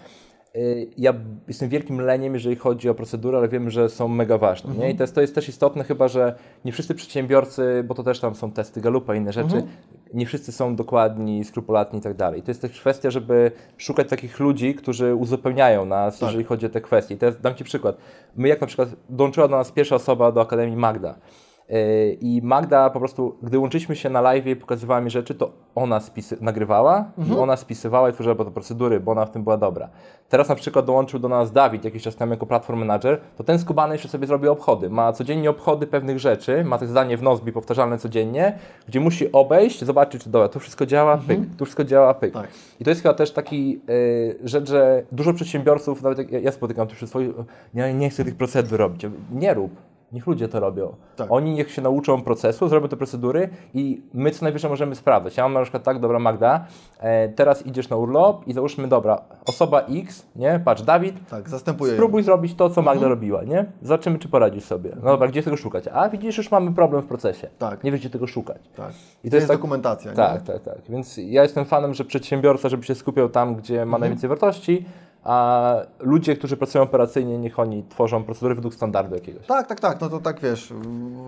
y, 0.55 0.89
ja 0.97 1.13
jestem 1.47 1.69
wielkim 1.69 2.01
leniem, 2.01 2.33
jeżeli 2.33 2.55
chodzi 2.55 2.89
o 2.89 2.95
procedury, 2.95 3.37
ale 3.37 3.47
wiem, 3.47 3.69
że 3.69 3.89
są 3.89 4.07
mega 4.07 4.37
ważne. 4.37 4.69
Mhm. 4.69 4.87
Nie? 4.87 4.93
I 4.93 4.97
to 4.97 5.03
jest, 5.03 5.15
to 5.15 5.21
jest 5.21 5.35
też 5.35 5.49
istotne 5.49 5.83
chyba, 5.83 6.07
że 6.07 6.35
nie 6.65 6.71
wszyscy 6.71 6.95
przedsiębiorcy, 6.95 7.83
bo 7.87 7.93
to 7.95 8.03
też 8.03 8.19
tam 8.19 8.35
są 8.35 8.51
testy 8.51 8.81
Galupa 8.81 9.15
i 9.15 9.17
inne 9.17 9.33
rzeczy, 9.33 9.55
Mhm. 9.55 9.67
nie 10.13 10.25
wszyscy 10.25 10.51
są 10.51 10.75
dokładni, 10.75 11.43
skrupulatni 11.43 11.99
i 11.99 12.01
tak 12.01 12.13
dalej. 12.15 12.39
I 12.39 12.43
to 12.43 12.51
jest 12.51 12.61
też 12.61 12.71
kwestia, 12.79 13.11
żeby 13.11 13.51
szukać 13.77 14.09
takich 14.09 14.39
ludzi, 14.39 14.75
którzy 14.75 15.15
uzupełniają 15.15 15.85
nas, 15.85 16.19
Tak. 16.19 16.27
jeżeli 16.29 16.43
chodzi 16.43 16.65
o 16.65 16.69
te 16.69 16.81
kwestie. 16.81 17.15
I 17.15 17.17
teraz 17.17 17.41
dam 17.41 17.55
Ci 17.55 17.63
przykład. 17.63 17.97
My 18.35 18.47
jak 18.47 18.61
na 18.61 18.67
przykład 18.67 18.89
dołączyła 19.09 19.47
do 19.47 19.55
nas 19.57 19.71
pierwsza 19.71 19.95
osoba 19.95 20.31
do 20.31 20.41
Akademii 20.41 20.75
Magda. 20.77 21.15
Yy, 21.71 22.17
I 22.21 22.41
Magda 22.43 22.89
po 22.89 22.99
prostu, 22.99 23.35
gdy 23.43 23.59
łączyliśmy 23.59 23.95
się 23.95 24.09
na 24.09 24.21
live 24.21 24.47
i 24.47 24.55
pokazywała 24.55 25.01
mi 25.01 25.09
rzeczy, 25.09 25.35
to 25.35 25.51
ona 25.75 25.99
spisy, 25.99 26.37
nagrywała 26.41 27.05
i 27.29 27.37
ona 27.37 27.57
spisywała 27.57 28.09
i 28.09 28.13
tworzyła 28.13 28.35
te 28.35 28.51
procedury, 28.51 28.99
bo 28.99 29.11
ona 29.11 29.25
w 29.25 29.31
tym 29.31 29.43
była 29.43 29.57
dobra. 29.57 29.89
Teraz 30.29 30.49
na 30.49 30.55
przykład 30.55 30.85
dołączył 30.85 31.19
do 31.19 31.29
nas 31.29 31.51
Dawid 31.51 31.85
jakiś 31.85 32.03
czas 32.03 32.15
temu 32.15 32.31
jako 32.31 32.45
platform 32.45 32.79
manager, 32.79 33.19
to 33.37 33.43
ten 33.43 33.59
skubany 33.59 33.95
jeszcze 33.95 34.07
sobie 34.07 34.27
zrobi 34.27 34.47
obchody. 34.47 34.89
Ma 34.89 35.13
codziennie 35.13 35.49
obchody 35.49 35.87
pewnych 35.87 36.19
rzeczy, 36.19 36.63
ma 36.63 36.77
te 36.77 36.87
zdanie 36.87 37.17
w 37.17 37.23
Nozbi 37.23 37.51
powtarzalne 37.51 37.97
codziennie, 37.97 38.57
gdzie 38.87 38.99
musi 38.99 39.31
obejść, 39.31 39.83
zobaczyć, 39.83 40.23
czy 40.23 40.29
dobra, 40.29 40.49
tu 40.49 40.59
wszystko 40.59 40.85
działa, 40.85 41.17
pyk, 41.27 41.39
tu 41.57 41.65
wszystko 41.65 41.83
działa, 41.83 42.13
pyk. 42.13 42.33
Tak. 42.33 42.47
I 42.79 42.83
to 42.83 42.89
jest 42.89 43.01
chyba 43.01 43.13
też 43.13 43.31
taki 43.31 43.81
y, 43.89 44.39
rzecz, 44.43 44.69
że 44.69 45.03
dużo 45.11 45.33
przedsiębiorców, 45.33 46.01
nawet 46.01 46.17
jak 46.17 46.31
ja, 46.31 46.39
ja 46.39 46.51
spotykam 46.51 46.87
tu 46.87 46.95
wśród 46.95 47.09
swoich, 47.09 47.31
nie, 47.73 47.93
nie 47.93 48.09
chcę 48.09 48.25
tych 48.25 48.35
procedur 48.35 48.79
robić. 48.79 49.05
Nie 49.31 49.53
rób. 49.53 49.90
Niech 50.13 50.27
ludzie 50.27 50.47
to 50.47 50.59
robią. 50.59 50.95
Tak. 51.15 51.27
Oni 51.31 51.53
niech 51.53 51.71
się 51.71 51.81
nauczą 51.81 52.21
procesu, 52.21 52.67
zrobią 52.67 52.87
te 52.87 52.97
procedury 52.97 53.49
i 53.73 54.01
my 54.13 54.31
co 54.31 54.45
najwyżej 54.45 54.69
możemy 54.69 54.95
sprawdzać. 54.95 55.37
Ja 55.37 55.43
mam 55.43 55.53
na 55.53 55.61
przykład 55.61 55.83
tak, 55.83 55.99
dobra 55.99 56.19
Magda, 56.19 56.65
e, 56.99 57.29
teraz 57.29 57.65
idziesz 57.65 57.89
na 57.89 57.95
urlop 57.97 58.47
i 58.47 58.53
załóżmy, 58.53 58.87
dobra, 58.87 59.21
osoba 59.45 59.81
X, 59.81 60.25
nie, 60.35 60.61
patrz, 60.65 60.81
Dawid, 60.81 61.15
Tak, 61.29 61.49
zastępuję 61.49 61.91
ją. 61.91 61.97
spróbuj 61.97 62.23
zrobić 62.23 62.55
to, 62.55 62.69
co 62.69 62.81
Magda 62.81 63.07
robiła, 63.07 63.43
nie? 63.43 63.65
Zobaczymy, 63.81 64.19
czy 64.19 64.27
poradzisz 64.29 64.63
sobie. 64.63 64.91
No 64.95 65.01
dobra, 65.01 65.27
gdzie 65.27 65.43
tego 65.43 65.57
szukać? 65.57 65.83
A 65.93 66.09
widzisz, 66.09 66.37
już 66.37 66.51
mamy 66.51 66.71
problem 66.73 67.01
w 67.01 67.05
procesie. 67.05 67.49
Tak. 67.59 67.83
Nie 67.83 67.91
wiesz, 67.91 67.99
gdzie 68.01 68.09
tego 68.09 68.27
szukać. 68.27 68.61
Tak. 68.75 68.91
I 69.23 69.29
to 69.29 69.35
jest 69.35 69.47
tak- 69.47 69.57
dokumentacja, 69.57 70.11
nie? 70.11 70.17
Tak, 70.17 70.41
tak, 70.41 70.61
tak. 70.63 70.77
Więc 70.89 71.17
ja 71.17 71.43
jestem 71.43 71.65
fanem, 71.65 71.93
że 71.93 72.05
przedsiębiorca, 72.05 72.69
żeby 72.69 72.83
się 72.83 72.95
skupiał 72.95 73.29
tam, 73.29 73.55
gdzie 73.55 73.73
Mhm. 73.73 73.89
ma 73.89 73.97
najwięcej 73.97 74.29
wartości, 74.29 74.85
a 75.23 75.75
ludzie, 75.99 76.35
którzy 76.35 76.57
pracują 76.57 76.83
operacyjnie, 76.83 77.37
niech 77.37 77.59
oni 77.59 77.83
tworzą 77.89 78.23
procedury 78.23 78.55
według 78.55 78.73
standardu 78.73 79.15
jakiegoś. 79.15 79.45
Tak, 79.45 79.67
tak, 79.67 79.79
tak. 79.79 80.01
No 80.01 80.09
to 80.09 80.19
tak 80.19 80.39
wiesz, 80.39 80.73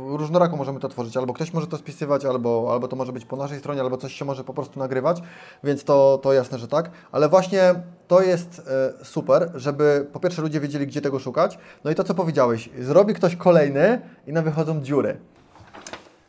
różnorako 0.08 0.58
możemy 0.58 0.80
to 0.80 0.90
tworzyć. 0.90 1.18
Albo 1.18 1.34
ktoś 1.34 1.54
może 1.54 1.68
to 1.68 1.78
spisywać, 1.78 2.26
albo, 2.26 2.70
albo 2.74 2.88
to 2.88 2.96
może 2.96 3.14
być 3.14 3.26
po 3.26 3.36
naszej 3.36 3.60
stronie, 3.60 3.82
albo 3.82 3.98
coś 3.98 4.14
się 4.14 4.26
może 4.26 4.44
po 4.44 4.54
prostu 4.54 4.80
nagrywać, 4.80 5.22
więc 5.64 5.84
to, 5.84 6.20
to 6.24 6.34
jasne, 6.34 6.58
że 6.58 6.68
tak. 6.68 6.92
Ale 7.12 7.30
właśnie 7.30 7.76
to 8.08 8.22
jest 8.22 8.62
e, 9.02 9.06
super, 9.06 9.52
żeby 9.56 10.08
po 10.14 10.20
pierwsze 10.20 10.42
ludzie 10.42 10.60
wiedzieli, 10.60 10.88
gdzie 10.88 11.02
tego 11.02 11.20
szukać. 11.20 11.58
No 11.84 11.92
i 11.92 11.96
to, 11.96 12.04
co 12.04 12.14
powiedziałeś, 12.14 12.70
zrobi 12.80 13.14
ktoś 13.14 13.36
kolejny 13.36 14.02
i 14.28 14.34
nam 14.34 14.44
wychodzą 14.44 14.82
dziury. 14.82 15.18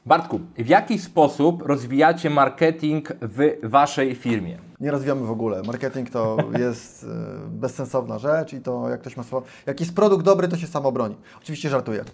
Bartku, 0.07 0.41
w 0.59 0.69
jaki 0.69 0.99
sposób 0.99 1.63
rozwijacie 1.67 2.31
marketing 2.31 3.09
w 3.23 3.53
waszej 3.63 4.15
firmie? 4.15 4.59
Nie 4.81 4.91
rozwijamy 4.91 5.27
w 5.27 5.31
ogóle. 5.31 5.63
Marketing 5.63 6.11
to 6.11 6.37
jest 6.67 7.05
e, 7.05 7.49
bezsensowna 7.51 8.19
rzecz 8.19 8.53
i 8.53 8.61
to 8.61 8.89
jak 8.89 9.01
ktoś 9.01 9.17
ma 9.17 9.23
słowo. 9.23 9.47
Jak 9.67 9.81
jest 9.81 9.95
produkt 9.95 10.25
dobry, 10.25 10.49
to 10.49 10.57
się 10.57 10.67
samo 10.67 10.93
broni. 10.93 11.17
Oczywiście 11.43 11.69
żartuję. 11.69 12.05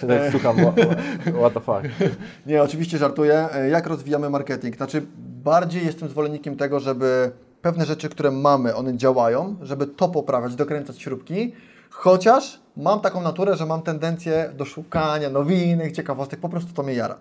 Tak 0.00 0.30
słucham, 0.32 0.56
what 1.38 1.54
the 1.54 1.60
fuck. 1.60 1.82
Nie, 2.46 2.62
oczywiście 2.62 2.98
żartuję. 2.98 3.48
E, 3.54 3.68
Jak 3.68 3.86
rozwijamy 3.86 4.30
marketing? 4.30 4.76
Znaczy, 4.76 5.06
bardziej 5.44 5.86
jestem 5.86 6.08
zwolennikiem 6.08 6.56
tego, 6.56 6.80
żeby 6.80 7.32
pewne 7.62 7.84
rzeczy, 7.86 8.08
które 8.08 8.30
mamy, 8.30 8.74
one 8.74 8.96
działają, 8.96 9.56
żeby 9.62 9.86
to 9.86 10.08
poprawiać, 10.08 10.54
dokręcać 10.54 11.02
śrubki, 11.02 11.52
chociaż 11.92 12.60
mam 12.76 13.00
taką 13.00 13.22
naturę, 13.22 13.56
że 13.56 13.66
mam 13.66 13.82
tendencję 13.82 14.52
do 14.56 14.64
szukania 14.64 15.30
nowinek, 15.30 15.92
ciekawostek, 15.92 16.40
po 16.40 16.48
prostu 16.48 16.72
to 16.72 16.82
mnie 16.82 16.94
jara. 16.94 17.18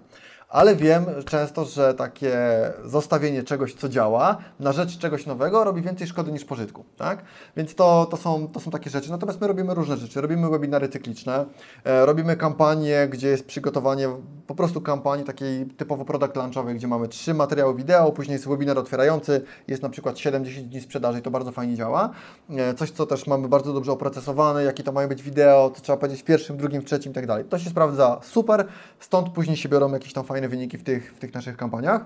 Ale 0.52 0.76
wiem 0.76 1.06
często, 1.26 1.66
że 1.66 1.94
takie 1.94 2.38
zostawienie 2.86 3.44
czegoś, 3.44 3.74
co 3.74 3.90
działa, 3.90 4.38
na 4.60 4.72
rzecz 4.72 4.98
czegoś 4.98 5.26
nowego 5.26 5.64
robi 5.64 5.82
więcej 5.82 6.08
szkody 6.08 6.32
niż 6.32 6.46
pożytku, 6.46 6.86
tak? 6.98 7.24
Więc 7.58 7.76
to, 7.76 8.08
to, 8.12 8.18
są, 8.18 8.48
to 8.48 8.60
są 8.60 8.72
takie 8.72 8.90
rzeczy. 8.90 9.12
Natomiast 9.12 9.42
my 9.42 9.48
robimy 9.48 9.74
różne 9.74 9.98
rzeczy. 9.98 10.22
Robimy 10.22 10.50
webinary 10.50 10.90
cykliczne, 10.90 11.46
e, 11.84 12.06
robimy 12.06 12.38
kampanie, 12.38 13.08
gdzie 13.12 13.28
jest 13.28 13.46
przygotowanie 13.46 14.10
po 14.48 14.56
prostu 14.56 14.82
kampanii 14.82 15.26
takiej 15.26 15.66
typowo 15.66 16.06
product 16.06 16.36
launchowej, 16.36 16.76
gdzie 16.76 16.88
mamy 16.88 17.08
trzy 17.08 17.34
materiały 17.34 17.76
wideo, 17.76 18.12
później 18.12 18.34
jest 18.34 18.48
webinar 18.48 18.78
otwierający, 18.78 19.42
jest 19.68 19.84
na 19.84 19.90
przykład 19.90 20.20
70 20.20 20.68
dni 20.68 20.82
sprzedaży 20.82 21.20
i 21.20 21.22
to 21.22 21.32
bardzo 21.32 21.52
fajnie 21.52 21.76
działa. 21.76 22.10
E, 22.50 22.74
Coś, 22.74 22.92
co 22.92 23.06
też 23.06 23.28
mamy 23.28 23.48
bardzo 23.48 23.74
dobrze 23.74 23.92
oprocesowane, 23.92 24.64
jakie 24.64 24.84
to 24.84 24.92
mają 24.92 25.08
być 25.08 25.24
wideo, 25.24 25.72
to 25.76 25.82
trzeba 25.82 25.98
powiedzieć 25.98 26.22
w 26.22 26.26
pierwszym, 26.26 26.58
drugim, 26.58 26.84
trzecim 26.84 27.12
i 27.12 27.16
tak 27.16 27.28
dalej. 27.28 27.46
To 27.46 27.60
się 27.60 27.70
sprawdza 27.70 28.20
super, 28.24 28.68
stąd 29.00 29.30
później 29.30 29.58
się 29.58 29.70
biorą 29.70 29.92
jakieś 29.94 30.14
tam 30.14 30.24
fajne 30.24 30.41
wyniki 30.50 30.78
w 30.78 30.84
tych, 30.84 31.14
w 31.16 31.20
tych 31.20 31.34
naszych 31.34 31.58
kampaniach. 31.58 32.06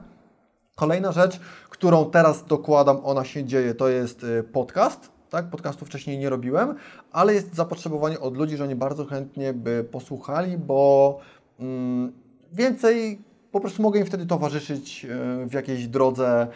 Kolejna 0.76 1.12
rzecz, 1.12 1.40
którą 1.70 2.06
teraz 2.06 2.46
dokładam, 2.46 2.98
ona 3.04 3.24
się 3.24 3.44
dzieje, 3.44 3.76
to 3.76 3.90
jest 3.90 4.24
y, 4.24 4.44
podcast. 4.44 5.12
Tak, 5.30 5.50
podcastu 5.50 5.86
wcześniej 5.86 6.18
nie 6.18 6.30
robiłem, 6.30 6.76
ale 7.12 7.34
jest 7.34 7.56
zapotrzebowanie 7.56 8.20
od 8.20 8.38
ludzi, 8.38 8.58
że 8.58 8.64
oni 8.64 8.76
bardzo 8.76 9.06
chętnie 9.06 9.54
by 9.54 9.88
posłuchali, 9.92 10.58
bo 10.58 11.20
mm, 11.60 12.12
więcej 12.54 13.22
po 13.56 13.60
prostu 13.60 13.82
mogę 13.82 14.00
im 14.00 14.06
wtedy 14.06 14.26
towarzyszyć 14.26 15.06
y, 15.44 15.50
w 15.50 15.54
jakiejś 15.54 15.88
drodze, 15.88 16.48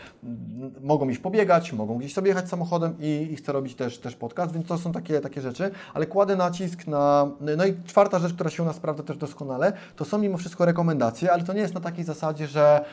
mogą 0.81 1.09
iść 1.09 1.19
pobiegać, 1.19 1.73
mogą 1.73 1.97
gdzieś 1.97 2.13
sobie 2.13 2.27
jechać 2.27 2.49
samochodem 2.49 2.95
i, 2.99 3.27
i 3.31 3.35
chcę 3.35 3.51
robić 3.51 3.75
też, 3.75 3.97
też 3.97 4.15
podcast, 4.15 4.53
więc 4.53 4.67
to 4.67 4.77
są 4.77 4.91
takie, 4.91 5.21
takie 5.21 5.41
rzeczy, 5.41 5.71
ale 5.93 6.05
kładę 6.05 6.35
nacisk 6.35 6.88
na, 6.88 7.31
no 7.57 7.65
i 7.65 7.73
czwarta 7.85 8.19
rzecz, 8.19 8.33
która 8.33 8.49
się 8.49 8.63
u 8.63 8.65
nas 8.65 8.75
sprawdza 8.75 9.03
też 9.03 9.17
doskonale, 9.17 9.73
to 9.95 10.05
są 10.05 10.17
mimo 10.17 10.38
wszystko 10.38 10.65
rekomendacje, 10.65 11.31
ale 11.31 11.43
to 11.43 11.53
nie 11.53 11.62
jest 11.62 11.73
na 11.73 11.79
takiej 11.79 12.03
zasadzie, 12.03 12.47
że 12.47 12.85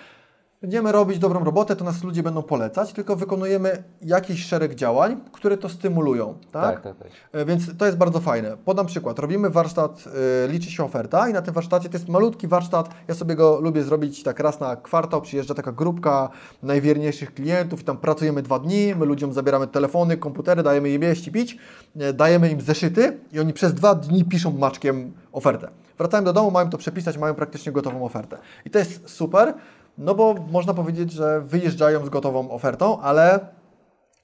będziemy 0.60 0.92
robić 0.92 1.18
dobrą 1.18 1.44
robotę, 1.44 1.76
to 1.76 1.84
nas 1.84 2.04
ludzie 2.04 2.22
będą 2.22 2.42
polecać, 2.42 2.92
tylko 2.92 3.16
wykonujemy 3.16 3.84
jakiś 4.02 4.44
szereg 4.44 4.74
działań, 4.74 5.20
które 5.32 5.56
to 5.56 5.68
stymulują. 5.68 6.34
Tak? 6.52 6.74
Tak, 6.74 6.82
tak, 6.82 6.96
tak. 6.98 7.08
E, 7.32 7.44
Więc 7.44 7.76
to 7.78 7.86
jest 7.86 7.98
bardzo 7.98 8.20
fajne. 8.20 8.56
Podam 8.64 8.86
przykład. 8.86 9.18
Robimy 9.18 9.50
warsztat, 9.50 10.04
y, 10.44 10.48
liczy 10.52 10.70
się 10.70 10.84
oferta 10.84 11.28
i 11.28 11.32
na 11.32 11.42
tym 11.42 11.54
warsztacie 11.54 11.88
to 11.88 11.96
jest 11.96 12.08
malutki 12.08 12.48
warsztat. 12.48 12.88
Ja 13.08 13.14
sobie 13.14 13.34
go 13.34 13.60
lubię 13.60 13.82
zrobić 13.82 14.22
tak 14.22 14.40
raz 14.40 14.60
na 14.60 14.76
kwartał. 14.76 15.22
Przyjeżdża 15.22 15.54
taka 15.54 15.72
grupka 15.72 16.28
najwierniejszych 16.62 17.34
klientów 17.34 17.80
i 17.80 17.84
tam 17.84 17.96
pracujemy 17.96 18.42
dwa 18.42 18.58
dni. 18.58 18.94
My 18.94 19.06
ludziom 19.06 19.32
zabieramy 19.32 19.66
telefony, 19.66 20.16
komputery, 20.16 20.62
dajemy 20.62 20.90
im 20.90 21.02
jeść 21.02 21.26
i 21.26 21.32
pić, 21.32 21.58
e, 21.96 22.12
dajemy 22.12 22.50
im 22.50 22.60
zeszyty 22.60 23.18
i 23.32 23.40
oni 23.40 23.52
przez 23.52 23.74
dwa 23.74 23.94
dni 23.94 24.24
piszą 24.24 24.50
maczkiem 24.58 25.12
ofertę. 25.32 25.68
Wracają 25.98 26.24
do 26.24 26.32
domu, 26.32 26.50
mają 26.50 26.70
to 26.70 26.78
przepisać, 26.78 27.18
mają 27.18 27.34
praktycznie 27.34 27.72
gotową 27.72 28.04
ofertę. 28.04 28.38
I 28.64 28.70
to 28.70 28.78
jest 28.78 29.10
super, 29.10 29.54
no 29.98 30.14
bo 30.14 30.34
można 30.50 30.74
powiedzieć, 30.74 31.12
że 31.12 31.40
wyjeżdżają 31.40 32.06
z 32.06 32.08
gotową 32.08 32.50
ofertą, 32.50 33.00
ale 33.00 33.56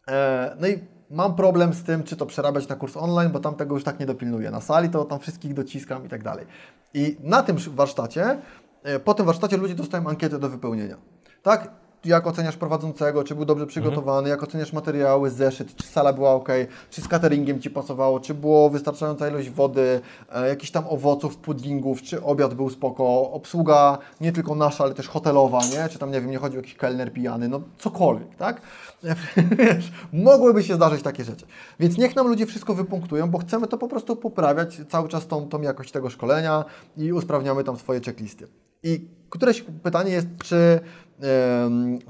E, 0.09 0.57
No 0.61 0.69
i 0.69 0.79
mam 1.11 1.35
problem 1.35 1.75
z 1.75 1.83
tym, 1.83 2.03
czy 2.03 2.17
to 2.17 2.27
przerabiać 2.27 2.69
na 2.69 2.77
kurs 2.77 2.97
online, 2.97 3.33
bo 3.33 3.41
tam 3.41 3.55
tego 3.55 3.75
już 3.75 3.85
tak 3.85 4.01
nie 4.01 4.07
dopilnuję. 4.07 4.51
Na 4.51 4.61
sali 4.61 4.89
to 4.89 5.05
tam 5.05 5.19
wszystkich 5.19 5.55
dociskam 5.55 6.07
i 6.07 6.09
tak 6.09 6.23
dalej. 6.23 6.47
I 6.95 7.17
na 7.21 7.43
tym 7.43 7.57
warsztacie, 7.57 8.39
e, 8.83 9.01
po 9.01 9.15
tym 9.15 9.27
warsztacie 9.27 9.57
ludzie 9.57 9.75
dostają 9.75 10.09
ankietę 10.09 10.39
do 10.39 10.49
wypełnienia. 10.49 10.97
Tak? 11.43 11.71
Jak 12.05 12.27
oceniasz 12.27 12.57
prowadzącego, 12.57 13.25
czy 13.25 13.35
był 13.35 13.45
dobrze 13.45 13.67
przygotowany, 13.67 14.29
jak 14.29 14.43
oceniasz 14.43 14.73
materiały, 14.73 15.31
zeszyt, 15.31 15.77
czy 15.77 15.87
sala 15.87 16.13
była 16.13 16.31
ok, 16.31 16.49
czy 16.91 17.01
z 17.01 17.09
cateringiem 17.09 17.61
Ci 17.61 17.71
pasowało, 17.71 18.21
czy 18.21 18.35
było 18.35 18.71
wystarczająca 18.71 19.29
ilość 19.29 19.51
wody, 19.51 20.01
e, 20.33 20.49
jakichś 20.49 20.71
tam 20.71 20.85
owoców, 20.89 21.37
puddingów, 21.37 22.03
czy 22.03 22.23
obiad 22.23 22.55
był 22.55 22.71
spoko, 22.71 23.31
obsługa 23.31 23.99
nie 24.21 24.33
tylko 24.33 24.55
nasza, 24.55 24.85
ale 24.85 24.95
też 24.95 25.09
hotelowa, 25.09 25.61
nie? 25.73 25.89
Czy 25.89 25.99
tam, 25.99 26.11
nie 26.11 26.21
wiem, 26.21 26.31
nie 26.31 26.39
chodzi 26.39 26.57
o 26.57 26.61
jakiś 26.61 26.75
kelner 26.75 27.13
pijany, 27.13 27.49
no 27.49 27.61
cokolwiek, 27.79 28.37
tak? 28.37 28.61
Wiesz, 29.59 29.93
mogłyby 30.13 30.63
się 30.63 30.75
zdarzyć 30.75 31.03
takie 31.03 31.25
rzeczy. 31.25 31.47
Więc 31.81 31.99
niech 31.99 32.17
nam 32.17 32.29
ludzie 32.29 32.47
wszystko 32.47 32.75
wypunktują, 32.75 33.31
bo 33.31 33.39
chcemy 33.39 33.67
to 33.69 33.79
po 33.79 33.89
prostu 33.89 34.17
poprawiać 34.17 34.81
cały 34.89 35.09
czas 35.09 35.27
tą, 35.27 35.49
tą 35.49 35.63
jakość 35.63 35.93
tego 35.93 36.11
szkolenia 36.11 36.65
i 36.97 37.13
usprawniamy 37.13 37.65
tam 37.65 37.77
swoje 37.77 38.01
checklisty. 38.01 38.47
I 38.83 39.09
któreś 39.31 39.65
pytanie 39.83 40.13
jest, 40.13 40.27
czy 40.43 40.81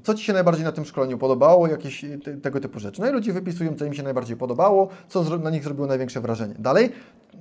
co 0.03 0.14
Ci 0.14 0.25
się 0.25 0.33
najbardziej 0.33 0.64
na 0.64 0.72
tym 0.72 0.85
szkoleniu 0.85 1.18
podobało, 1.18 1.66
jakieś 1.66 2.05
te, 2.25 2.37
tego 2.37 2.61
typu 2.61 2.79
rzeczy. 2.79 3.01
No 3.01 3.09
i 3.09 3.12
ludzie 3.12 3.33
wypisują, 3.33 3.75
co 3.75 3.85
im 3.85 3.94
się 3.94 4.03
najbardziej 4.03 4.37
podobało, 4.37 4.88
co 5.09 5.38
na 5.38 5.51
nich 5.51 5.64
zrobiło 5.64 5.87
największe 5.87 6.20
wrażenie. 6.20 6.55
Dalej, 6.59 6.92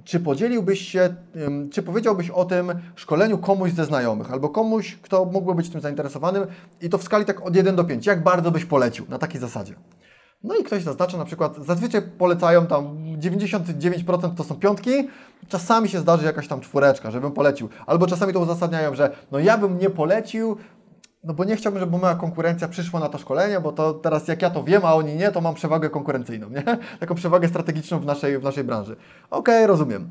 czy 0.04 0.20
podzieliłbyś 0.20 0.88
się, 0.88 1.16
czy 1.72 1.84
powiedziałbyś 1.84 2.30
o 2.30 2.46
tym 2.46 2.74
szkoleniu 2.96 3.38
komuś 3.38 3.72
ze 3.72 3.86
znajomych, 3.86 4.32
albo 4.32 4.50
komuś, 4.50 4.98
kto 5.02 5.26
mógłby 5.26 5.56
być 5.56 5.70
tym 5.70 5.82
zainteresowanym 5.82 6.46
i 6.82 6.90
to 6.90 6.98
w 6.98 7.04
skali 7.04 7.26
tak 7.26 7.46
od 7.46 7.56
1 7.56 7.76
do 7.76 7.84
5, 7.84 8.06
jak 8.06 8.24
bardzo 8.24 8.52
byś 8.52 8.66
polecił, 8.66 9.06
na 9.10 9.18
takiej 9.18 9.42
zasadzie. 9.42 9.76
No 10.44 10.56
i 10.56 10.64
ktoś 10.64 10.84
zaznacza 10.84 11.18
na 11.18 11.26
przykład, 11.26 11.58
zazwyczaj 11.66 12.02
polecają 12.02 12.68
tam 12.68 12.98
99% 13.18 14.36
to 14.36 14.44
są 14.44 14.56
piątki, 14.56 14.92
czasami 15.48 15.90
się 15.90 16.00
zdarzy 16.00 16.26
jakaś 16.26 16.48
tam 16.48 16.62
czwóreczka, 16.62 17.12
żebym 17.12 17.32
polecił. 17.32 17.70
Albo 17.86 18.08
czasami 18.08 18.34
to 18.34 18.40
uzasadniają, 18.40 18.96
że 18.96 19.16
no 19.32 19.40
ja 19.40 19.58
bym 19.58 19.78
nie 19.78 19.90
polecił, 19.90 20.58
no 21.24 21.34
bo 21.34 21.44
nie 21.44 21.56
chciałbym, 21.56 21.80
żeby 21.80 21.98
moja 21.98 22.16
konkurencja 22.16 22.68
przyszła 22.68 23.00
na 23.00 23.10
to 23.10 23.18
szkolenie, 23.18 23.60
bo 23.60 23.72
to 23.72 23.94
teraz 23.94 24.28
jak 24.28 24.42
ja 24.42 24.50
to 24.50 24.64
wiem, 24.64 24.86
a 24.86 24.94
oni 24.96 25.16
nie, 25.16 25.32
to 25.32 25.42
mam 25.42 25.56
przewagę 25.56 25.90
konkurencyjną, 25.90 26.50
nie? 26.50 26.64
Taką 27.00 27.16
przewagę 27.16 27.48
strategiczną 27.48 28.00
w 28.00 28.06
naszej, 28.06 28.40
w 28.40 28.44
naszej 28.44 28.64
branży. 28.64 28.96
Okej, 29.30 29.68
rozumiem. 29.68 30.10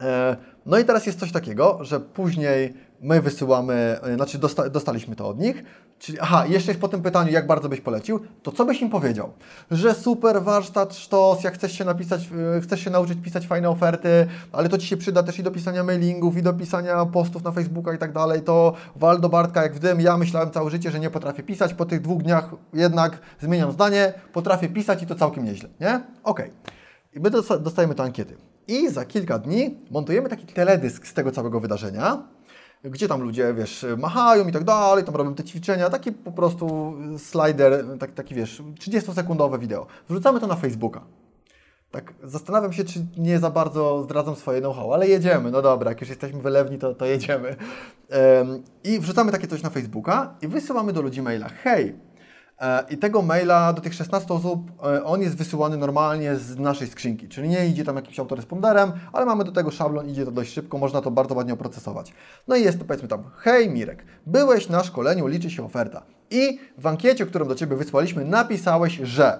E, 0.00 0.36
No 0.66 0.78
i 0.78 0.84
teraz 0.84 1.06
jest 1.06 1.20
coś 1.20 1.32
takiego, 1.32 1.78
że 1.80 2.00
później 2.00 2.74
my 3.00 3.20
wysyłamy, 3.20 3.98
e, 4.02 4.14
znaczy 4.14 4.38
dosta, 4.38 4.68
dostaliśmy 4.68 5.16
to 5.16 5.28
od 5.28 5.38
nich, 5.38 5.64
czyli 5.98 6.20
aha, 6.20 6.46
jeszcze 6.46 6.70
jest 6.70 6.80
po 6.80 6.88
tym 6.88 7.02
pytaniu, 7.02 7.32
jak 7.32 7.46
bardzo 7.46 7.68
byś 7.68 7.80
polecił, 7.80 8.20
to 8.42 8.52
co 8.52 8.64
byś 8.64 8.82
im 8.82 8.90
powiedział? 8.90 9.32
Że 9.70 9.94
super 9.94 10.42
warsztat, 10.42 10.94
sztos, 10.94 11.44
jak 11.44 11.54
chcesz 11.54 11.72
się 11.72 11.84
napisać, 11.84 12.28
e, 12.56 12.60
chcesz 12.60 12.80
się 12.80 12.90
nauczyć 12.90 13.18
pisać 13.22 13.46
fajne 13.46 13.70
oferty, 13.70 14.26
ale 14.52 14.68
to 14.68 14.78
Ci 14.78 14.86
się 14.86 14.96
przyda 14.96 15.22
też 15.22 15.38
i 15.38 15.42
do 15.42 15.50
pisania 15.50 15.84
mailingów, 15.84 16.36
i 16.36 16.42
do 16.42 16.52
pisania 16.52 17.06
postów 17.06 17.44
na 17.44 17.52
Facebooka 17.52 17.92
i 17.94 17.98
tak 17.98 18.12
dalej, 18.12 18.42
to 18.42 18.72
wal 18.96 19.20
do 19.20 19.28
Bartka 19.28 19.62
jak 19.62 19.74
w 19.74 19.78
dym, 19.78 20.00
ja 20.00 20.16
myślałem 20.16 20.50
całe 20.50 20.70
życie, 20.70 20.90
że 20.90 21.00
nie 21.00 21.10
potrafię 21.10 21.42
pisać, 21.42 21.74
po 21.74 21.84
tych 21.84 22.00
dwóch 22.00 22.22
dniach 22.22 22.50
jednak 22.72 23.18
zmieniam 23.40 23.72
zdanie, 23.72 24.14
potrafię 24.32 24.68
pisać 24.68 25.02
i 25.02 25.06
to 25.06 25.14
całkiem 25.14 25.44
nieźle, 25.44 25.68
nie? 25.80 26.00
Okej. 26.24 26.50
I 27.14 27.20
my 27.20 27.30
dosta- 27.30 27.58
dostajemy 27.58 27.94
te 27.94 28.02
ankiety. 28.02 28.36
I 28.68 28.90
za 28.90 29.04
kilka 29.04 29.38
dni 29.38 29.78
montujemy 29.90 30.28
taki 30.28 30.46
teledysk 30.46 31.06
z 31.06 31.14
tego 31.14 31.32
całego 31.32 31.60
wydarzenia, 31.60 32.22
gdzie 32.90 33.08
tam 33.08 33.22
ludzie, 33.22 33.54
wiesz, 33.54 33.86
machają 33.98 34.48
i 34.48 34.52
tak 34.52 34.64
dalej, 34.64 35.04
tam 35.04 35.16
robią 35.16 35.34
te 35.34 35.44
ćwiczenia, 35.44 35.90
taki 35.90 36.12
po 36.12 36.32
prostu 36.32 36.94
slider, 37.18 37.84
tak, 37.98 38.14
taki 38.14 38.34
wiesz, 38.34 38.62
30-sekundowe 38.80 39.58
wideo. 39.58 39.86
Wrzucamy 40.08 40.40
to 40.40 40.46
na 40.46 40.56
Facebooka. 40.56 41.00
Tak, 41.90 42.14
zastanawiam 42.22 42.72
się, 42.72 42.84
czy 42.84 43.06
nie 43.16 43.38
za 43.38 43.50
bardzo 43.50 44.02
zdradzam 44.02 44.36
swoje 44.36 44.60
know-how, 44.60 44.92
ale 44.92 45.08
jedziemy, 45.08 45.50
no 45.50 45.62
dobra, 45.62 45.90
jak 45.90 46.00
już 46.00 46.10
jesteśmy 46.10 46.42
wylewni, 46.42 46.78
to, 46.78 46.94
to 46.94 47.06
jedziemy. 47.06 47.56
Em, 48.10 48.62
I 48.84 48.98
wrzucamy 49.00 49.32
takie 49.32 49.46
coś 49.46 49.62
na 49.62 49.70
Facebooka 49.70 50.34
i 50.42 50.48
wysyłamy 50.48 50.92
do 50.92 51.02
ludzi 51.02 51.22
maila. 51.22 51.48
Hej, 51.48 51.94
I 52.90 52.98
tego 52.98 53.22
maila 53.22 53.72
do 53.72 53.80
tych 53.80 53.94
16 53.94 54.34
osób, 54.34 54.70
e, 54.84 55.04
on 55.04 55.22
jest 55.22 55.36
wysyłany 55.36 55.76
normalnie 55.76 56.36
z 56.36 56.58
naszej 56.58 56.88
skrzynki, 56.88 57.28
czyli 57.28 57.48
nie 57.48 57.66
idzie 57.66 57.84
tam 57.84 57.96
jakimś 57.96 58.18
autoresponderem, 58.18 58.92
ale 59.12 59.26
mamy 59.26 59.44
do 59.44 59.52
tego 59.52 59.70
szablon, 59.70 60.08
idzie 60.08 60.24
to 60.24 60.30
dość 60.30 60.52
szybko, 60.52 60.78
można 60.78 61.00
to 61.00 61.10
bardzo 61.10 61.34
ładnie 61.34 61.52
oprocesować. 61.52 62.12
No 62.48 62.56
i 62.56 62.62
jest 62.62 62.78
to 62.78 62.84
powiedzmy 62.84 63.08
tam, 63.08 63.24
hej 63.36 63.70
Mirek, 63.70 64.04
byłeś 64.26 64.68
na 64.68 64.84
szkoleniu, 64.84 65.26
liczy 65.26 65.50
się 65.50 65.64
oferta. 65.64 66.02
I 66.30 66.58
w 66.78 66.86
ankiecie, 66.86 67.26
którą 67.26 67.48
do 67.48 67.54
Ciebie 67.54 67.76
wysłaliśmy, 67.76 68.24
napisałeś, 68.24 68.92
że 69.02 69.38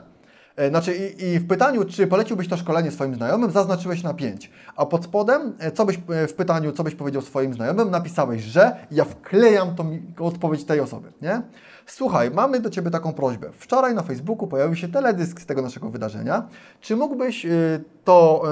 E, 0.57 0.69
Znaczy 0.69 0.95
i, 0.97 1.25
i 1.25 1.39
w 1.39 1.47
pytaniu, 1.47 1.85
czy 1.85 2.07
poleciłbyś 2.07 2.49
to 2.49 2.57
szkolenie 2.57 2.91
swoim 2.91 3.15
znajomym, 3.15 3.51
zaznaczyłeś 3.51 4.03
na 4.03 4.15
5. 4.15 4.51
A 4.77 4.87
pod 4.87 5.05
spodem, 5.05 5.57
e, 5.59 5.73
co 5.73 5.85
byś 5.85 5.97
e, 5.97 6.27
w 6.27 6.35
pytaniu, 6.35 6.73
co 6.73 6.85
byś 6.85 6.95
powiedział 6.95 7.23
swoim 7.23 7.55
znajomym, 7.55 7.91
napisałeś, 7.91 8.43
że 8.43 8.77
ja 8.91 9.05
wklejam 9.05 9.75
tą 9.75 9.99
odpowiedź 10.19 10.65
tej 10.65 10.81
osoby, 10.81 11.13
nie? 11.23 11.43
Słuchaj, 11.87 12.31
mamy 12.31 12.61
do 12.61 12.71
Ciebie 12.71 12.91
taką 12.91 13.13
prośbę. 13.13 13.51
Wczoraj 13.53 13.95
na 13.95 14.03
Facebooku 14.03 14.47
pojawił 14.47 14.77
się 14.77 14.89
teledysk 14.89 15.41
z 15.41 15.47
tego 15.47 15.63
naszego 15.63 15.91
wydarzenia. 15.91 16.49
Czy 16.81 16.97
mógłbyś 16.97 17.47
y, 17.47 17.85
to 18.05 18.43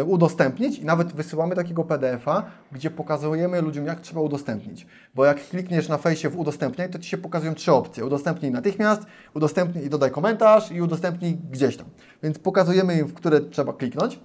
y, 0.00 0.04
udostępnić? 0.04 0.78
I 0.78 0.84
nawet 0.84 1.12
wysyłamy 1.12 1.56
takiego 1.56 1.84
PDF-a, 1.84 2.42
gdzie 2.72 2.90
pokazujemy 2.90 3.62
ludziom, 3.62 3.86
jak 3.86 4.00
trzeba 4.00 4.20
udostępnić. 4.20 4.86
Bo 5.14 5.24
jak 5.24 5.48
klikniesz 5.48 5.88
na 5.88 5.98
fejsie 5.98 6.28
w 6.28 6.38
udostępniaj, 6.38 6.90
to 6.90 6.98
Ci 6.98 7.10
się 7.10 7.18
pokazują 7.18 7.54
trzy 7.54 7.72
opcje. 7.72 8.04
Udostępnij 8.04 8.50
natychmiast, 8.50 9.02
udostępnij 9.34 9.84
i 9.84 9.90
dodaj 9.90 10.10
komentarz 10.10 10.72
i 10.72 10.82
udostępnij 10.82 11.38
gdzieś 11.50 11.76
tam. 11.76 11.86
Więc 12.22 12.38
pokazujemy 12.38 12.98
im, 12.98 13.06
w 13.06 13.14
które 13.14 13.40
trzeba 13.40 13.72
kliknąć. 13.72 14.20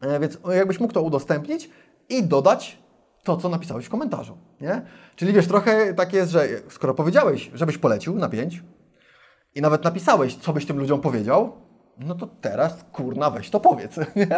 E, 0.00 0.20
Więc 0.20 0.38
jakbyś 0.54 0.80
mógł 0.80 0.92
to 0.92 1.02
udostępnić 1.02 1.70
i 2.08 2.22
dodać 2.22 2.87
to, 3.22 3.36
co 3.36 3.48
napisałeś 3.48 3.86
w 3.86 3.88
komentarzu, 3.88 4.36
nie? 4.60 4.82
Czyli 5.16 5.32
wiesz, 5.32 5.46
trochę 5.46 5.94
tak 5.94 6.12
jest, 6.12 6.32
że 6.32 6.48
skoro 6.68 6.94
powiedziałeś, 6.94 7.50
żebyś 7.54 7.78
polecił 7.78 8.14
na 8.14 8.28
pięć 8.28 8.62
i 9.54 9.60
nawet 9.60 9.84
napisałeś, 9.84 10.36
co 10.36 10.52
byś 10.52 10.66
tym 10.66 10.78
ludziom 10.78 11.00
powiedział, 11.00 11.52
no 12.00 12.14
to 12.14 12.28
teraz, 12.40 12.84
kurna, 12.92 13.30
weź 13.30 13.50
to 13.50 13.60
powiedz, 13.60 13.96
nie? 14.16 14.28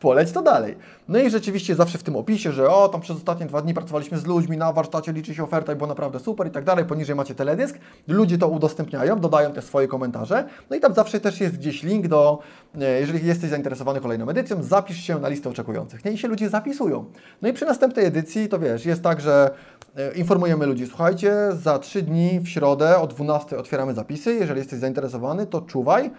Poleć 0.00 0.32
to 0.32 0.42
dalej. 0.42 0.76
No 1.08 1.18
i 1.18 1.30
rzeczywiście 1.30 1.74
zawsze 1.74 1.98
w 1.98 2.02
tym 2.02 2.16
opisie, 2.16 2.52
że 2.52 2.70
o, 2.70 2.88
tam 2.88 3.00
przez 3.00 3.16
ostatnie 3.16 3.46
dwa 3.46 3.62
dni 3.62 3.74
pracowaliśmy 3.74 4.18
z 4.18 4.26
ludźmi, 4.26 4.56
na 4.56 4.72
warsztacie 4.72 5.12
liczy 5.12 5.34
się 5.34 5.44
oferta 5.44 5.72
i 5.72 5.76
było 5.76 5.86
naprawdę 5.86 6.20
super 6.20 6.46
i 6.46 6.50
tak 6.50 6.64
dalej, 6.64 6.84
poniżej 6.84 7.16
macie 7.16 7.34
teledysk, 7.34 7.78
ludzie 8.08 8.38
to 8.38 8.48
udostępniają, 8.48 9.20
dodają 9.20 9.52
te 9.52 9.62
swoje 9.62 9.88
komentarze, 9.88 10.44
no 10.70 10.76
i 10.76 10.80
tam 10.80 10.94
zawsze 10.94 11.20
też 11.20 11.40
jest 11.40 11.56
gdzieś 11.56 11.82
link 11.82 12.08
do, 12.08 12.38
e, 12.80 13.00
jeżeli 13.00 13.26
jesteś 13.26 13.50
zainteresowany 13.50 14.00
kolejną 14.00 14.28
edycją, 14.28 14.62
zapisz 14.62 14.96
się 14.96 15.18
na 15.18 15.28
listę 15.28 15.50
oczekujących, 15.50 16.04
nie? 16.04 16.12
I 16.12 16.18
się 16.18 16.28
ludzie 16.28 16.48
zapisują. 16.48 17.04
No 17.42 17.48
i 17.48 17.52
przy 17.52 17.64
następnej 17.64 18.04
edycji, 18.04 18.48
to 18.48 18.58
wiesz, 18.58 18.86
jest 18.86 19.02
tak, 19.02 19.20
że 19.20 19.50
e, 19.96 20.12
informujemy 20.12 20.66
ludzi, 20.66 20.86
słuchajcie, 20.86 21.34
za 21.52 21.78
trzy 21.78 22.02
dni 22.02 22.40
w 22.40 22.48
środę 22.48 22.98
o 22.98 23.06
12 23.06 23.58
otwieramy 23.58 23.94
zapisy, 23.94 24.34
jeżeli 24.34 24.58
jesteś 24.58 24.78
zainteresowany, 24.78 25.46
to 25.46 25.60
czuwaj, 25.60 26.10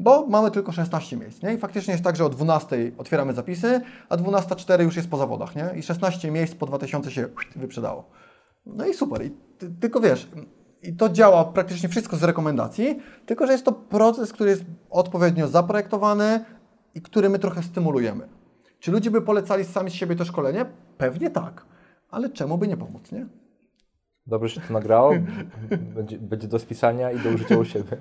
bo 0.00 0.26
mamy 0.26 0.50
tylko 0.50 0.72
16 0.72 1.16
miejsc, 1.16 1.42
nie? 1.42 1.54
I 1.54 1.58
faktycznie 1.58 1.92
jest 1.92 2.04
tak, 2.04 2.16
że 2.16 2.24
o 2.24 2.28
12 2.28 2.92
otwieramy 2.98 3.32
zapisy, 3.32 3.80
a 4.08 4.16
12.04 4.16 4.82
już 4.82 4.96
jest 4.96 5.10
po 5.10 5.16
zawodach, 5.16 5.56
nie? 5.56 5.70
I 5.76 5.82
16 5.82 6.30
miejsc 6.30 6.54
po 6.54 6.66
2000 6.66 7.10
się 7.10 7.26
wyprzedało. 7.56 8.10
No 8.66 8.86
i 8.86 8.94
super. 8.94 9.24
I 9.26 9.30
ty, 9.58 9.70
tylko 9.80 10.00
wiesz, 10.00 10.28
i 10.82 10.96
to 10.96 11.08
działa 11.08 11.44
praktycznie 11.44 11.88
wszystko 11.88 12.16
z 12.16 12.22
rekomendacji, 12.22 12.98
tylko 13.26 13.46
że 13.46 13.52
jest 13.52 13.64
to 13.64 13.72
proces, 13.72 14.32
który 14.32 14.50
jest 14.50 14.64
odpowiednio 14.90 15.48
zaprojektowany 15.48 16.44
i 16.94 17.02
który 17.02 17.28
my 17.28 17.38
trochę 17.38 17.62
stymulujemy. 17.62 18.28
Czy 18.78 18.92
ludzie 18.92 19.10
by 19.10 19.22
polecali 19.22 19.64
sami 19.64 19.90
z 19.90 19.94
siebie 19.94 20.16
to 20.16 20.24
szkolenie? 20.24 20.66
Pewnie 20.98 21.30
tak, 21.30 21.66
ale 22.10 22.30
czemu 22.30 22.58
by 22.58 22.68
nie 22.68 22.76
pomóc, 22.76 23.12
nie? 23.12 23.26
Dobrze 24.26 24.54
się 24.54 24.60
to 24.60 24.72
nagrało, 24.72 25.12
będzie, 25.94 26.18
będzie 26.18 26.48
do 26.48 26.58
spisania 26.58 27.12
i 27.12 27.18
do 27.18 27.30
użycia 27.30 27.58
u 27.58 27.64
siebie. 27.64 27.96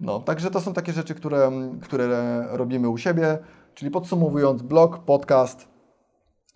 No, 0.00 0.20
także 0.20 0.50
to 0.50 0.60
są 0.60 0.72
takie 0.72 0.92
rzeczy, 0.92 1.14
które, 1.14 1.52
które 1.82 2.08
robimy 2.50 2.88
u 2.88 2.98
siebie. 2.98 3.38
Czyli 3.74 3.90
podsumowując, 3.90 4.62
blog, 4.62 4.98
podcast, 4.98 5.68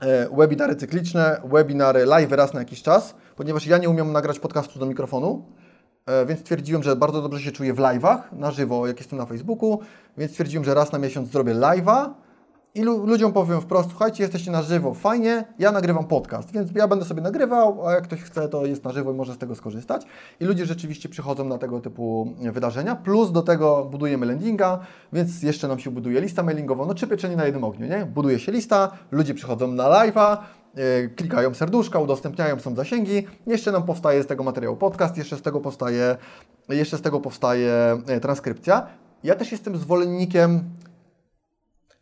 e, 0.01 0.37
webinary 0.37 0.77
cykliczne, 0.77 1.41
webinary 1.45 2.07
live 2.07 2.33
raz 2.33 2.55
na 2.55 2.61
jakiś 2.61 2.83
czas, 2.83 3.15
ponieważ 3.37 3.67
ja 3.67 3.79
nie 3.79 3.91
umiem 3.91 4.13
nagrać 4.13 4.39
podcastu 4.39 4.79
do 4.79 4.87
mikrofonu, 4.87 5.47
e, 6.07 6.27
więc 6.27 6.41
stwierdziłem, 6.41 6.83
że 6.83 6.97
bardzo 6.97 7.23
dobrze 7.23 7.41
się 7.41 7.53
czuję 7.53 7.75
w 7.75 7.79
live'ach, 7.79 8.19
na 8.33 8.51
żywo, 8.51 8.87
jak 8.87 8.99
jestem 8.99 9.19
na 9.19 9.27
Facebooku, 9.27 9.81
więc 10.19 10.33
stwierdziłem, 10.33 10.65
że 10.65 10.75
raz 10.75 10.93
na 10.93 10.99
miesiąc 10.99 11.31
zrobię 11.31 11.55
live'a 11.55 12.11
i 12.75 12.83
lu- 12.83 13.07
ludziom 13.07 13.33
powiem 13.33 13.61
wprost, 13.61 13.91
słuchajcie, 13.91 14.23
jesteście 14.23 14.51
na 14.51 14.63
żywo, 14.63 14.95
fajnie, 14.95 15.45
ja 15.59 15.73
nagrywam 15.73 16.05
podcast, 16.05 16.53
więc 16.53 16.71
ja 16.75 16.89
będę 16.89 17.05
sobie 17.05 17.23
nagrywał, 17.23 17.87
a 17.87 17.93
jak 17.93 18.05
ktoś 18.05 18.21
chce, 18.21 18.49
to 18.49 18.67
jest 18.67 18.85
na 18.85 18.93
żywo 18.93 19.13
i 19.13 19.15
może 19.15 19.35
z 19.35 19.39
tego 19.39 19.55
skorzystać. 19.55 20.07
I 20.41 20.45
ludzie 20.45 20.67
rzeczywiście 20.67 21.09
przychodzą 21.09 21.45
na 21.45 21.59
tego 21.59 21.81
typu 21.81 22.35
wydarzenia, 22.53 22.97
plus 22.97 23.33
do 23.33 23.43
tego 23.43 23.85
budujemy 23.85 24.27
landinga, 24.27 24.79
więc 25.13 25.43
jeszcze 25.43 25.69
nam 25.69 25.79
się 25.79 25.91
buduje 25.91 26.21
lista 26.21 26.43
mailingowa, 26.43 26.87
no 26.87 26.95
czy 26.95 27.07
pieczenie 27.07 27.37
na 27.37 27.45
jednym 27.45 27.65
ogniu, 27.65 27.87
nie? 27.87 28.07
Buduje 28.07 28.39
się 28.39 28.53
lista, 28.53 28.91
ludzie 29.11 29.35
przychodzą 29.35 29.69
na 29.69 29.85
live'a, 29.85 30.37
yy, 30.75 31.09
klikają 31.17 31.55
serduszka, 31.55 31.99
udostępniają, 31.99 32.61
są 32.61 32.75
zasięgi, 32.75 33.27
jeszcze 33.47 33.73
nam 33.73 33.83
powstaje 33.83 34.23
z 34.23 34.27
tego 34.27 34.45
materiału 34.45 34.77
podcast, 34.77 35.17
jeszcze 35.17 35.37
z 35.37 35.43
tego 35.43 35.61
powstaje, 35.61 36.17
jeszcze 36.69 36.99
z 36.99 37.03
tego 37.03 37.21
powstaje 37.21 37.73
e, 38.07 38.21
transkrypcja. 38.21 38.87
Ja 39.25 39.35
też 39.35 39.53
jestem 39.53 39.77
zwolennikiem 39.77 40.65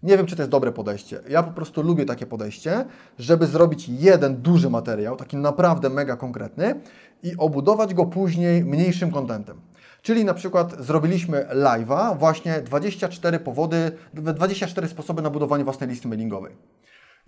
nie 0.06 0.16
wiem, 0.16 0.26
czy 0.26 0.36
to 0.36 0.42
jest 0.42 0.50
dobre 0.50 0.72
podejście. 0.72 1.20
Ja 1.28 1.42
po 1.42 1.52
prostu 1.52 1.82
lubię 1.82 2.04
takie 2.04 2.26
podejście, 2.26 2.84
żeby 3.18 3.46
zrobić 3.46 3.88
jeden 3.88 4.36
duży 4.36 4.70
materiał, 4.70 5.16
taki 5.16 5.36
naprawdę 5.36 5.90
mega 5.90 6.16
konkretny 6.16 6.80
i 7.22 7.36
obudować 7.38 7.94
go 7.94 8.06
później 8.06 8.64
mniejszym 8.64 9.10
kontentem. 9.10 9.60
Czyli 10.02 10.24
na 10.24 10.34
przykład 10.34 10.76
zrobiliśmy 10.84 11.46
live'a, 11.52 12.18
właśnie 12.18 12.60
24 12.60 13.38
powody, 13.38 13.92
24 14.14 14.88
sposoby 14.88 15.22
na 15.22 15.30
budowanie 15.30 15.64
własnej 15.64 15.88
listy 15.88 16.08
mailingowej. 16.08 16.56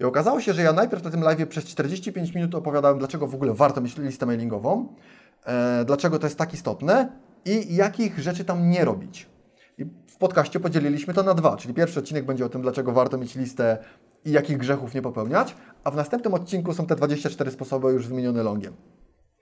I 0.01 0.05
okazało 0.05 0.41
się, 0.41 0.53
że 0.53 0.63
ja 0.63 0.73
najpierw 0.73 1.05
na 1.05 1.11
tym 1.11 1.21
live'ie 1.21 1.47
przez 1.47 1.65
45 1.65 2.35
minut 2.35 2.55
opowiadałem, 2.55 2.99
dlaczego 2.99 3.27
w 3.27 3.35
ogóle 3.35 3.55
warto 3.55 3.81
mieć 3.81 3.97
listę 3.97 4.27
mailingową, 4.27 4.95
e, 5.47 5.85
dlaczego 5.85 6.19
to 6.19 6.27
jest 6.27 6.39
tak 6.39 6.55
istotne 6.55 7.13
i 7.45 7.77
jakich 7.77 8.19
rzeczy 8.19 8.45
tam 8.45 8.71
nie 8.71 8.85
robić. 8.85 9.38
Podcaście 10.19 10.61
podzieliliśmy 10.61 11.15
to 11.15 11.23
na 11.23 11.35
dwa, 11.35 11.57
czyli 11.57 11.75
pierwszy 11.75 11.99
odcinek 12.01 12.25
będzie 12.25 12.47
o 12.47 12.49
tym, 12.49 12.63
dlaczego 12.63 12.93
warto 12.93 13.19
mieć 13.19 13.35
listę 13.35 13.79
i 14.25 14.31
jakich 14.31 14.59
grzechów 14.59 14.95
nie 14.95 15.03
popełniać, 15.03 15.55
a 15.85 15.91
w 15.91 15.97
następnym 15.97 16.35
odcinku 16.35 16.75
są 16.75 16.87
te 16.87 16.97
24 16.97 17.51
sposoby 17.51 17.93
już 17.93 18.07
wymienione 18.07 18.43
longiem. 18.43 18.73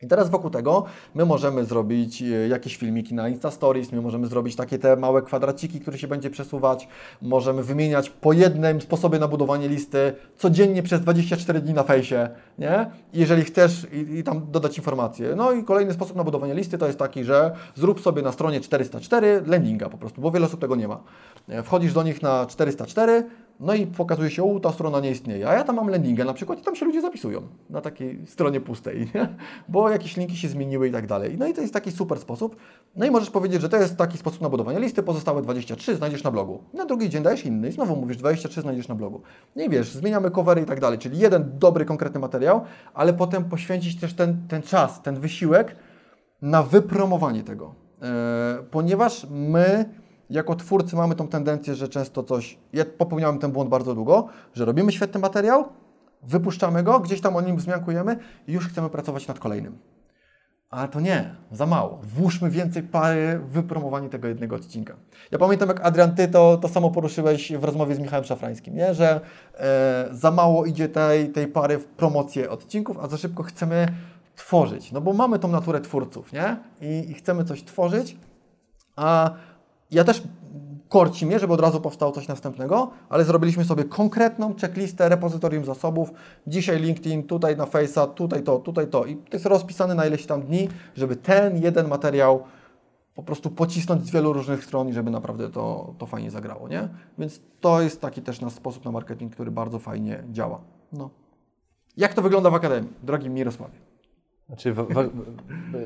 I 0.02 0.06
teraz 0.06 0.30
wokół 0.30 0.50
tego 0.50 0.84
my 1.14 1.24
możemy 1.24 1.64
zrobić 1.64 2.22
e, 2.22 2.48
jakieś 2.48 2.76
filmiki 2.76 3.14
na 3.14 3.28
Insta 3.28 3.50
Stories, 3.50 3.92
my 3.92 4.00
możemy 4.00 4.26
zrobić 4.26 4.56
takie 4.56 4.78
te 4.78 4.96
małe 4.96 5.22
kwadraciki, 5.22 5.80
które 5.80 5.98
się 5.98 6.08
będzie 6.08 6.30
przesuwać, 6.30 6.88
możemy 7.22 7.62
wymieniać 7.62 8.10
po 8.10 8.32
jednym 8.32 8.80
sposobie 8.80 9.18
na 9.18 9.28
budowanie 9.28 9.68
listy 9.68 10.12
codziennie 10.36 10.82
przez 10.82 11.00
24 11.00 11.60
dni 11.60 11.74
na 11.74 11.82
fejsie, 11.82 12.28
nie? 12.58 12.90
Jeżeli 13.12 13.44
chcesz 13.44 13.86
i, 13.92 14.18
i 14.18 14.22
tam 14.22 14.50
dodać 14.50 14.76
informacje. 14.76 15.34
No 15.36 15.52
i 15.52 15.64
kolejny 15.64 15.92
sposób 15.92 16.16
na 16.16 16.24
budowanie 16.24 16.54
listy 16.54 16.78
to 16.78 16.86
jest 16.86 16.98
taki, 16.98 17.24
że 17.24 17.56
zrób 17.74 18.00
sobie 18.00 18.22
na 18.22 18.32
stronie 18.32 18.60
404 18.60 19.42
landinga 19.46 19.88
po 19.88 19.98
prostu, 19.98 20.20
bo 20.20 20.30
wiele 20.30 20.46
osób 20.46 20.60
tego 20.60 20.76
nie 20.76 20.88
ma. 20.88 21.00
E, 21.48 21.62
Wchodzisz 21.62 21.92
do 21.92 22.02
nich 22.02 22.22
na 22.22 22.46
404, 22.46 23.24
no 23.60 23.74
i 23.74 23.86
pokazuje 23.86 24.30
się, 24.30 24.54
o, 24.54 24.60
ta 24.60 24.72
strona 24.72 25.00
nie 25.00 25.10
istnieje. 25.10 25.48
A 25.48 25.54
ja 25.54 25.64
tam 25.64 25.76
mam 25.76 25.88
landingę 25.88 26.24
na 26.24 26.34
przykład 26.34 26.58
i 26.58 26.62
tam 26.62 26.76
się 26.76 26.86
ludzie 26.86 27.00
zapisują 27.00 27.42
na 27.70 27.80
takiej 27.80 28.26
stronie 28.26 28.60
pustej, 28.60 29.10
nie? 29.14 29.28
bo 29.68 29.90
jakieś 29.90 30.16
linki 30.16 30.36
się 30.36 30.48
zmieniły 30.48 30.88
i 30.88 30.92
tak 30.92 31.06
dalej. 31.06 31.36
No 31.38 31.46
i 31.46 31.54
to 31.54 31.60
jest 31.60 31.74
taki 31.74 31.92
super 31.92 32.18
sposób. 32.18 32.56
No 32.96 33.06
i 33.06 33.10
możesz 33.10 33.30
powiedzieć, 33.30 33.60
że 33.60 33.68
to 33.68 33.76
jest 33.76 33.96
taki 33.96 34.18
sposób 34.18 34.40
na 34.40 34.48
budowanie 34.48 34.80
listy, 34.80 35.02
pozostałe 35.02 35.42
23 35.42 35.96
znajdziesz 35.96 36.24
na 36.24 36.30
blogu. 36.30 36.62
Na 36.74 36.86
drugi 36.86 37.10
dzień 37.10 37.22
dajesz 37.22 37.44
inny 37.44 37.68
i 37.68 37.72
znowu 37.72 37.96
mówisz 37.96 38.16
23 38.16 38.60
znajdziesz 38.60 38.88
na 38.88 38.94
blogu. 38.94 39.20
No 39.56 39.62
i 39.64 39.68
wiesz, 39.68 39.92
zmieniamy 39.92 40.30
covery 40.30 40.62
i 40.62 40.64
tak 40.64 40.80
dalej, 40.80 40.98
czyli 40.98 41.18
jeden 41.18 41.58
dobry, 41.58 41.84
konkretny 41.84 42.20
materiał, 42.20 42.60
ale 42.94 43.14
potem 43.14 43.44
poświęcić 43.44 44.00
też 44.00 44.14
ten, 44.14 44.48
ten 44.48 44.62
czas, 44.62 45.02
ten 45.02 45.20
wysiłek 45.20 45.76
na 46.42 46.62
wypromowanie 46.62 47.42
tego. 47.42 47.74
E, 48.02 48.58
ponieważ 48.70 49.26
my 49.30 49.84
jako 50.30 50.54
twórcy 50.54 50.96
mamy 50.96 51.14
tą 51.14 51.28
tendencję, 51.28 51.74
że 51.74 51.88
często 51.88 52.22
coś, 52.22 52.58
ja 52.72 52.84
popełniałem 52.84 53.38
ten 53.38 53.52
błąd 53.52 53.70
bardzo 53.70 53.94
długo, 53.94 54.28
że 54.54 54.64
robimy 54.64 54.92
świetny 54.92 55.20
materiał, 55.20 55.64
wypuszczamy 56.22 56.82
go, 56.82 57.00
gdzieś 57.00 57.20
tam 57.20 57.36
o 57.36 57.40
nim 57.40 57.56
wzmiankujemy 57.56 58.16
i 58.48 58.52
już 58.52 58.68
chcemy 58.68 58.90
pracować 58.90 59.28
nad 59.28 59.38
kolejnym. 59.38 59.78
Ale 60.70 60.88
to 60.88 61.00
nie, 61.00 61.34
za 61.52 61.66
mało. 61.66 62.00
Włóżmy 62.02 62.50
więcej 62.50 62.82
pary 62.82 63.38
w 63.38 63.52
wypromowanie 63.52 64.08
tego 64.08 64.28
jednego 64.28 64.56
odcinka. 64.56 64.96
Ja 65.30 65.38
pamiętam, 65.38 65.68
jak 65.68 65.80
Adrian, 65.80 66.14
ty 66.14 66.28
to, 66.28 66.56
to 66.56 66.68
samo 66.68 66.90
poruszyłeś 66.90 67.52
w 67.52 67.64
rozmowie 67.64 67.94
z 67.94 67.98
Michałem 67.98 68.24
Szafrańskim, 68.24 68.74
nie? 68.74 68.94
że 68.94 69.20
e, 69.54 70.08
za 70.10 70.30
mało 70.30 70.64
idzie 70.64 70.88
tej, 70.88 71.28
tej 71.28 71.46
pary 71.46 71.78
w 71.78 71.84
promocję 71.84 72.50
odcinków, 72.50 72.98
a 72.98 73.08
za 73.08 73.16
szybko 73.16 73.42
chcemy 73.42 73.86
tworzyć. 74.36 74.92
No 74.92 75.00
bo 75.00 75.12
mamy 75.12 75.38
tą 75.38 75.48
naturę 75.48 75.80
twórców, 75.80 76.32
nie? 76.32 76.56
I, 76.80 77.10
i 77.10 77.14
chcemy 77.14 77.44
coś 77.44 77.64
tworzyć, 77.64 78.16
a 78.96 79.30
ja 79.90 80.04
też 80.04 80.22
korci 80.88 81.26
mnie, 81.26 81.38
żeby 81.38 81.52
od 81.52 81.60
razu 81.60 81.80
powstało 81.80 82.12
coś 82.12 82.28
następnego, 82.28 82.90
ale 83.08 83.24
zrobiliśmy 83.24 83.64
sobie 83.64 83.84
konkretną 83.84 84.54
checklistę 84.60 85.08
repozytorium 85.08 85.64
zasobów. 85.64 86.12
Dzisiaj 86.46 86.80
LinkedIn, 86.80 87.22
tutaj 87.22 87.56
na 87.56 87.64
Face'a, 87.64 88.14
tutaj 88.14 88.42
to, 88.42 88.58
tutaj 88.58 88.86
to. 88.86 89.04
I 89.04 89.16
to 89.16 89.32
jest 89.32 89.46
rozpisane 89.46 89.94
na 89.94 90.06
ileś 90.06 90.26
tam 90.26 90.42
dni, 90.42 90.68
żeby 90.94 91.16
ten 91.16 91.62
jeden 91.62 91.88
materiał 91.88 92.42
po 93.14 93.22
prostu 93.22 93.50
pocisnąć 93.50 94.06
z 94.06 94.10
wielu 94.10 94.32
różnych 94.32 94.64
stron 94.64 94.88
i 94.88 94.92
żeby 94.92 95.10
naprawdę 95.10 95.50
to, 95.50 95.94
to 95.98 96.06
fajnie 96.06 96.30
zagrało, 96.30 96.68
nie? 96.68 96.88
Więc 97.18 97.40
to 97.60 97.80
jest 97.80 98.00
taki 98.00 98.22
też 98.22 98.40
nasz 98.40 98.52
sposób 98.52 98.84
na 98.84 98.90
marketing, 98.90 99.32
który 99.32 99.50
bardzo 99.50 99.78
fajnie 99.78 100.24
działa. 100.32 100.60
No. 100.92 101.10
Jak 101.96 102.14
to 102.14 102.22
wygląda 102.22 102.50
w 102.50 102.54
Akademii, 102.54 102.90
drogi 103.02 103.30
Mirosławie? 103.30 103.85
Znaczy, 104.48 104.72
w, 104.72 104.76
w, 104.76 104.96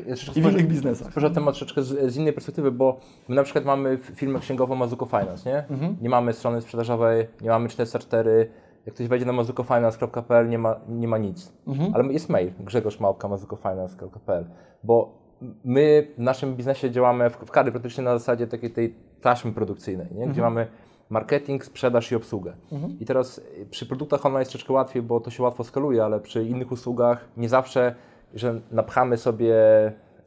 ja 0.06 0.14
I 0.34 0.42
w 0.42 0.52
innych 0.52 0.68
biznesach. 0.68 1.10
Spojrzę 1.10 1.30
temat 1.30 1.54
troszeczkę 1.54 1.82
z, 1.82 2.12
z 2.12 2.16
innej 2.16 2.32
perspektywy, 2.32 2.72
bo 2.72 3.00
my 3.28 3.34
na 3.34 3.42
przykład 3.42 3.64
mamy 3.64 3.98
firmę 3.98 4.38
księgową 4.38 4.74
Mazuko 4.74 5.06
Finance, 5.06 5.50
nie? 5.50 5.66
Mhm. 5.70 5.96
Nie 6.00 6.08
mamy 6.08 6.32
strony 6.32 6.60
sprzedażowej, 6.60 7.26
nie 7.40 7.48
mamy 7.48 7.68
404. 7.68 8.50
Jak 8.86 8.94
ktoś 8.94 9.08
wejdzie 9.08 9.26
na 9.26 9.32
mazukofinance.pl 9.32 10.48
nie 10.48 10.58
ma, 10.58 10.76
nie 10.88 11.08
ma 11.08 11.18
nic. 11.18 11.52
Mhm. 11.66 11.94
Ale 11.94 12.12
jest 12.12 12.28
mail 12.28 12.52
grzegorz.mazukofinance.pl 12.60 14.44
bo 14.84 15.20
my 15.64 16.08
w 16.18 16.22
naszym 16.22 16.56
biznesie 16.56 16.90
działamy 16.90 17.30
w, 17.30 17.36
w 17.36 17.50
Kary 17.50 17.70
praktycznie 17.70 18.04
na 18.04 18.18
zasadzie 18.18 18.46
takiej 18.46 18.70
tej 18.70 18.94
taśmy 19.20 19.52
produkcyjnej, 19.52 20.06
nie? 20.14 20.26
gdzie 20.26 20.42
mamy 20.42 20.66
marketing, 21.10 21.64
sprzedaż 21.64 22.12
i 22.12 22.16
obsługę. 22.16 22.52
I 23.00 23.04
teraz 23.04 23.40
przy 23.70 23.86
produktach 23.86 24.26
online 24.26 24.40
jest 24.40 24.50
troszeczkę 24.50 24.72
łatwiej, 24.72 25.02
bo 25.02 25.20
to 25.20 25.30
się 25.30 25.42
łatwo 25.42 25.64
skaluje, 25.64 26.04
ale 26.04 26.20
przy 26.20 26.44
innych 26.44 26.72
usługach 26.72 27.28
nie 27.36 27.48
zawsze, 27.48 27.94
że 28.34 28.60
napchamy 28.70 29.16
sobie 29.16 29.54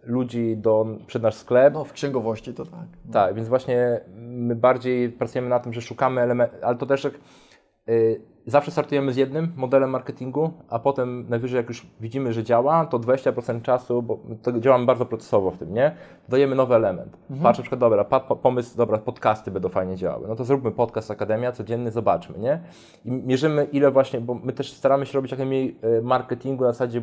ludzi 0.04 0.58
do, 0.58 0.86
przed 1.08 1.24
nasz 1.24 1.36
sklep, 1.36 1.74
No, 1.74 1.84
w 1.84 1.94
księgowości 1.94 2.54
to 2.54 2.66
tak. 2.66 2.86
tak, 3.12 3.36
więc 3.36 3.48
właśnie 3.48 4.02
my 4.18 4.56
bardziej 4.56 5.10
pracujemy 5.10 5.50
na 5.50 5.60
tym, 5.60 5.74
że 5.74 5.82
szukamy 5.82 6.22
elementów, 6.22 6.60
ale 6.64 6.78
to 6.78 6.86
też 6.86 7.02
tak, 7.02 7.14
y, 7.90 8.22
zawsze 8.48 8.72
startujemy 8.72 9.14
z 9.14 9.18
jednym 9.18 9.54
modelem 9.56 9.90
marketingu, 9.90 10.52
a 10.70 10.80
potem 10.80 11.26
najwyżej 11.30 11.58
jak 11.58 11.68
już 11.70 11.88
widzimy, 12.00 12.34
że 12.34 12.44
działa, 12.44 12.86
to 12.86 13.00
20% 13.00 13.62
czasu, 13.62 14.02
bo 14.02 14.20
to 14.42 14.60
działamy 14.60 14.86
bardzo 14.86 15.06
procesowo 15.06 15.52
w 15.52 15.58
tym, 15.58 15.74
nie? 15.74 15.96
Dodajemy 16.30 16.56
nowy 16.56 16.76
element. 16.76 17.18
Patrz 17.44 17.60
na 17.60 17.64
przykład, 17.64 17.80
dobra, 17.80 18.04
pomysł, 18.44 18.78
dobra, 18.78 18.98
podcasty 18.98 19.52
będą 19.52 19.70
fajnie 19.70 19.96
działały. 19.96 20.28
No 20.28 20.36
to 20.36 20.44
zróbmy 20.44 20.72
podcast 20.72 21.12
Akademia, 21.12 21.52
codzienny, 21.52 21.92
zobaczmy, 21.92 22.40
nie? 22.40 22.60
I 23.06 23.12
mierzymy 23.12 23.64
ile 23.64 23.92
właśnie, 23.92 24.22
bo 24.22 24.34
my 24.34 24.54
też 24.54 24.74
staramy 24.74 25.06
się 25.06 25.14
robić 25.14 25.32
jak 25.32 25.40
najmniej 25.40 25.78
y, 26.00 26.02
marketingu 26.02 26.64
na 26.64 26.72
zasadzie 26.72 27.02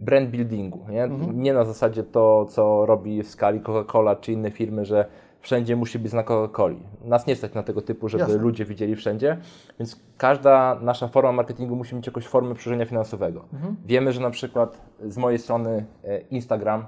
brand 0.00 0.30
buildingu, 0.30 0.86
nie? 0.88 1.08
nie 1.34 1.54
na 1.54 1.64
zasadzie 1.64 2.02
to, 2.02 2.44
co 2.44 2.86
robi 2.86 3.22
w 3.22 3.28
skali 3.28 3.60
Coca-Cola 3.60 4.20
czy 4.20 4.32
inne 4.32 4.50
firmy, 4.50 4.84
że 4.84 5.04
wszędzie 5.40 5.76
musi 5.76 5.98
być 5.98 6.10
znak 6.10 6.26
Coca-Coli. 6.26 6.76
Nas 7.04 7.26
nie 7.26 7.36
stać 7.36 7.54
na 7.54 7.62
tego 7.62 7.82
typu, 7.82 8.08
żeby 8.08 8.22
Jasne. 8.22 8.38
ludzie 8.38 8.64
widzieli 8.64 8.96
wszędzie, 8.96 9.36
więc 9.78 10.00
każda 10.16 10.78
nasza 10.82 11.08
forma 11.08 11.32
marketingu 11.32 11.76
musi 11.76 11.94
mieć 11.94 12.06
jakąś 12.06 12.26
formę 12.26 12.54
przełożenia 12.54 12.86
finansowego. 12.86 13.44
Wiemy, 13.84 14.12
że 14.12 14.20
na 14.20 14.30
przykład 14.30 14.80
z 15.06 15.16
mojej 15.16 15.38
strony 15.38 15.84
e, 16.04 16.20
Instagram 16.20 16.84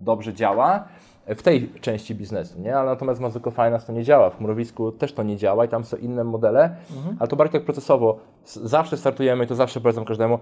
dobrze 0.00 0.34
działa 0.34 0.84
e, 1.26 1.34
w 1.34 1.42
tej 1.42 1.72
części 1.80 2.14
biznesu, 2.14 2.60
nie? 2.60 2.76
ale 2.76 2.90
natomiast 2.90 3.20
Mazuko 3.20 3.50
Finance 3.50 3.86
to 3.86 3.92
nie 3.92 4.04
działa, 4.04 4.30
w 4.30 4.36
Chmurowisku 4.36 4.92
też 4.92 5.12
to 5.12 5.22
nie 5.22 5.36
działa 5.36 5.64
i 5.64 5.68
tam 5.68 5.84
są 5.84 5.96
inne 5.96 6.24
modele, 6.24 6.76
ale 7.18 7.28
to 7.28 7.36
bardziej 7.36 7.60
tak 7.60 7.64
procesowo. 7.64 8.18
Zawsze 8.44 8.96
startujemy 8.96 9.44
i 9.44 9.46
to 9.46 9.54
zawsze 9.54 9.80
polecam 9.80 10.04
każdemu, 10.04 10.38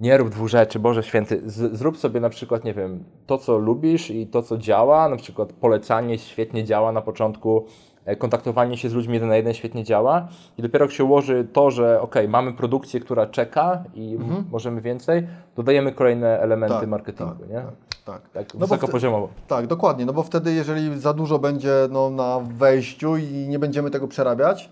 nie 0.00 0.16
rób 0.16 0.28
dwóch 0.28 0.48
rzeczy, 0.48 0.78
Boże 0.78 1.02
Święty, 1.02 1.42
z, 1.46 1.78
zrób 1.78 1.98
sobie 1.98 2.20
na 2.20 2.28
przykład, 2.28 2.64
nie 2.64 2.74
wiem, 2.74 3.04
to 3.26 3.38
co 3.38 3.58
lubisz 3.58 4.10
i 4.10 4.26
to 4.26 4.42
co 4.42 4.58
działa, 4.58 5.08
na 5.08 5.16
przykład 5.16 5.52
polecanie 5.52 6.18
świetnie 6.18 6.64
działa 6.64 6.92
na 6.92 7.02
początku, 7.02 7.64
e, 8.04 8.16
kontaktowanie 8.16 8.76
się 8.76 8.88
z 8.88 8.92
ludźmi 8.94 9.14
jeden 9.14 9.28
na 9.28 9.36
jeden 9.36 9.54
świetnie 9.54 9.84
działa 9.84 10.28
i 10.58 10.62
dopiero 10.62 10.84
jak 10.84 10.92
się 10.92 11.04
ułoży 11.04 11.46
to, 11.52 11.70
że 11.70 12.00
ok, 12.00 12.14
mamy 12.28 12.52
produkcję, 12.52 13.00
która 13.00 13.26
czeka 13.26 13.84
i 13.94 14.14
m- 14.20 14.44
możemy 14.52 14.80
więcej, 14.80 15.26
dodajemy 15.56 15.92
kolejne 15.92 16.40
elementy 16.40 16.74
Tak, 16.80 16.88
marketingu, 16.88 17.34
tak, 17.40 17.48
nie? 17.50 17.62
tak, 18.04 18.22
tak. 18.22 18.22
Tak, 18.32 18.54
No 18.54 18.60
wysokopoziomowo. 18.60 19.28
Tak, 19.48 19.66
dokładnie, 19.66 20.06
no 20.06 20.12
bo 20.12 20.22
wtedy 20.22 20.52
jeżeli 20.52 20.98
za 21.00 21.12
dużo 21.12 21.38
będzie 21.38 21.72
no, 21.90 22.10
na 22.10 22.40
wejściu 22.40 23.16
i 23.16 23.46
nie 23.48 23.58
będziemy 23.58 23.90
tego 23.90 24.08
przerabiać, 24.08 24.70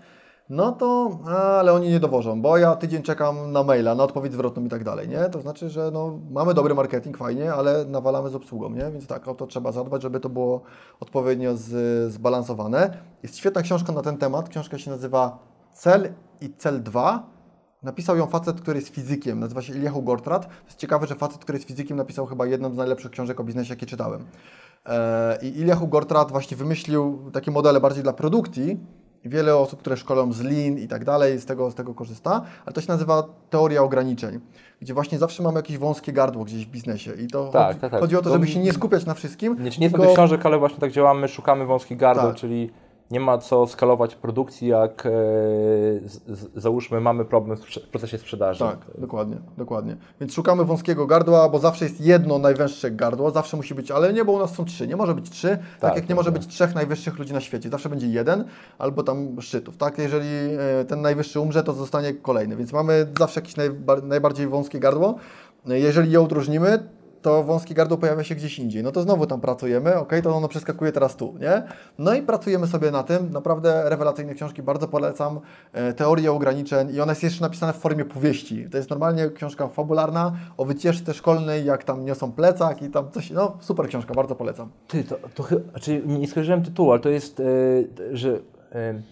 no 0.49 0.71
to, 0.71 1.19
ale 1.59 1.73
oni 1.73 1.89
nie 1.89 1.99
dowożą, 1.99 2.41
bo 2.41 2.57
ja 2.57 2.75
tydzień 2.75 3.03
czekam 3.03 3.51
na 3.51 3.63
maila, 3.63 3.95
na 3.95 4.03
odpowiedź 4.03 4.33
zwrotną 4.33 4.65
i 4.65 4.69
tak 4.69 4.83
dalej, 4.83 5.09
nie? 5.09 5.29
To 5.29 5.41
znaczy, 5.41 5.69
że 5.69 5.91
no, 5.93 6.19
mamy 6.31 6.53
dobry 6.53 6.75
marketing, 6.75 7.17
fajnie, 7.17 7.53
ale 7.53 7.85
nawalamy 7.85 8.29
z 8.29 8.35
obsługą, 8.35 8.69
nie? 8.69 8.91
Więc 8.91 9.07
tak, 9.07 9.27
o 9.27 9.35
to 9.35 9.47
trzeba 9.47 9.71
zadbać, 9.71 10.01
żeby 10.01 10.19
to 10.19 10.29
było 10.29 10.61
odpowiednio 10.99 11.57
z, 11.57 12.13
zbalansowane. 12.13 12.97
Jest 13.23 13.37
świetna 13.37 13.61
książka 13.61 13.93
na 13.93 14.01
ten 14.01 14.17
temat, 14.17 14.49
książka 14.49 14.77
się 14.77 14.91
nazywa 14.91 15.37
Cel 15.73 16.13
i 16.41 16.53
Cel 16.57 16.83
2. 16.83 17.35
Napisał 17.83 18.17
ją 18.17 18.27
facet, 18.27 18.61
który 18.61 18.79
jest 18.79 18.89
fizykiem, 18.89 19.39
nazywa 19.39 19.61
się 19.61 19.73
Iliahu 19.73 20.01
Gortrat. 20.01 20.45
To 20.45 20.65
jest 20.65 20.77
ciekawe, 20.77 21.07
że 21.07 21.15
facet, 21.15 21.41
który 21.41 21.57
jest 21.57 21.67
fizykiem, 21.67 21.97
napisał 21.97 22.25
chyba 22.25 22.45
jedną 22.45 22.73
z 22.73 22.77
najlepszych 22.77 23.11
książek 23.11 23.39
o 23.39 23.43
biznesie, 23.43 23.73
jakie 23.73 23.85
czytałem. 23.85 24.25
E, 24.85 25.37
I 25.41 25.59
Iliahu 25.59 25.87
Gortrat 25.87 26.31
właśnie 26.31 26.57
wymyślił 26.57 27.31
takie 27.33 27.51
modele 27.51 27.81
bardziej 27.81 28.03
dla 28.03 28.13
produkcji. 28.13 28.79
Wiele 29.25 29.55
osób, 29.57 29.79
które 29.79 29.97
szkolą 29.97 30.33
z 30.33 30.41
Lean 30.41 30.77
i 30.77 30.87
tak 30.87 31.05
dalej, 31.05 31.39
z 31.39 31.45
tego, 31.45 31.71
z 31.71 31.75
tego 31.75 31.93
korzysta, 31.93 32.41
ale 32.65 32.73
to 32.73 32.81
się 32.81 32.87
nazywa 32.87 33.23
teoria 33.49 33.81
ograniczeń, 33.83 34.39
gdzie 34.81 34.93
właśnie 34.93 35.19
zawsze 35.19 35.43
mamy 35.43 35.59
jakieś 35.59 35.77
wąskie 35.77 36.13
gardło 36.13 36.43
gdzieś 36.45 36.65
w 36.65 36.69
biznesie 36.69 37.13
i 37.13 37.27
to 37.27 37.47
Tak, 37.49 37.67
chodzi, 37.67 37.79
tak, 37.79 37.91
tak. 37.91 37.99
chodzi 38.01 38.15
o 38.17 38.21
to, 38.21 38.29
żeby 38.29 38.47
się 38.47 38.59
nie 38.59 38.73
skupiać 38.73 39.05
na 39.05 39.13
wszystkim. 39.13 39.57
Nie, 39.63 39.69
nie 39.79 39.89
tylko- 39.91 40.13
książek, 40.13 40.45
ale 40.45 40.57
właśnie 40.57 40.79
tak 40.79 40.91
działamy, 40.91 41.27
szukamy 41.27 41.65
wąskich 41.65 41.97
gardła, 41.97 42.27
Tak. 42.27 42.35
czyli 42.35 42.69
nie 43.11 43.19
ma 43.19 43.37
co 43.37 43.67
skalować 43.67 44.15
produkcji, 44.15 44.67
jak 44.67 45.05
e, 45.05 45.09
załóżmy 46.55 47.01
mamy 47.01 47.25
problem 47.25 47.57
w 47.57 47.87
procesie 47.91 48.17
sprzedaży. 48.17 48.59
Tak, 48.59 48.79
dokładnie, 48.97 49.37
dokładnie. 49.57 49.97
Więc 50.21 50.33
szukamy 50.33 50.65
wąskiego 50.65 51.07
gardła, 51.07 51.49
bo 51.49 51.59
zawsze 51.59 51.85
jest 51.85 52.01
jedno 52.01 52.37
najwęższe 52.37 52.91
gardło, 52.91 53.31
zawsze 53.31 53.57
musi 53.57 53.75
być, 53.75 53.91
ale 53.91 54.13
nie, 54.13 54.25
bo 54.25 54.31
u 54.31 54.39
nas 54.39 54.55
są 54.55 54.65
trzy, 54.65 54.87
nie 54.87 54.95
może 54.95 55.15
być 55.15 55.29
trzy, 55.29 55.47
tak, 55.47 55.79
Tak, 55.79 55.95
jak 55.95 56.09
nie 56.09 56.15
może 56.15 56.31
być 56.31 56.47
trzech 56.47 56.75
najwyższych 56.75 57.19
ludzi 57.19 57.33
na 57.33 57.41
świecie, 57.41 57.69
zawsze 57.69 57.89
będzie 57.89 58.07
jeden 58.07 58.45
albo 58.77 59.03
tam 59.03 59.41
szczytów, 59.41 59.77
tak? 59.77 59.97
Jeżeli 59.97 60.27
e, 60.81 60.85
ten 60.85 61.01
najwyższy 61.01 61.39
umrze, 61.39 61.63
to 61.63 61.73
zostanie 61.73 62.13
kolejny, 62.13 62.55
więc 62.55 62.73
mamy 62.73 63.07
zawsze 63.19 63.39
jakieś 63.39 63.55
najba, 63.55 63.95
najbardziej 63.95 64.47
wąskie 64.47 64.79
gardło. 64.79 65.15
E, 65.69 65.79
Jeżeli 65.79 66.11
je 66.11 66.21
udrożnimy, 66.21 66.89
to 67.25 67.43
wąskie 67.43 67.75
gardło 67.75 67.97
pojawia 67.97 68.23
się 68.23 68.35
gdzieś 68.35 68.59
indziej. 68.59 68.83
No 68.83 68.91
to 68.91 69.01
znowu 69.01 69.27
tam 69.27 69.41
pracujemy, 69.41 69.95
ok, 69.95 70.13
to 70.23 70.35
ono 70.35 70.47
przeskakuje 70.47 70.91
teraz 70.91 71.15
tu, 71.15 71.35
nie? 71.39 71.63
No 71.97 72.13
i 72.13 72.21
pracujemy 72.21 72.67
sobie 72.67 72.91
na 72.91 73.03
tym. 73.03 73.31
Naprawdę 73.31 73.89
rewelacyjne 73.89 74.33
książki, 74.33 74.61
bardzo 74.61 74.87
polecam. 74.87 75.39
E, 75.73 75.93
Teoria 75.93 76.31
ograniczeń 76.31 76.95
i 76.95 77.01
ona 77.01 77.11
jest 77.11 77.23
jeszcze 77.23 77.41
napisana 77.41 77.73
w 77.73 77.77
formie 77.77 78.05
powieści. 78.05 78.69
To 78.71 78.77
jest 78.77 78.89
normalnie 78.89 79.29
książka 79.29 79.67
fabularna 79.67 80.33
o 80.57 80.65
wycieczce 80.65 81.13
szkolnej, 81.13 81.65
jak 81.65 81.83
tam 81.83 82.05
niosą 82.05 82.31
plecak 82.31 82.81
i 82.81 82.89
tam 82.89 83.11
coś. 83.11 83.31
No 83.31 83.57
super 83.61 83.87
książka, 83.87 84.13
bardzo 84.13 84.35
polecam. 84.35 84.69
Ty, 84.87 85.03
to, 85.03 85.15
to 85.35 85.43
chyba, 85.43 85.71
znaczy 85.71 86.01
nie 86.05 86.27
skojarzyłem 86.27 86.63
tytułu, 86.63 86.91
ale 86.91 86.99
to 86.99 87.09
jest, 87.09 87.39
e, 87.39 87.43
że 88.11 88.39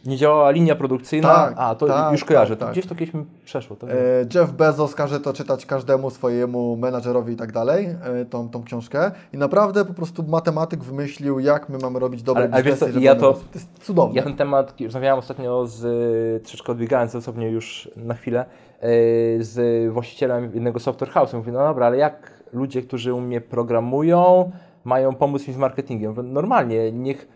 nie 0.06 0.18
działała 0.18 0.52
linia 0.52 0.76
produkcyjna, 0.76 1.28
Tak, 1.28 1.54
a 1.58 1.76
to 1.76 1.86
tak, 1.86 2.12
już 2.12 2.24
kojarzę, 2.26 2.56
tak, 2.58 2.60
tak. 2.68 2.72
gdzieś 2.72 2.86
to 2.88 2.96
kiedyś 2.96 3.14
mi 3.14 3.26
przeszło. 3.46 3.78
E, 3.84 4.40
Jeff 4.40 4.52
Bezos 4.52 4.96
każe 4.96 5.20
to 5.20 5.34
czytać 5.34 5.66
każdemu 5.66 6.10
swojemu 6.10 6.76
menadżerowi 6.78 7.34
i 7.34 7.36
tak 7.36 7.52
dalej, 7.52 7.86
e, 8.04 8.26
tą, 8.26 8.50
tą 8.50 8.64
książkę. 8.64 9.12
I 9.34 9.38
naprawdę 9.38 9.86
po 9.86 9.94
prostu 9.94 10.24
matematyk 10.24 10.84
wymyślił, 10.84 11.40
jak 11.40 11.70
my 11.70 11.78
mamy 11.78 12.00
robić 12.00 12.24
dobre 12.24 12.44
Ale- 12.44 12.54
ale 12.54 12.64
biznesy. 12.64 12.94
żeby 12.94 13.06
ja 13.06 13.16
to- 13.16 13.34
to 13.34 13.40
jest 13.54 13.70
cudowne. 13.82 14.16
Ja 14.16 14.24
ten 14.24 14.36
temat 14.36 14.74
rozmawiałem 14.84 15.20
ostatnio 15.20 15.68
z, 15.68 16.44
troszeczkę 16.44 16.72
odbiegając 16.72 17.16
osobnie 17.16 17.50
już 17.50 17.92
na 17.96 18.14
chwilę, 18.14 18.46
z 19.40 19.92
właścicielem 19.94 20.44
jednego 20.54 20.80
software 20.80 21.10
house'u. 21.12 21.38
Mówię, 21.38 21.52
no 21.52 21.60
dobra, 21.60 21.86
ale 21.86 21.98
jak 21.98 22.44
ludzie, 22.54 22.82
którzy 22.82 23.14
u 23.14 23.22
mnie 23.22 23.42
programują, 23.42 24.52
mają 24.84 25.14
pomóc 25.16 25.48
mi 25.48 25.54
z 25.54 25.58
marketingiem? 25.58 26.14
Normalnie, 26.34 26.92
niech 26.92 27.28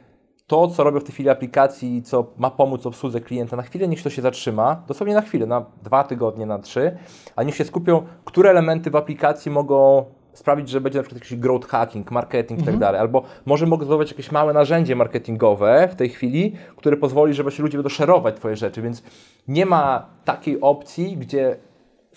to, 0.48 0.68
co 0.68 0.84
robią 0.84 1.00
w 1.00 1.04
tej 1.04 1.14
chwili 1.14 1.30
aplikacji, 1.30 2.04
co 2.04 2.26
ma 2.38 2.52
pomóc 2.52 2.86
obsłudze 2.86 3.22
klienta 3.22 3.56
na 3.56 3.64
chwilę, 3.64 3.88
niech 3.88 4.04
to 4.04 4.10
się 4.10 4.22
zatrzyma, 4.22 4.84
dosłownie 4.88 5.14
na 5.14 5.22
chwilę, 5.22 5.46
na 5.46 5.66
dwa 5.84 6.04
tygodnie, 6.04 6.46
na 6.46 6.60
trzy, 6.60 6.98
a 7.36 7.44
niech 7.44 7.56
się 7.56 7.66
skupią, 7.66 8.02
które 8.26 8.50
elementy 8.50 8.92
w 8.92 8.96
aplikacji 8.96 9.52
mogą 9.52 10.06
sprawić, 10.34 10.70
że 10.70 10.82
będzie 10.82 11.00
na 11.00 11.04
przykład 11.04 11.24
jakiś 11.24 11.38
growth 11.38 11.68
hacking, 11.68 12.12
marketing 12.12 12.62
i 12.62 12.64
tak 12.64 12.78
dalej, 12.78 13.02
albo 13.02 13.24
może 13.46 13.66
mogą 13.66 13.84
zbudować 13.84 14.12
jakieś 14.12 14.32
małe 14.32 14.54
narzędzie 14.54 14.96
marketingowe 14.96 15.88
w 15.92 15.96
tej 15.96 16.10
chwili, 16.10 16.56
które 16.76 16.98
pozwoli, 16.98 17.34
że 17.34 17.44
właśnie 17.44 17.64
ludzie 17.64 17.78
będą 17.78 17.90
szerować 17.90 18.36
Twoje 18.36 18.56
rzeczy, 18.56 18.82
więc 18.82 19.04
nie 19.48 19.66
ma 19.66 20.06
takiej 20.26 20.62
opcji, 20.62 21.18
gdzie 21.18 21.58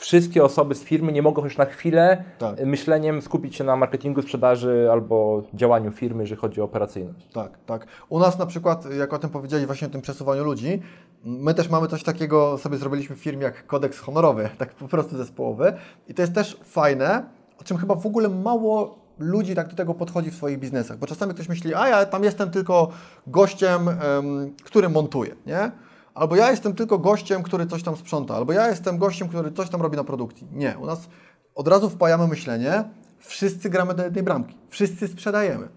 wszystkie 0.01 0.45
osoby 0.45 0.75
z 0.75 0.83
firmy 0.83 1.13
nie 1.13 1.23
mogą 1.23 1.45
już 1.45 1.57
na 1.59 1.65
chwilę 1.65 2.25
Tak. 2.39 2.67
myśleniem 2.67 3.23
skupić 3.23 3.57
się 3.57 3.65
na 3.65 3.77
marketingu, 3.77 4.23
sprzedaży 4.23 4.89
albo 4.93 5.43
działaniu 5.55 5.93
firmy, 5.93 6.23
jeżeli 6.23 6.41
chodzi 6.41 6.61
o 6.61 6.65
operacyjność. 6.65 7.29
Tak, 7.33 7.59
tak. 7.67 7.87
U 8.09 8.19
nas 8.19 8.39
na 8.39 8.47
przykład, 8.47 8.95
jak 8.99 9.13
o 9.13 9.19
tym 9.19 9.31
powiedzieli, 9.31 9.67
właśnie 9.67 9.89
o 9.89 9.91
tym 9.91 10.01
przesuwaniu 10.01 10.45
ludzi, 10.45 10.83
my 11.25 11.55
też 11.55 11.69
mamy 11.69 11.89
coś 11.89 12.03
takiego, 12.03 12.59
sobie 12.59 12.77
zrobiliśmy 12.77 13.17
w 13.17 13.19
firmie 13.19 13.43
jak 13.43 13.67
kodeks 13.67 13.99
honorowy, 13.99 14.49
tak 14.59 14.75
po 14.75 14.89
prostu 14.89 15.17
zespołowy. 15.17 15.73
I 16.09 16.15
to 16.15 16.23
jest 16.23 16.35
też 16.35 16.61
fajne, 16.65 17.25
o 17.61 17.65
czym 17.65 17.77
chyba 17.77 17.95
w 17.95 18.07
ogóle 18.07 18.29
mało 18.29 18.99
ludzi 19.19 19.55
tak 19.55 19.69
do 19.69 19.77
tego 19.77 19.95
podchodzi 19.95 20.31
w 20.31 20.35
swoich 20.35 20.59
biznesach, 20.59 20.99
bo 20.99 21.07
czasami 21.07 21.35
ktoś 21.35 21.49
myśli, 21.49 21.75
a 21.75 21.89
ja 21.89 22.07
tam 22.07 22.25
jestem 22.25 22.51
tylko 22.51 22.89
gościem, 23.27 23.89
em, 23.89 23.97
który 24.65 24.89
montuje, 24.89 25.35
nie? 25.47 25.71
Albo 26.21 26.37
ja 26.37 26.51
jestem 26.51 26.75
tylko 26.75 26.99
gościem, 26.99 27.43
który 27.43 27.67
coś 27.67 27.83
tam 27.83 27.97
sprząta, 27.97 28.35
albo 28.35 28.53
ja 28.53 28.69
jestem 28.69 28.99
gościem, 28.99 29.29
który 29.29 29.53
coś 29.53 29.69
tam 29.69 29.83
robi 29.83 29.97
na 29.97 30.05
produkcji. 30.05 30.47
Nie, 30.53 30.79
u 30.79 30.87
nas 30.87 31.09
od 31.55 31.69
razu 31.69 31.91
wpajamy 31.91 32.29
myślenie, 32.29 32.85
wszyscy 33.19 33.71
gramy 33.71 33.95
do 33.95 34.05
jednej 34.05 34.23
bramki, 34.23 34.57
wszyscy 34.69 35.09
sprzedajemy. 35.09 35.69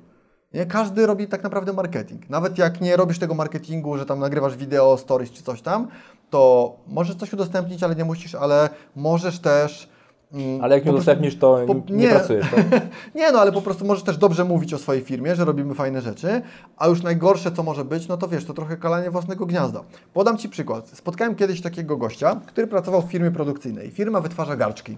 Nie? 0.54 0.66
Każdy 0.66 1.06
robi 1.06 1.28
tak 1.28 1.44
naprawdę 1.44 1.74
marketing. 1.74 2.30
Nawet 2.30 2.58
jak 2.58 2.82
nie 2.82 2.98
robisz 2.98 3.20
tego 3.20 3.34
marketingu, 3.34 3.98
że 3.98 4.06
tam 4.06 4.20
nagrywasz 4.20 4.58
wideo, 4.58 4.98
stories 4.98 5.32
czy 5.32 5.44
coś 5.44 5.62
tam, 5.62 5.88
to 6.30 6.74
możesz 6.88 7.16
coś 7.16 7.34
udostępnić, 7.34 7.84
ale 7.84 7.96
nie 7.96 8.06
musisz, 8.06 8.36
ale 8.36 8.70
możesz 8.96 9.40
też. 9.40 9.90
Mm, 10.34 10.64
Ale 10.64 10.76
jak 10.76 10.86
nie 10.86 10.92
udostępnisz, 10.92 11.38
to 11.38 11.60
po- 11.68 11.74
nie, 11.74 11.84
nie. 11.90 12.10
pracujesz. 12.10 12.48
Tak? 12.56 12.82
Nie, 13.16 13.32
no 13.32 13.40
ale 13.40 13.52
po 13.52 13.62
prostu 13.62 13.86
możesz 13.86 14.04
też 14.04 14.18
dobrze 14.18 14.44
mówić 14.44 14.74
o 14.74 14.78
swojej 14.78 15.04
firmie, 15.04 15.36
że 15.36 15.46
robimy 15.46 15.74
fajne 15.74 16.02
rzeczy, 16.02 16.42
a 16.78 16.88
już 16.88 17.04
najgorsze, 17.04 17.52
co 17.52 17.64
może 17.64 17.86
być, 17.86 18.08
no 18.08 18.18
to 18.18 18.28
wiesz, 18.28 18.46
to 18.46 18.54
trochę 18.54 18.78
kalanie 18.78 19.12
własnego 19.12 19.46
gniazda. 19.46 19.84
Podam 20.14 20.38
Ci 20.38 20.50
przykład. 20.50 20.88
Spotkałem 20.90 21.36
kiedyś 21.36 21.62
takiego 21.62 21.98
gościa, 21.98 22.42
który 22.48 22.68
pracował 22.68 23.02
w 23.02 23.12
firmie 23.12 23.32
produkcyjnej. 23.32 23.92
Firma 23.92 24.22
wytwarza 24.22 24.56
garczki. 24.56 24.98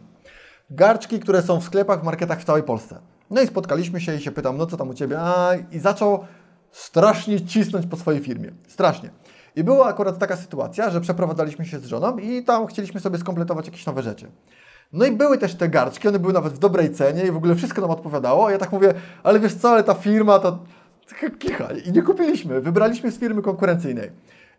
Garczki, 0.70 1.20
które 1.20 1.42
są 1.42 1.60
w 1.60 1.64
sklepach, 1.64 2.02
w 2.02 2.04
marketach 2.04 2.42
w 2.42 2.44
całej 2.44 2.64
Polsce. 2.64 3.00
No 3.32 3.42
i 3.42 3.48
spotkaliśmy 3.48 4.02
się 4.02 4.16
i 4.16 4.22
się 4.22 4.32
pytam, 4.32 4.58
no 4.58 4.66
co 4.66 4.78
tam 4.78 4.90
u 4.90 4.94
Ciebie? 4.94 5.18
A, 5.20 5.52
I 5.72 5.80
zaczął 5.80 6.20
strasznie 6.72 7.42
cisnąć 7.42 7.86
po 7.86 7.98
swojej 7.98 8.22
firmie. 8.22 8.52
Strasznie. 8.68 9.10
I 9.56 9.64
była 9.64 9.86
akurat 9.88 10.18
taka 10.18 10.36
sytuacja, 10.38 10.90
że 10.90 11.02
przeprowadzaliśmy 11.02 11.66
się 11.66 11.80
z 11.80 11.86
żoną 11.86 12.18
i 12.18 12.44
tam 12.44 12.68
chcieliśmy 12.68 13.00
sobie 13.00 13.18
skompletować 13.18 13.66
jakieś 13.66 13.86
nowe 13.86 14.02
rzeczy. 14.04 14.28
No 14.96 15.06
i 15.06 15.12
były 15.12 15.38
też 15.38 15.56
te 15.56 15.70
garczki, 15.70 16.08
one 16.08 16.20
były 16.20 16.34
nawet 16.34 16.54
w 16.54 16.58
dobrej 16.58 16.92
cenie 16.92 17.24
i 17.24 17.32
w 17.32 17.38
ogóle 17.38 17.56
wszystko 17.56 17.82
nam 17.82 17.90
odpowiadało. 17.90 18.48
A 18.48 18.52
ja 18.52 18.58
tak 18.58 18.72
mówię, 18.72 18.94
ale 19.24 19.40
wiesz 19.40 19.54
co, 19.54 19.70
ale 19.70 19.84
ta 19.84 19.94
firma 19.94 20.40
to 20.40 20.60
kicha. 21.40 21.68
I 21.86 21.92
nie 21.92 22.02
kupiliśmy, 22.02 22.62
wybraliśmy 22.62 23.12
z 23.12 23.20
firmy 23.20 23.42
konkurencyjnej. 23.42 24.12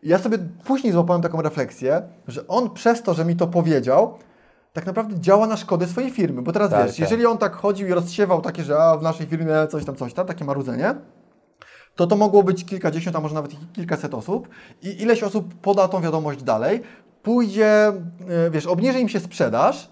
I 0.02 0.08
ja 0.08 0.18
sobie 0.18 0.38
później 0.64 0.92
złapałem 0.92 1.22
taką 1.22 1.42
refleksję, 1.42 2.02
że 2.28 2.46
on 2.48 2.70
przez 2.70 3.02
to, 3.02 3.14
że 3.14 3.24
mi 3.24 3.36
to 3.36 3.46
powiedział, 3.46 4.14
tak 4.72 4.86
naprawdę 4.86 5.20
działa 5.20 5.46
na 5.46 5.56
szkodę 5.56 5.86
swojej 5.86 6.10
firmy. 6.10 6.42
Bo 6.42 6.52
teraz 6.52 6.70
Tak, 6.70 6.86
wiesz, 6.86 6.90
tak. 6.90 6.98
jeżeli 6.98 7.26
on 7.26 7.38
tak 7.38 7.56
chodził 7.56 7.88
i 7.88 7.92
rozsiewał 7.92 8.42
takie, 8.42 8.62
że 8.62 8.78
a 8.78 8.96
w 8.96 9.02
naszej 9.02 9.26
firmie 9.26 9.54
coś 9.70 9.84
tam, 9.84 9.96
coś 9.96 10.14
tam, 10.14 10.26
takie 10.26 10.44
marudzenie, 10.44 10.94
to 11.94 12.06
to 12.06 12.16
mogło 12.16 12.42
być 12.42 12.64
kilkadziesiąt, 12.64 13.16
a 13.16 13.20
może 13.20 13.34
nawet 13.34 13.50
kilkaset 13.72 14.14
osób 14.14 14.48
i 14.82 15.02
ileś 15.02 15.22
osób 15.22 15.54
poda 15.54 15.88
tą 15.88 16.00
wiadomość 16.00 16.42
dalej, 16.42 16.82
pójdzie, 17.22 17.86
e, 17.86 18.50
wiesz, 18.50 18.66
obniży 18.66 19.00
im 19.00 19.08
się 19.08 19.20
sprzedaż, 19.20 19.90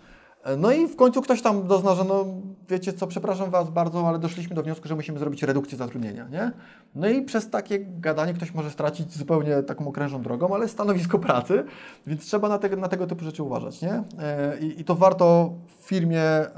no 0.58 0.72
i 0.72 0.86
w 0.88 0.96
końcu 0.96 1.22
ktoś 1.22 1.42
tam 1.42 1.66
dozna, 1.66 1.94
że 1.94 2.04
no 2.04 2.24
wiecie 2.68 2.92
co, 2.92 3.06
przepraszam 3.06 3.50
Was 3.50 3.70
bardzo, 3.70 4.08
ale 4.08 4.18
doszliśmy 4.18 4.56
do 4.56 4.62
wniosku, 4.62 4.88
że 4.88 4.94
musimy 4.94 5.18
zrobić 5.18 5.42
redukcję 5.42 5.78
zatrudnienia, 5.78 6.28
nie? 6.28 6.52
No 6.94 7.08
i 7.08 7.22
przez 7.22 7.50
takie 7.50 7.78
gadanie 7.80 8.34
ktoś 8.34 8.54
może 8.54 8.70
stracić 8.70 9.12
zupełnie 9.12 9.62
taką 9.62 9.88
okrężną 9.88 10.22
drogą, 10.22 10.54
ale 10.54 10.68
stanowisko 10.68 11.18
pracy, 11.18 11.64
więc 12.06 12.26
trzeba 12.26 12.48
na, 12.48 12.58
tego 12.58 12.76
na 12.76 12.88
tego 12.88 13.06
typu 13.06 13.24
rzeczy 13.24 13.42
uważać, 13.42 13.82
nie? 13.82 14.02
E, 14.18 14.58
I, 14.60 14.80
i 14.80 14.84
to 14.84 14.94
warto 14.94 15.52
w 15.78 15.84
firmie 15.86 16.20
e, 16.22 16.50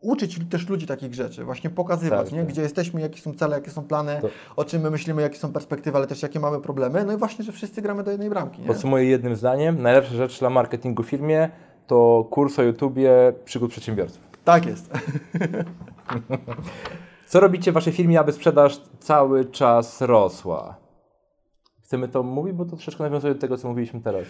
uczyć 0.00 0.38
też 0.50 0.68
ludzi 0.68 0.86
takich 0.86 1.14
rzeczy, 1.14 1.44
właśnie 1.44 1.70
pokazywać, 1.70 2.24
Tak, 2.24 2.32
nie? 2.32 2.38
tak. 2.40 2.48
gdzie 2.48 2.62
jesteśmy, 2.62 3.00
jakie 3.00 3.20
są 3.20 3.34
cele, 3.34 3.56
jakie 3.56 3.70
są 3.70 3.82
plany, 3.82 4.18
To- 4.22 4.28
o 4.56 4.64
czym 4.64 4.82
my 4.82 4.90
myślimy, 4.90 5.22
jakie 5.22 5.38
są 5.38 5.52
perspektywy, 5.52 5.96
ale 5.98 6.06
też 6.06 6.22
jakie 6.22 6.40
mamy 6.40 6.60
problemy. 6.60 7.04
No 7.04 7.12
i 7.12 7.16
właśnie, 7.16 7.44
że 7.44 7.52
wszyscy 7.52 7.82
gramy 7.82 8.02
do 8.02 8.10
jednej 8.10 8.30
bramki. 8.30 8.60
Nie? 8.60 8.66
Podsumuję 8.66 9.04
jednym 9.04 9.36
zdaniem. 9.36 9.82
Najlepsza 9.82 10.14
rzecz 10.14 10.38
dla 10.40 10.50
marketingu 10.50 11.02
w 11.02 11.06
firmie 11.06 11.50
to 11.88 12.28
kurs 12.30 12.58
o 12.58 12.62
YouTubie 12.62 13.32
przygód 13.44 13.70
przedsiębiorców. 13.70 14.20
Tak 14.44 14.66
jest. 14.66 14.90
Co 17.28 17.40
robicie 17.40 17.70
w 17.70 17.74
waszej 17.74 17.92
firmie, 17.92 18.20
aby 18.20 18.32
sprzedaż 18.32 18.80
cały 19.00 19.44
czas 19.44 20.00
rosła? 20.00 20.76
Chcemy 21.84 22.08
to 22.08 22.22
mówić, 22.22 22.54
bo 22.54 22.64
to 22.64 22.70
troszeczkę 22.70 23.04
nawiązuje 23.04 23.34
do 23.34 23.40
tego, 23.40 23.56
co 23.56 23.68
mówiliśmy 23.68 24.00
teraz. 24.00 24.24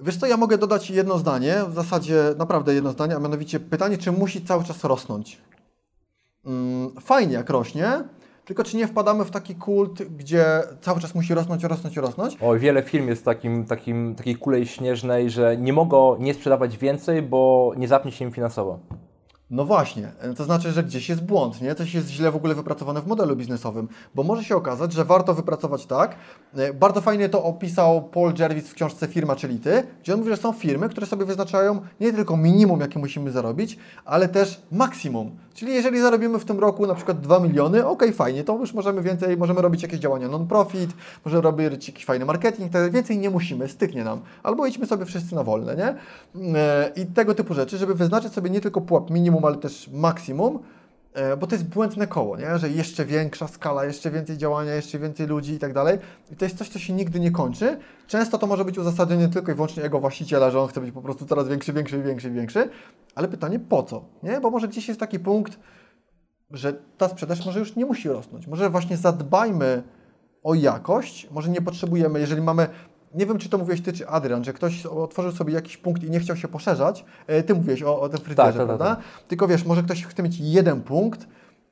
Wiesz 0.00 0.16
co, 0.16 0.26
ja 0.26 0.36
mogę 0.36 0.58
dodać 0.58 0.90
jedno 0.90 1.18
zdanie, 1.18 1.56
w 1.68 1.74
zasadzie 1.74 2.34
naprawdę 2.38 2.74
jedno 2.74 2.90
zdanie, 2.90 3.16
a 3.16 3.18
mianowicie 3.18 3.60
pytanie, 3.60 3.98
czy 3.98 4.12
musi 4.12 4.44
cały 4.44 4.64
czas 4.64 4.84
rosnąć. 4.84 5.40
Mm, 6.46 6.90
fajnie 7.00 7.34
jak 7.34 7.50
rośnie, 7.50 8.04
tylko 8.44 8.64
czy 8.64 8.76
nie 8.76 8.86
wpadamy 8.86 9.24
w 9.24 9.30
taki 9.30 9.54
kult, 9.54 10.02
gdzie 10.02 10.62
cały 10.80 11.00
czas 11.00 11.14
musi 11.14 11.34
rosnąć, 11.34 11.64
rosnąć, 11.64 11.96
rosnąć. 11.96 12.36
O, 12.40 12.54
wiele 12.54 12.82
firm 12.82 13.08
jest 13.08 13.24
takim, 13.24 13.64
takim, 13.64 14.14
takiej 14.14 14.36
kulej 14.36 14.66
śnieżnej, 14.66 15.30
że 15.30 15.56
nie 15.56 15.72
mogą 15.72 16.16
nie 16.18 16.34
sprzedawać 16.34 16.78
więcej, 16.78 17.22
bo 17.22 17.72
nie 17.76 17.88
zapnie 17.88 18.12
się 18.12 18.24
im 18.24 18.32
finansowo. 18.32 18.78
No 19.54 19.64
właśnie, 19.64 20.12
e, 20.20 20.34
to 20.34 20.44
znaczy, 20.44 20.72
że 20.72 20.84
gdzieś 20.84 21.08
jest 21.08 21.24
błąd, 21.24 21.60
nie? 21.60 21.74
Coś 21.74 21.94
jest 21.94 22.08
źle 22.08 22.30
w 22.30 22.36
ogóle 22.36 22.54
wypracowane 22.54 23.00
w 23.02 23.06
modelu 23.06 23.36
biznesowym, 23.36 23.88
bo 24.14 24.22
może 24.22 24.44
się 24.44 24.56
okazać, 24.56 24.92
że 24.92 25.04
warto 25.04 25.34
wypracować 25.34 25.86
tak. 25.86 26.16
e, 26.56 26.72
Bardzo 26.72 27.00
fajnie 27.00 27.28
to 27.28 27.44
opisał 27.44 28.02
Paul 28.02 28.32
Jervis 28.38 28.68
w 28.68 28.74
książce 28.74 29.06
Firma 29.06 29.36
czyli 29.36 29.58
Ty, 29.58 29.82
gdzie 30.02 30.14
on 30.14 30.18
mówi, 30.18 30.30
że 30.30 30.36
są 30.36 30.52
firmy, 30.52 30.88
które 30.88 31.06
sobie 31.06 31.24
wyznaczają 31.24 31.80
nie 32.00 32.12
tylko 32.12 32.36
minimum, 32.36 32.80
jakie 32.80 32.98
musimy 32.98 33.30
zarobić, 33.30 33.78
ale 34.04 34.28
też 34.28 34.62
maksimum. 34.72 35.30
Czyli 35.54 35.74
jeżeli 35.74 36.00
zarobimy 36.00 36.38
w 36.38 36.44
tym 36.44 36.58
roku 36.58 36.86
na 36.86 36.94
przykład 36.94 37.20
2 37.20 37.40
miliony, 37.40 37.86
ok, 37.86 38.02
fajnie, 38.14 38.44
to 38.44 38.58
już 38.58 38.74
możemy 38.74 39.02
więcej, 39.02 39.36
możemy 39.36 39.62
robić 39.62 39.82
jakieś 39.82 40.00
działania 40.00 40.28
non-profit, 40.28 40.90
możemy 41.24 41.42
robić 41.42 41.88
jakiś 41.88 42.04
fajny 42.04 42.24
marketing, 42.24 42.72
tak 42.72 42.92
więcej 42.92 43.18
nie 43.18 43.30
musimy, 43.30 43.68
styknie 43.68 44.04
nam. 44.04 44.20
Albo 44.42 44.66
idźmy 44.66 44.86
sobie 44.86 45.04
wszyscy 45.04 45.34
na 45.34 45.42
wolne, 45.42 45.76
nie? 45.76 45.94
E, 46.58 46.92
I 46.96 47.06
tego 47.06 47.34
typu 47.34 47.54
rzeczy, 47.54 47.78
żeby 47.78 47.94
wyznaczyć 47.94 48.32
sobie 48.32 48.50
nie 48.50 48.60
tylko 48.60 48.80
pułap 48.80 49.10
minimum, 49.10 49.43
ale 49.46 49.56
też 49.56 49.88
maksimum, 49.88 50.58
e, 51.14 51.36
bo 51.36 51.46
to 51.46 51.54
jest 51.54 51.68
błędne 51.68 52.06
koło, 52.06 52.36
nie? 52.36 52.58
że 52.58 52.68
jeszcze 52.68 53.04
większa 53.04 53.48
skala, 53.48 53.84
jeszcze 53.84 54.10
więcej 54.10 54.38
działania, 54.38 54.74
jeszcze 54.74 54.98
więcej 54.98 55.26
ludzi 55.26 55.52
i 55.52 55.58
tak 55.58 55.72
dalej. 55.72 55.98
I 56.32 56.36
to 56.36 56.44
jest 56.44 56.58
coś, 56.58 56.68
co 56.68 56.78
się 56.78 56.92
nigdy 56.92 57.20
nie 57.20 57.30
kończy. 57.30 57.78
Często 58.06 58.38
to 58.38 58.46
może 58.46 58.64
być 58.64 58.78
uzasadnienie 58.78 59.28
tylko 59.28 59.52
i 59.52 59.54
wyłącznie 59.54 59.82
jego 59.82 60.00
właściciela, 60.00 60.50
że 60.50 60.60
on 60.60 60.68
chce 60.68 60.80
być 60.80 60.92
po 60.92 61.02
prostu 61.02 61.26
coraz 61.26 61.48
większy, 61.48 61.72
większy, 61.72 62.02
większy, 62.02 62.30
większy. 62.30 62.70
Ale 63.14 63.28
pytanie 63.28 63.58
po 63.58 63.82
co? 63.82 64.04
Nie? 64.22 64.40
Bo 64.40 64.50
może 64.50 64.68
gdzieś 64.68 64.88
jest 64.88 65.00
taki 65.00 65.18
punkt, 65.18 65.58
że 66.50 66.72
ta 66.98 67.08
sprzedaż 67.08 67.46
może 67.46 67.58
już 67.58 67.76
nie 67.76 67.86
musi 67.86 68.08
rosnąć. 68.08 68.46
Może 68.46 68.70
właśnie 68.70 68.96
zadbajmy 68.96 69.82
o 70.42 70.54
jakość, 70.54 71.30
może 71.30 71.50
nie 71.50 71.62
potrzebujemy, 71.62 72.20
jeżeli 72.20 72.42
mamy, 72.42 72.68
nie 73.14 73.26
wiem 73.26 73.38
czy 73.38 73.48
to 73.48 73.58
mówiłeś 73.58 73.80
Ty 73.80 73.92
czy 73.92 74.08
Adrian, 74.08 74.44
że 74.44 74.52
ktoś 74.52 74.86
otworzył 74.86 75.32
sobie 75.32 75.54
jakiś 75.54 75.76
punkt 75.76 76.02
i 76.04 76.10
nie 76.10 76.20
chciał 76.20 76.36
się 76.36 76.48
poszerzać, 76.48 77.04
E, 77.26 77.42
Ty 77.42 77.54
mówiłeś 77.54 77.82
o, 77.82 78.00
o 78.00 78.08
tym 78.08 78.20
fryzjerze, 78.20 78.36
Tak, 78.58 78.68
tak, 78.68 78.68
tak, 78.68 78.78
prawda? 78.78 78.96
Tylko 79.28 79.48
wiesz, 79.48 79.64
może 79.64 79.82
ktoś 79.82 80.04
chce 80.06 80.22
mieć 80.22 80.38
jeden 80.40 80.80
punkt 80.82 81.26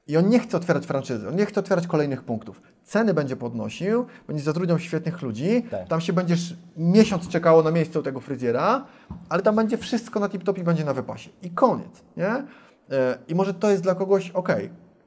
i 0.06 0.16
on 0.16 0.28
nie 0.28 0.38
chce 0.38 0.56
otwierać 0.56 0.86
franczyzy, 0.86 1.28
on 1.28 1.36
nie 1.36 1.46
chce 1.46 1.60
otwierać 1.60 1.86
kolejnych 1.86 2.22
punktów. 2.22 2.62
Ceny 2.84 3.14
będzie 3.14 3.36
podnosił, 3.36 4.06
będzie 4.26 4.42
zatrudniał 4.42 4.78
świetnych 4.78 5.22
ludzi, 5.22 5.62
Tak. 5.70 5.88
tam 5.88 6.00
się 6.00 6.12
będziesz 6.12 6.56
miesiąc 6.76 7.28
czekało 7.28 7.62
na 7.62 7.70
miejsce 7.70 8.00
u 8.00 8.02
tego 8.02 8.20
fryzjera, 8.20 8.84
ale 9.28 9.42
tam 9.42 9.56
będzie 9.56 9.78
wszystko 9.78 10.20
na 10.20 10.28
tip-top 10.28 10.58
i 10.58 10.62
będzie 10.64 10.84
na 10.84 10.94
wypasie. 10.94 11.30
I 11.42 11.50
koniec, 11.50 12.02
nie? 12.16 12.26
E, 12.26 12.44
I 13.28 13.34
może 13.34 13.54
to 13.54 13.70
jest 13.70 13.82
dla 13.82 13.94
kogoś 13.94 14.30
ok. 14.30 14.48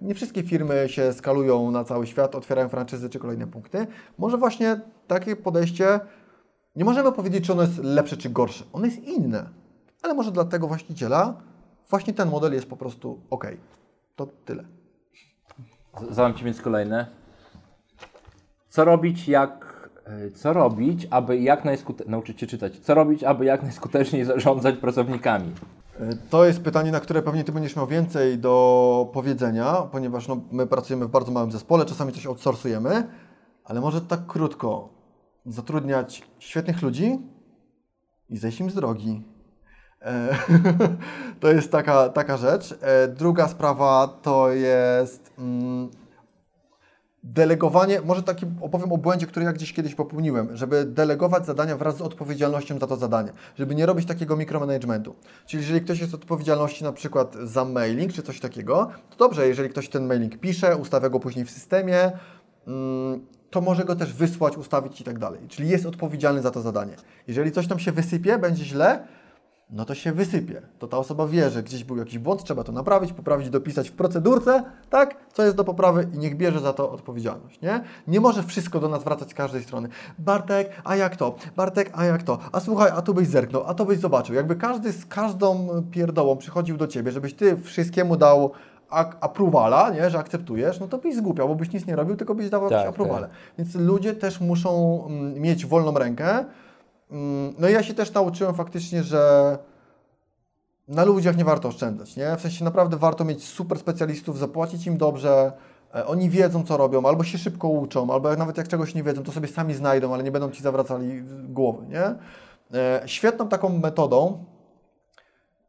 Nie 0.01 0.15
wszystkie 0.15 0.43
firmy 0.43 0.83
się 0.89 1.13
skalują 1.13 1.71
na 1.71 1.83
cały 1.83 2.07
świat, 2.07 2.35
otwierają 2.35 2.69
franczyzy 2.69 3.09
czy 3.09 3.19
kolejne 3.19 3.47
punkty. 3.47 3.87
Może 4.17 4.37
właśnie 4.37 4.79
takie 5.07 5.35
podejście, 5.35 5.99
nie 6.75 6.85
możemy 6.85 7.11
powiedzieć, 7.11 7.45
czy 7.45 7.51
ono 7.53 7.61
jest 7.61 7.77
lepsze 7.77 8.17
czy 8.17 8.29
gorsze. 8.29 8.63
Ono 8.73 8.85
jest 8.85 9.03
inne, 9.03 9.49
ale 10.03 10.13
może 10.13 10.31
dla 10.31 10.45
tego 10.45 10.67
właściciela 10.67 11.41
właśnie 11.89 12.13
ten 12.13 12.29
model 12.29 12.53
jest 12.53 12.69
po 12.69 12.77
prostu 12.77 13.19
ok. 13.29 13.47
To 14.15 14.27
tyle. 14.45 14.63
Zadam 16.09 16.33
Ci 16.33 16.45
więc 16.45 16.61
kolejne. 16.61 17.07
Co 18.69 18.85
robić, 18.85 19.27
jak... 19.27 19.65
e, 20.05 20.31
Co 20.31 20.53
robić, 20.53 21.07
aby 21.09 21.37
jak 21.39 21.65
najskuteczniej... 21.65 22.11
Nauczyć 22.11 22.39
się 22.39 22.47
czytać. 22.47 22.79
Co 22.79 22.93
robić, 22.93 23.23
aby 23.23 23.45
jak 23.45 23.63
najskuteczniej 23.63 24.25
zarządzać 24.25 24.75
pracownikami? 24.77 25.51
E, 25.99 26.15
To 26.29 26.45
jest 26.45 26.61
pytanie, 26.61 26.91
na 26.91 26.99
które 26.99 27.21
pewnie 27.21 27.43
Ty 27.43 27.51
będziesz 27.51 27.75
miał 27.75 27.87
więcej 27.87 28.37
do 28.37 29.09
powiedzenia, 29.13 29.73
ponieważ 29.91 30.27
no, 30.27 30.37
my 30.51 30.67
pracujemy 30.67 31.05
w 31.05 31.09
bardzo 31.09 31.31
małym 31.31 31.51
zespole, 31.51 31.85
czasami 31.85 32.13
coś 32.13 32.25
outsourcujemy, 32.25 33.07
ale 33.65 33.81
może 33.81 34.01
tak 34.01 34.25
krótko 34.25 34.94
zatrudniać 35.45 36.23
świetnych 36.39 36.81
ludzi 36.81 37.19
i 38.29 38.37
zejść 38.37 38.59
im 38.59 38.69
z 38.69 38.75
drogi. 38.75 39.23
E, 40.01 40.37
to 41.41 41.51
jest 41.51 41.71
taka, 41.71 42.09
taka 42.09 42.37
rzecz. 42.37 42.75
E, 42.81 43.07
druga 43.07 43.47
sprawa 43.47 44.07
to 44.21 44.51
jest 44.51 45.31
mm, 45.37 45.89
delegowanie, 47.23 48.01
może 48.01 48.23
taki 48.23 48.45
opowiem 48.61 48.91
o 48.91 48.97
błędzie, 48.97 49.27
który 49.27 49.45
ja 49.45 49.53
gdzieś 49.53 49.73
kiedyś 49.73 49.95
popełniłem, 49.95 50.57
żeby 50.57 50.85
delegować 50.85 51.45
zadania 51.45 51.77
wraz 51.77 51.97
z 51.97 52.01
odpowiedzialnością 52.01 52.79
za 52.79 52.87
to 52.87 52.95
zadanie, 52.95 53.31
żeby 53.55 53.75
nie 53.75 53.85
robić 53.85 54.05
takiego 54.05 54.37
mikromanagementu. 54.37 55.15
Czyli 55.45 55.63
jeżeli 55.63 55.81
ktoś 55.81 55.99
jest 55.99 56.13
odpowiedzialności 56.13 56.83
na 56.83 56.91
przykład 56.91 57.35
za 57.43 57.65
mailing 57.65 58.13
czy 58.13 58.23
coś 58.23 58.39
takiego, 58.39 58.89
to 59.09 59.17
dobrze, 59.17 59.47
jeżeli 59.47 59.69
ktoś 59.69 59.89
ten 59.89 60.05
mailing 60.05 60.39
pisze, 60.39 60.77
ustawia 60.77 61.09
go 61.09 61.19
później 61.19 61.45
w 61.45 61.51
systemie, 61.51 62.11
mm, 62.67 63.25
to 63.55 63.61
może 63.61 63.85
go 63.85 63.95
też 63.95 64.13
wysłać, 64.13 64.57
ustawić 64.57 65.01
i 65.01 65.03
tak 65.03 65.19
dalej. 65.19 65.39
Czyli 65.47 65.69
jest 65.69 65.85
odpowiedzialny 65.85 66.41
za 66.41 66.51
to 66.51 66.61
zadanie. 66.61 66.95
Jeżeli 67.27 67.51
coś 67.51 67.67
tam 67.67 67.79
się 67.79 67.91
wysypie, 67.91 68.37
będzie 68.37 68.65
źle, 68.65 69.07
no 69.69 69.85
to 69.85 69.95
się 69.95 70.11
wysypie. 70.11 70.61
To 70.79 70.87
ta 70.87 70.97
osoba 70.97 71.27
wie, 71.27 71.49
że 71.49 71.63
gdzieś 71.63 71.83
był 71.83 71.97
jakiś 71.97 72.19
błąd, 72.19 72.43
trzeba 72.43 72.63
to 72.63 72.71
naprawić, 72.71 73.13
poprawić, 73.13 73.49
dopisać 73.49 73.89
w 73.89 73.93
procedurce, 73.93 74.63
tak? 74.89 75.15
Co 75.33 75.43
jest 75.43 75.55
do 75.55 75.63
poprawy 75.63 76.07
i 76.13 76.17
niech 76.17 76.37
bierze 76.37 76.59
za 76.59 76.73
to 76.73 76.91
odpowiedzialność, 76.91 77.61
nie? 77.61 77.83
Nie 78.07 78.19
może 78.19 78.43
wszystko 78.43 78.79
do 78.79 78.89
nas 78.89 79.03
wracać 79.03 79.29
z 79.29 79.33
każdej 79.33 79.63
strony. 79.63 79.89
Bartek, 80.19 80.69
a 80.83 80.95
jak 80.95 81.15
to? 81.15 81.35
Bartek, 81.55 81.91
a 81.93 82.05
jak 82.05 82.23
to? 82.23 82.39
A 82.51 82.59
słuchaj, 82.59 82.91
a 82.95 83.01
tu 83.01 83.13
byś 83.13 83.27
zerknął, 83.27 83.63
a 83.63 83.73
to 83.73 83.85
byś 83.85 83.99
zobaczył. 83.99 84.35
Jakby 84.35 84.55
każdy 84.55 84.91
z 84.91 85.05
każdą 85.05 85.67
pierdołą 85.91 86.37
przychodził 86.37 86.77
do 86.77 86.87
Ciebie, 86.87 87.11
żebyś 87.11 87.33
Ty 87.33 87.57
wszystkiemu 87.57 88.17
dał 88.17 88.51
ak- 88.89 89.17
approvala, 89.21 89.89
nie? 89.89 90.09
Że 90.09 90.19
akceptujesz, 90.19 90.79
no 90.79 90.87
to 90.87 90.97
byś 90.97 91.15
zgubiał, 91.15 91.47
bo 91.47 91.55
byś 91.55 91.71
nic 91.73 91.85
nie 91.87 91.95
robił, 91.95 92.15
tylko 92.15 92.35
byś 92.35 92.49
dawał 92.49 92.69
Tak, 92.69 92.77
jakieś 92.77 92.89
approvale. 92.89 93.27
Więc 93.57 93.75
ludzie 93.75 94.13
też 94.13 94.41
muszą 94.41 95.03
mm, 95.07 95.33
mieć 95.41 95.65
wolną 95.65 95.93
rękę, 95.93 96.45
Mm, 97.11 97.53
No 97.59 97.69
i 97.69 97.73
ja 97.73 97.83
się 97.83 97.93
też 97.93 98.13
nauczyłem 98.13 98.55
faktycznie, 98.55 99.03
że 99.03 99.57
na 100.87 101.03
ludziach 101.03 101.37
nie 101.37 101.45
warto 101.45 101.67
oszczędzać, 101.67 102.15
nie? 102.15 102.35
W 102.37 102.41
sensie 102.41 102.65
naprawdę 102.65 102.97
warto 102.97 103.25
mieć 103.25 103.43
super 103.43 103.79
specjalistów, 103.79 104.39
zapłacić 104.39 104.87
im 104.87 104.97
dobrze, 104.97 105.51
e, 105.95 106.05
oni 106.07 106.29
wiedzą 106.29 106.63
co 106.63 106.77
robią, 106.77 107.05
albo 107.05 107.23
się 107.23 107.37
szybko 107.37 107.67
uczą, 107.67 108.13
albo 108.13 108.29
jak 108.29 108.37
nawet 108.39 108.57
jak 108.57 108.67
czegoś 108.67 108.95
nie 108.95 109.03
wiedzą, 109.03 109.23
to 109.23 109.31
sobie 109.31 109.47
sami 109.47 109.73
znajdą, 109.73 110.13
ale 110.13 110.23
nie 110.23 110.31
będą 110.31 110.51
Ci 110.51 110.63
zawracali 110.63 111.23
głowy, 111.49 111.85
nie? 111.87 112.15
E, 112.79 113.01
Świetną 113.05 113.47
taką 113.47 113.69
metodą 113.77 114.43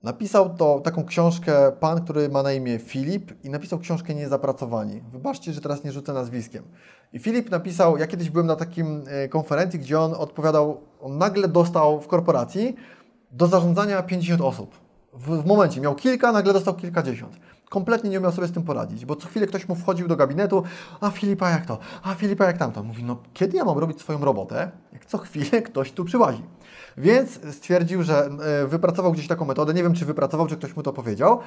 Napisał 0.03 0.55
to 0.55 0.81
taką 0.81 1.05
książkę 1.05 1.73
pan, 1.81 2.05
który 2.05 2.29
ma 2.29 2.43
na 2.43 2.53
imię 2.53 2.79
Filip 2.79 3.45
i 3.45 3.51
napisał 3.51 3.79
książkę 3.79 4.15
Niezapracowani. 4.15 5.03
Wybaczcie, 5.13 5.53
że 5.53 5.61
teraz 5.61 5.85
nie 5.85 5.93
rzucę 5.93 6.13
nazwiskiem. 6.13 6.65
I 7.13 7.19
Filip 7.19 7.51
napisał, 7.51 7.99
ja 7.99 8.07
kiedyś 8.07 8.31
byłem 8.31 8.47
na 8.47 8.57
takim 8.57 9.05
e, 9.07 9.29
konferencji, 9.29 9.79
gdzie 9.79 10.01
on 10.01 10.15
odpowiadał, 10.15 10.81
on 11.01 11.19
nagle 11.19 11.49
dostał 11.49 12.01
w 12.01 12.07
korporacji 12.07 12.77
do 13.33 13.47
zarządzania 13.47 14.03
50 14.03 14.41
osób. 14.41 14.79
W, 15.13 15.43
w 15.43 15.47
momencie 15.47 15.81
miał 15.81 15.95
kilka, 15.95 16.33
nagle 16.33 16.53
dostał 16.53 16.75
kilkadziesiąt. 16.75 17.37
Kompletnie 17.71 18.11
nie 18.11 18.19
umiał 18.19 18.33
sobie 18.33 18.49
z 18.49 18.53
tym 18.53 18.63
poradzić, 18.63 19.07
bo 19.07 19.17
co 19.17 19.29
chwilę 19.29 19.47
ktoś 19.47 19.69
mu 19.69 19.75
wchodził 19.75 20.09
do 20.09 20.17
gabinetu, 20.17 20.63
a 21.01 21.11
Filipa 21.11 21.51
jak 21.51 21.67
to, 21.67 21.79
a 22.03 22.15
Filipa 22.15 22.45
jak 22.45 22.59
tamto. 22.59 22.83
Mówi, 22.83 23.05
no 23.05 23.17
kiedy 23.35 23.57
ja 23.57 23.65
mam 23.65 23.79
robić 23.79 24.01
swoją 24.01 24.25
robotę, 24.25 24.71
jak 24.93 25.07
co 25.07 25.19
chwilę 25.19 25.63
ktoś 25.63 25.93
tu 25.93 26.05
przyłazi. 26.05 26.43
Więc 26.99 27.41
stwierdził, 27.55 28.03
że 28.03 28.29
e, 28.63 28.67
wypracował 28.67 29.13
gdzieś 29.13 29.29
taką 29.29 29.45
metodę, 29.45 29.75
nie 29.75 29.83
wiem 29.83 29.95
czy 29.95 30.05
wypracował, 30.05 30.47
czy 30.47 30.57
ktoś 30.57 30.77
mu 30.77 30.83
to 30.83 30.93
powiedział, 30.93 31.41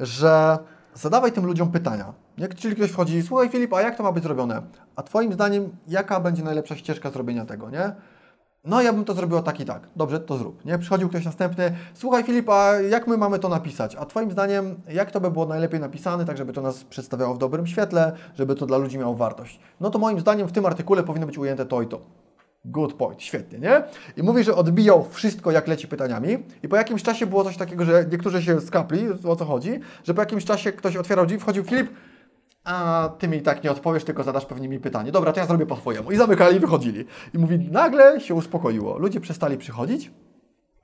że 0.00 0.58
zadawaj 0.94 1.32
tym 1.32 1.46
ludziom 1.46 1.72
pytania. 1.72 2.12
Jak, 2.38 2.54
czyli 2.54 2.76
ktoś 2.76 2.90
wchodzi, 2.90 3.22
słuchaj 3.22 3.48
Filip, 3.48 3.72
a 3.72 3.82
jak 3.82 3.96
to 3.96 4.02
ma 4.02 4.12
być 4.12 4.24
zrobione? 4.24 4.62
A 4.96 5.02
Twoim 5.02 5.32
zdaniem, 5.32 5.76
jaka 5.88 6.20
będzie 6.20 6.42
najlepsza 6.42 6.76
ścieżka 6.76 7.10
zrobienia 7.10 7.46
tego, 7.46 7.70
nie? 7.70 7.92
No 8.64 8.82
ja 8.82 8.92
bym 8.92 9.04
to 9.04 9.14
zrobiła 9.14 9.42
tak 9.42 9.60
i 9.60 9.64
tak. 9.64 9.88
Dobrze, 9.96 10.20
to 10.20 10.38
zrób. 10.38 10.64
Nie? 10.64 10.78
Przychodził 10.78 11.08
ktoś 11.08 11.24
następny. 11.24 11.76
Słuchaj 11.94 12.24
Filip, 12.24 12.48
a 12.48 12.72
jak 12.72 13.06
my 13.06 13.16
mamy 13.16 13.38
to 13.38 13.48
napisać? 13.48 13.96
A 13.96 14.06
Twoim 14.06 14.30
zdaniem, 14.30 14.74
jak 14.88 15.10
to 15.10 15.20
by 15.20 15.30
było 15.30 15.46
najlepiej 15.46 15.80
napisane, 15.80 16.24
tak 16.24 16.36
żeby 16.36 16.52
to 16.52 16.62
nas 16.62 16.84
przedstawiało 16.84 17.34
w 17.34 17.38
dobrym 17.38 17.66
świetle, 17.66 18.12
żeby 18.34 18.54
to 18.54 18.66
dla 18.66 18.78
ludzi 18.78 18.98
miało 18.98 19.14
wartość? 19.14 19.60
No 19.80 19.90
to 19.90 19.98
moim 19.98 20.20
zdaniem 20.20 20.48
w 20.48 20.52
tym 20.52 20.66
artykule 20.66 21.02
powinno 21.02 21.26
być 21.26 21.38
ujęte 21.38 21.66
to 21.66 21.82
i 21.82 21.86
to. 21.86 22.23
Good 22.64 22.94
point, 22.94 23.22
świetnie, 23.22 23.58
nie? 23.58 23.82
I 24.16 24.22
mówi, 24.22 24.44
że 24.44 24.54
odbijał 24.54 25.06
wszystko, 25.10 25.50
jak 25.50 25.68
leci 25.68 25.88
pytaniami. 25.88 26.38
I 26.62 26.68
po 26.68 26.76
jakimś 26.76 27.02
czasie 27.02 27.26
było 27.26 27.44
coś 27.44 27.56
takiego, 27.56 27.84
że 27.84 28.06
niektórzy 28.12 28.42
się 28.42 28.60
skapli, 28.60 29.06
o 29.24 29.36
co 29.36 29.44
chodzi, 29.44 29.80
że 30.04 30.14
po 30.14 30.22
jakimś 30.22 30.44
czasie 30.44 30.72
ktoś 30.72 30.96
otwierał 30.96 31.26
drzwi, 31.26 31.38
wchodził 31.38 31.64
Filip, 31.64 31.90
a 32.64 33.08
ty 33.18 33.28
mi 33.28 33.42
tak 33.42 33.64
nie 33.64 33.70
odpowiesz, 33.70 34.04
tylko 34.04 34.22
zadasz 34.22 34.46
pewnie 34.46 34.68
mi 34.68 34.78
pytanie. 34.78 35.12
Dobra, 35.12 35.32
to 35.32 35.40
ja 35.40 35.46
zrobię 35.46 35.66
po 35.66 35.76
twojemu. 35.76 36.12
I 36.12 36.16
zamykali 36.16 36.56
i 36.56 36.60
wychodzili. 36.60 37.04
I 37.34 37.38
mówi, 37.38 37.58
nagle 37.58 38.20
się 38.20 38.34
uspokoiło. 38.34 38.98
Ludzie 38.98 39.20
przestali 39.20 39.58
przychodzić 39.58 40.10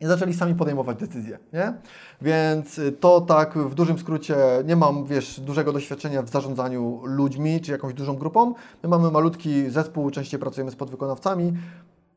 i 0.00 0.06
zaczęli 0.06 0.34
sami 0.34 0.54
podejmować 0.54 0.98
decyzje, 0.98 1.38
nie? 1.52 1.72
Więc 2.22 2.78
y, 2.78 2.92
to 2.92 3.20
tak 3.20 3.58
w 3.58 3.74
dużym 3.74 3.98
skrócie, 3.98 4.36
nie 4.64 4.76
mam, 4.76 5.04
wiesz, 5.04 5.40
dużego 5.40 5.72
doświadczenia 5.72 6.22
w 6.22 6.28
zarządzaniu 6.28 7.00
ludźmi 7.04 7.60
czy 7.60 7.72
jakąś 7.72 7.94
dużą 7.94 8.16
grupą. 8.16 8.54
My 8.82 8.88
mamy 8.88 9.10
malutki 9.10 9.70
zespół, 9.70 10.10
częściej 10.10 10.40
pracujemy 10.40 10.70
z 10.70 10.76
podwykonawcami 10.76 11.52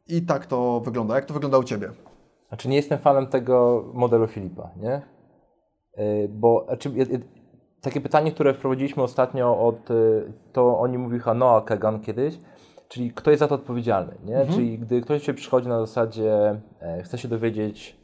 i 0.08 0.22
tak 0.22 0.46
to 0.46 0.80
wygląda. 0.80 1.16
Jak 1.16 1.26
to 1.26 1.34
wygląda 1.34 1.58
u 1.58 1.64
Ciebie? 1.64 1.90
Znaczy 2.48 2.70
nie 2.70 2.76
jestem 2.76 3.00
fanem 3.00 3.28
tego 3.28 3.86
modelu 3.94 4.28
Filipa, 4.28 4.70
nie? 4.78 5.02
Yy, 5.98 6.30
bo 6.30 6.66
znaczy, 6.68 6.92
takie 7.82 8.02
pytanie, 8.02 8.32
które 8.32 8.54
wprowadziliśmy 8.54 9.04
ostatnio 9.04 9.60
od, 9.60 9.92
y, 9.92 10.34
to 10.54 10.80
oni 10.80 10.98
mówił 10.98 11.20
Noah 11.36 11.66
Kagan 11.66 12.00
kiedyś, 12.02 12.40
czyli 12.94 13.12
kto 13.12 13.32
jest 13.32 13.40
za 13.40 13.48
to 13.48 13.56
odpowiedzialny, 13.56 14.14
nie? 14.26 14.46
Czyli 14.54 14.80
gdy 14.80 15.02
ktoś 15.02 15.24
się 15.24 15.34
przychodzi 15.34 15.68
na 15.68 15.80
zasadzie, 15.80 16.60
e, 16.82 17.04
chce 17.04 17.18
się 17.18 17.28
dowiedzieć, 17.28 17.96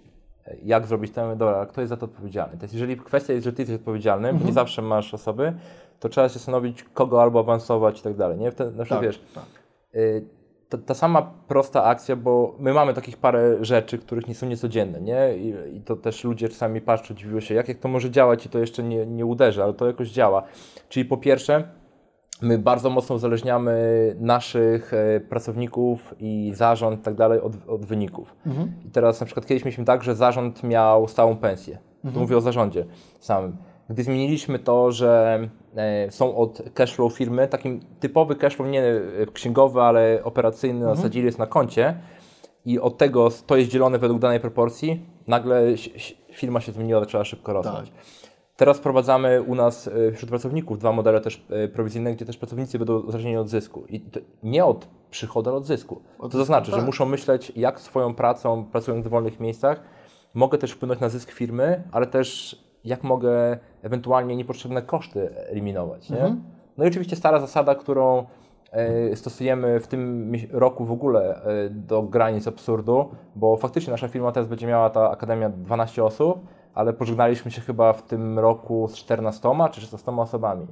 e, 0.47 0.55
jak 0.63 0.87
zrobić 0.87 1.13
to, 1.13 1.35
dobra, 1.35 1.65
kto 1.65 1.81
jest 1.81 1.89
za 1.89 1.97
to 1.97 2.05
odpowiedzialny? 2.05 2.57
To 2.57 2.63
jest, 2.63 2.73
jeżeli 2.73 2.97
kwestia 2.97 3.33
jest, 3.33 3.45
że 3.45 3.53
ty 3.53 3.61
jesteś 3.61 3.75
odpowiedzialny, 3.79 4.33
bo 4.33 4.45
nie 4.45 4.53
zawsze 4.53 4.81
masz 4.81 5.13
osoby, 5.13 5.53
to 5.99 6.09
trzeba 6.09 6.29
się 6.29 6.33
zastanowić, 6.33 6.83
kogo 6.83 7.21
albo 7.21 7.39
awansować 7.39 7.99
i 7.99 8.03
tak 8.03 8.15
dalej, 8.15 8.37
nie? 8.37 8.51
Wtedy, 8.51 8.77
na 8.77 8.83
przykład, 8.83 9.03
wiesz, 9.03 9.21
tak. 9.35 9.45
Y, 9.95 10.25
ta, 10.69 10.77
ta 10.77 10.93
sama 10.93 11.33
prosta 11.47 11.83
akcja, 11.83 12.15
bo 12.15 12.55
my 12.59 12.73
mamy 12.73 12.93
takich 12.93 13.17
parę 13.17 13.57
rzeczy, 13.61 13.97
których 13.97 14.27
nie 14.27 14.35
są 14.35 14.47
niecodzienne, 14.47 15.01
nie? 15.01 15.37
I, 15.37 15.75
i 15.77 15.81
to 15.81 15.95
też 15.95 16.23
ludzie 16.23 16.49
czasami 16.49 16.81
patrzą, 16.81 17.13
dziwią 17.13 17.39
się, 17.39 17.55
jak, 17.55 17.67
jak 17.67 17.77
to 17.77 17.87
może 17.87 18.11
działać 18.11 18.45
i 18.45 18.49
to 18.49 18.59
jeszcze 18.59 18.83
nie, 18.83 19.05
nie 19.05 19.25
uderzy, 19.25 19.63
ale 19.63 19.73
to 19.73 19.87
jakoś 19.87 20.09
działa. 20.09 20.43
Czyli 20.89 21.05
po 21.05 21.17
pierwsze, 21.17 21.78
my 22.41 22.57
bardzo 22.57 22.89
mocno 22.89 23.15
uzależniamy 23.15 24.15
naszych 24.19 24.93
e, 24.93 25.19
pracowników 25.19 26.15
i 26.19 26.51
zarząd 26.55 26.99
i 26.99 27.03
tak 27.03 27.15
dalej 27.15 27.41
od, 27.41 27.53
od 27.67 27.85
wyników. 27.85 28.35
I 28.85 28.89
teraz 28.89 29.19
na 29.19 29.25
przykład 29.25 29.45
kiedyś 29.45 29.65
mieliśmy 29.65 29.85
tak, 29.85 30.03
że 30.03 30.15
zarząd 30.15 30.63
miał 30.63 31.07
stałą 31.07 31.37
pensję. 31.37 31.77
Tu 32.13 32.19
mówię 32.19 32.37
o 32.37 32.41
zarządzie 32.41 32.85
samym. 33.19 33.57
Gdy 33.89 34.03
zmieniliśmy 34.03 34.59
to, 34.59 34.91
że 34.91 35.39
e, 35.75 36.11
są 36.11 36.35
od 36.35 36.61
cashflow 36.73 37.13
firmy, 37.13 37.47
takim 37.47 37.79
typowy 37.99 38.35
cashflow, 38.35 38.69
nie 38.69 38.83
e, 38.83 39.01
księgowy, 39.33 39.81
ale 39.81 40.19
operacyjny, 40.23 40.85
na 40.85 40.95
zasadzie 40.95 41.21
jest 41.21 41.39
na 41.39 41.47
koncie 41.47 41.95
i 42.65 42.79
od 42.79 42.97
tego 42.97 43.29
to 43.47 43.57
jest 43.57 43.71
dzielone 43.71 43.99
według 43.99 44.19
danej 44.19 44.39
proporcji, 44.39 45.05
nagle 45.27 45.63
firma 46.33 46.61
się 46.61 46.71
zmieniła, 46.71 46.99
zaczęła 46.99 47.23
szybko 47.23 47.53
rosnąć. 47.53 47.91
Teraz 48.60 48.78
wprowadzamy 48.78 49.41
u 49.41 49.55
nas 49.55 49.88
e, 49.88 50.12
wśród 50.12 50.30
pracowników 50.30 50.80
dwa 50.80 50.91
modele 50.91 51.22
też 51.22 51.45
e, 51.49 51.68
prowizyjne, 51.68 52.14
gdzie 52.14 52.26
też 52.26 52.38
pracownicy 52.38 52.80
będą 52.80 52.99
uzależnieni 52.99 53.38
od 53.38 53.49
zysku. 53.49 53.84
I 53.89 54.05
nie 54.43 54.66
od 54.66 54.88
przychodu, 55.12 55.49
ale 55.49 55.57
od 55.57 55.66
zysku. 55.66 56.01
To 56.22 56.30
to 56.30 56.45
znaczy, 56.45 56.72
tak. 56.72 56.80
że 56.80 56.86
muszą 56.86 57.05
myśleć, 57.05 57.51
jak 57.55 57.80
swoją 57.80 58.14
pracą, 58.14 58.66
pracując 58.66 59.07
w 59.07 59.10
wolnych 59.10 59.39
miejscach, 59.39 59.82
mogę 60.34 60.57
też 60.57 60.72
wpłynąć 60.72 60.99
na 60.99 61.10
zysk 61.10 61.32
firmy, 61.32 61.84
ale 61.91 62.05
też 62.05 62.55
jak 62.84 63.03
mogę 63.03 63.57
ewentualnie 63.82 64.36
niepotrzebne 64.36 64.82
koszty 64.82 65.36
eliminować. 65.36 66.10
Nie? 66.10 66.36
No 66.78 66.86
i 66.86 66.88
oczywiście 66.88 67.16
stara 67.16 67.39
zasada, 67.39 67.76
którą 67.76 68.26
e, 68.72 69.16
stosujemy 69.16 69.80
w 69.80 69.88
tym 69.88 70.32
roku 70.51 70.86
w 70.86 70.91
ogóle 70.91 71.41
do 71.70 72.03
granic 72.03 72.47
absurdu, 72.47 73.10
bo 73.36 73.57
faktycznie 73.57 73.91
nasza 73.91 74.07
firma 74.07 74.32
teraz 74.32 74.47
będzie 74.47 74.68
miała 74.68 74.89
ta 74.89 75.12
akademia 75.12 75.49
12 75.49 76.03
osób, 76.03 76.39
ale 76.80 76.93
pożegnaliśmy 76.93 77.51
się 77.51 77.61
chyba 77.61 77.93
w 77.93 78.01
tym 78.01 78.39
roku 78.39 78.88
z 78.88 78.95
14 78.95 79.49
czy 79.71 79.82
16 79.82 80.11
osobami. 80.11 80.67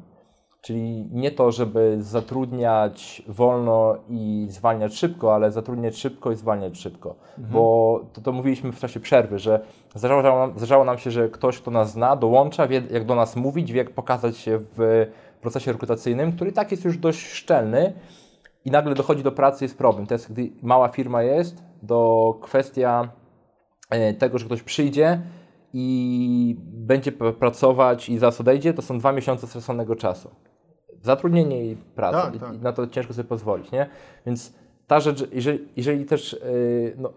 Czyli 0.62 1.10
nie 1.12 1.32
to, 1.32 1.52
żeby 1.52 1.98
zatrudniać 2.00 3.24
wolno 3.28 3.96
i 4.10 4.48
zwalniać 4.50 4.96
szybko, 4.96 5.36
ale 5.36 5.52
zatrudniać 5.52 5.98
szybko 5.98 6.32
i 6.32 6.36
zwalniać 6.36 6.78
szybko. 6.78 7.16
Bo 7.38 8.02
to, 8.14 8.22
to 8.22 8.32
mówiliśmy 8.32 8.72
w 8.72 8.80
czasie 8.80 9.00
przerwy, 9.00 9.40
że 9.40 9.60
zdarzało 9.96 10.22
nam, 10.22 10.58
zdarzało 10.58 10.86
nam 10.86 10.98
się, 10.98 11.12
że 11.12 11.30
ktoś, 11.30 11.62
kto 11.62 11.72
nas 11.72 11.92
zna, 11.92 12.16
dołącza, 12.16 12.68
wie 12.68 12.82
jak 12.92 13.06
do 13.06 13.16
nas 13.16 13.36
mówić, 13.36 13.72
wie 13.72 13.78
jak 13.78 13.92
pokazać 13.92 14.38
się 14.38 14.60
w 14.78 15.08
procesie 15.42 15.72
rekrutacyjnym, 15.72 16.32
który 16.32 16.50
i 16.50 16.54
tak 16.54 16.72
jest 16.72 16.86
już 16.86 16.98
dość 16.98 17.28
szczelny 17.28 17.94
i 18.66 18.72
nagle 18.72 18.96
dochodzi 18.96 19.24
do 19.24 19.32
pracy, 19.32 19.66
jest 19.66 19.78
problem. 19.78 20.08
To 20.08 20.14
jest, 20.14 20.32
gdy 20.32 20.52
mała 20.62 20.88
firma 20.88 21.24
jest, 21.24 21.64
do 21.84 22.34
kwestia 22.42 23.10
e, 23.90 24.14
tego, 24.14 24.38
że 24.38 24.46
ktoś 24.46 24.64
przyjdzie 24.64 25.22
i 25.80 26.56
będzie 26.60 27.12
pracować 27.12 28.10
i 28.10 28.18
zaraz 28.18 28.42
odejdzie, 28.42 28.74
to 28.74 28.82
są 28.82 29.00
dwa 29.00 29.12
miesiące 29.12 29.48
straconego 29.48 29.96
czasu. 29.96 30.30
Zatrudnienie 31.02 31.66
i 31.66 31.76
praca. 31.76 32.22
Tak, 32.22 32.36
I, 32.36 32.40
tak. 32.40 32.56
I 32.56 32.58
na 32.60 32.74
to 32.74 32.88
ciężko 32.88 33.14
sobie 33.14 33.28
pozwolić, 33.28 33.72
nie? 33.72 33.90
Więc 34.26 34.54
ta 34.88 35.00
rzecz, 35.00 35.20
że 35.20 35.26
jeżeli, 35.32 35.68
jeżeli 35.76 36.06
też, 36.06 36.34
yy, 36.34 36.94
no, 36.98 37.14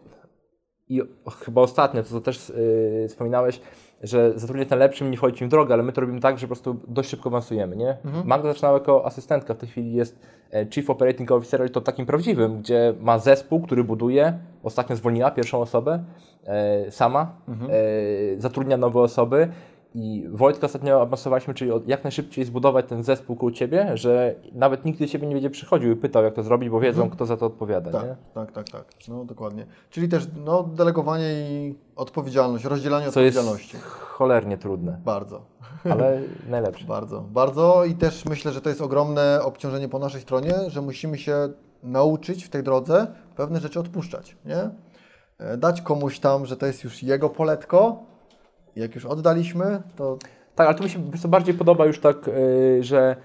i 0.89 1.03
chyba 1.45 1.61
ostatnio, 1.61 2.03
to 2.03 2.09
co 2.09 2.21
też 2.21 2.49
yy, 2.49 3.09
wspominałeś, 3.09 3.61
że 4.03 4.39
zatrudniać 4.39 4.71
na 4.71 4.77
lepszym 4.77 5.11
nie 5.11 5.17
wchodzi 5.17 5.45
im 5.45 5.49
w 5.49 5.51
drogę, 5.51 5.75
ale 5.75 5.83
my 5.83 5.93
to 5.93 6.01
robimy 6.01 6.21
tak, 6.21 6.39
że 6.39 6.47
po 6.47 6.55
prostu 6.55 6.77
dość 6.89 7.11
szybko 7.11 7.29
awansujemy, 7.29 7.77
nie? 7.77 7.97
Magda 8.25 8.49
zaczynała 8.49 8.79
jako 8.79 9.07
asystentka, 9.07 9.55
w 9.55 9.59
tej 9.59 9.69
chwili 9.69 9.93
jest 9.93 10.19
e, 10.53 10.67
Chief 10.71 10.91
Operating 10.91 11.33
Officer, 11.33 11.61
ale 11.61 11.71
to 11.71 11.81
takim 11.81 12.07
prawdziwym, 12.07 12.59
gdzie 12.59 12.95
ma 13.01 13.19
zespół, 13.19 13.61
który 13.61 13.85
buduje, 13.85 14.39
ostatnio 14.63 14.97
zwolniła 14.97 15.31
pierwszą 15.31 15.61
osobę 15.61 16.05
sama, 16.91 17.33
e, 17.49 18.41
zatrudnia 18.41 18.77
nowe 18.77 19.01
osoby 19.01 19.49
i 19.95 20.25
Wojtka 20.31 20.67
ostatnio 20.67 21.03
awansowaliśmy, 21.03 21.55
czyli 21.55 21.71
jak 21.87 22.05
najszybciej 22.05 22.45
zbudować 22.45 22.87
ten 22.87 23.03
zespół 23.03 23.37
koło 23.37 23.53
Ciebie, 23.53 23.91
że 23.95 24.35
nawet 24.53 24.85
nikt 24.85 25.01
do 25.01 25.07
Ciebie 25.07 25.27
nie 25.27 25.35
będzie 25.35 25.51
przychodził 25.51 25.93
i 25.93 25.97
pytał, 25.97 26.25
jak 26.25 26.35
to 26.35 26.43
zrobić, 26.43 26.71
bo 26.71 26.81
wiedzą, 26.81 27.11
kto 27.11 27.27
za 27.27 27.37
to 27.37 27.47
odpowiada, 27.47 27.91
Tak, 27.93 28.05
nie? 28.05 28.17
tak, 28.35 28.53
tak, 28.53 28.69
tak. 28.69 28.85
No 29.09 29.25
dokładnie. 29.25 29.67
Czyli 29.91 30.09
też 30.09 30.29
no, 30.45 30.63
delegowanie 30.63 31.27
i 31.33 31.75
odpowiedzialność, 31.97 32.65
rozdzielanie 32.65 33.11
Co 33.11 33.21
jest 33.21 33.39
odpowiedzialności. 33.39 33.77
cholernie 33.99 34.59
trudne, 34.59 34.99
Bardzo. 35.05 35.43
ale 35.85 36.21
najlepsze. 36.51 36.85
Bardzo, 36.87 37.21
bardzo 37.21 37.85
i 37.85 37.95
też 37.95 38.25
myślę, 38.25 38.53
że 38.53 38.61
to 38.61 38.69
jest 38.69 38.81
ogromne 38.81 39.41
obciążenie 39.43 39.89
po 39.89 39.99
naszej 39.99 40.21
stronie, 40.21 40.55
że 40.69 40.81
musimy 40.83 41.19
się 41.19 41.35
nauczyć 41.83 42.45
w 42.45 42.49
tej 42.49 42.63
drodze 42.63 43.07
pewne 43.37 43.61
rzeczy 43.61 43.81
odpuszczać, 43.81 44.37
nie? 44.45 44.71
E, 45.41 45.57
Dać 45.57 45.83
komuś 45.83 46.19
tam, 46.19 46.47
że 46.47 46.57
to 46.57 46.67
jest 46.67 46.85
już 46.85 47.03
jego 47.03 47.29
poletko. 47.29 47.97
Jak 48.77 48.95
już 48.95 49.07
oddaliśmy, 49.07 49.83
to 49.97 50.19
Tak, 50.55 50.67
ale 50.67 50.77
to 50.77 50.85
mi 50.85 50.91
się 50.91 51.01
co, 51.23 51.29
bardziej 51.29 51.55
podoba 51.55 51.87
już 51.87 52.01
tak, 52.01 52.17
yy, 52.27 52.83
że 52.85 53.17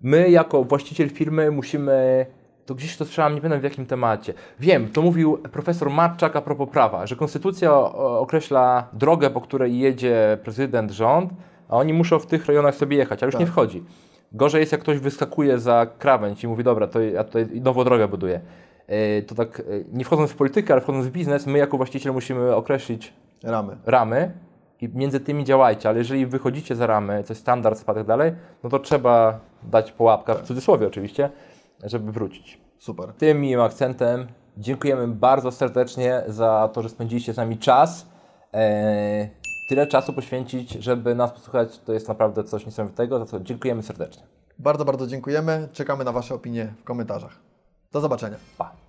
my 0.00 0.30
jako 0.30 0.64
właściciel 0.64 1.08
firmy 1.10 1.50
musimy, 1.50 2.26
to 2.66 2.74
gdzieś 2.74 2.96
to 2.96 3.04
słyszałem, 3.04 3.34
nie 3.34 3.40
pamiętam 3.40 3.60
w 3.60 3.64
jakim 3.64 3.86
temacie. 3.86 4.34
Wiem, 4.60 4.88
to 4.88 5.02
mówił 5.02 5.38
profesor 5.38 5.90
Matczak 5.90 6.36
a 6.36 6.40
propos 6.42 6.68
prawa, 6.70 7.06
że 7.06 7.16
konstytucja 7.16 7.74
określa 8.18 8.88
drogę, 8.92 9.30
po 9.30 9.40
której 9.40 9.78
jedzie 9.78 10.38
prezydent, 10.44 10.90
rząd, 10.90 11.30
a 11.68 11.76
oni 11.76 11.92
muszą 11.92 12.18
w 12.18 12.26
tych 12.26 12.46
rejonach 12.46 12.74
sobie 12.74 12.96
jechać, 12.96 13.22
ale 13.22 13.28
już 13.28 13.40
nie 13.40 13.46
Tak. 13.46 13.52
wchodzi. 13.52 13.84
Gorzej 14.32 14.60
jest, 14.60 14.72
jak 14.72 14.80
ktoś 14.80 14.98
wyskakuje 14.98 15.58
za 15.58 15.86
krawędź 15.98 16.44
i 16.44 16.48
mówi, 16.48 16.64
dobra, 16.64 16.86
to 16.86 17.00
ja 17.00 17.24
tutaj 17.24 17.46
nową 17.60 17.84
drogę 17.84 18.08
buduję. 18.08 18.40
Yy, 18.88 19.22
To 19.22 19.34
tak, 19.34 19.58
yy, 19.58 19.84
nie 19.92 20.04
wchodząc 20.04 20.30
w 20.30 20.36
politykę, 20.36 20.74
ale 20.74 20.80
wchodząc 20.80 21.06
w 21.06 21.10
biznes, 21.10 21.46
my 21.46 21.58
jako 21.58 21.76
właściciel 21.76 22.12
musimy 22.12 22.54
określić 22.54 23.12
ramy. 23.42 23.76
ramy 23.86 24.32
i 24.80 24.88
między 24.88 25.20
tymi 25.20 25.44
działajcie, 25.44 25.88
ale 25.88 25.98
jeżeli 25.98 26.26
wychodzicie 26.26 26.76
za 26.76 26.86
ramy, 26.86 27.24
coś 27.24 27.36
standard, 27.36 27.78
spadek 27.78 28.00
tak 28.00 28.06
dalej, 28.06 28.32
no 28.62 28.70
to 28.70 28.78
trzeba 28.78 29.40
dać 29.62 29.92
połapka, 29.92 30.34
w 30.34 30.42
cudzysłowie 30.42 30.86
oczywiście, 30.86 31.30
żeby 31.82 32.12
wrócić. 32.12 32.60
Super. 32.78 33.12
Tym 33.12 33.40
miłym 33.40 33.64
akcentem 33.64 34.26
dziękujemy 34.56 35.08
bardzo 35.08 35.50
serdecznie 35.50 36.22
za 36.26 36.70
to, 36.72 36.82
że 36.82 36.88
spędziliście 36.88 37.32
z 37.32 37.36
nami 37.36 37.58
czas. 37.58 38.06
Eee, 38.52 39.28
tyle 39.68 39.86
czasu 39.86 40.12
poświęcić, 40.12 40.70
żeby 40.72 41.14
nas 41.14 41.32
posłuchać, 41.32 41.78
to 41.78 41.92
jest 41.92 42.08
naprawdę 42.08 42.44
coś 42.44 42.66
niesamowitego, 42.66 43.18
za 43.18 43.26
co 43.26 43.40
dziękujemy 43.40 43.82
serdecznie. 43.82 44.22
Bardzo, 44.58 44.84
bardzo 44.84 45.06
dziękujemy. 45.06 45.68
Czekamy 45.72 46.04
na 46.04 46.12
Wasze 46.12 46.34
opinie 46.34 46.74
w 46.78 46.84
komentarzach. 46.84 47.38
Do 47.94 48.00
zobaczenia. 48.00 48.36
Pa! 48.58 48.83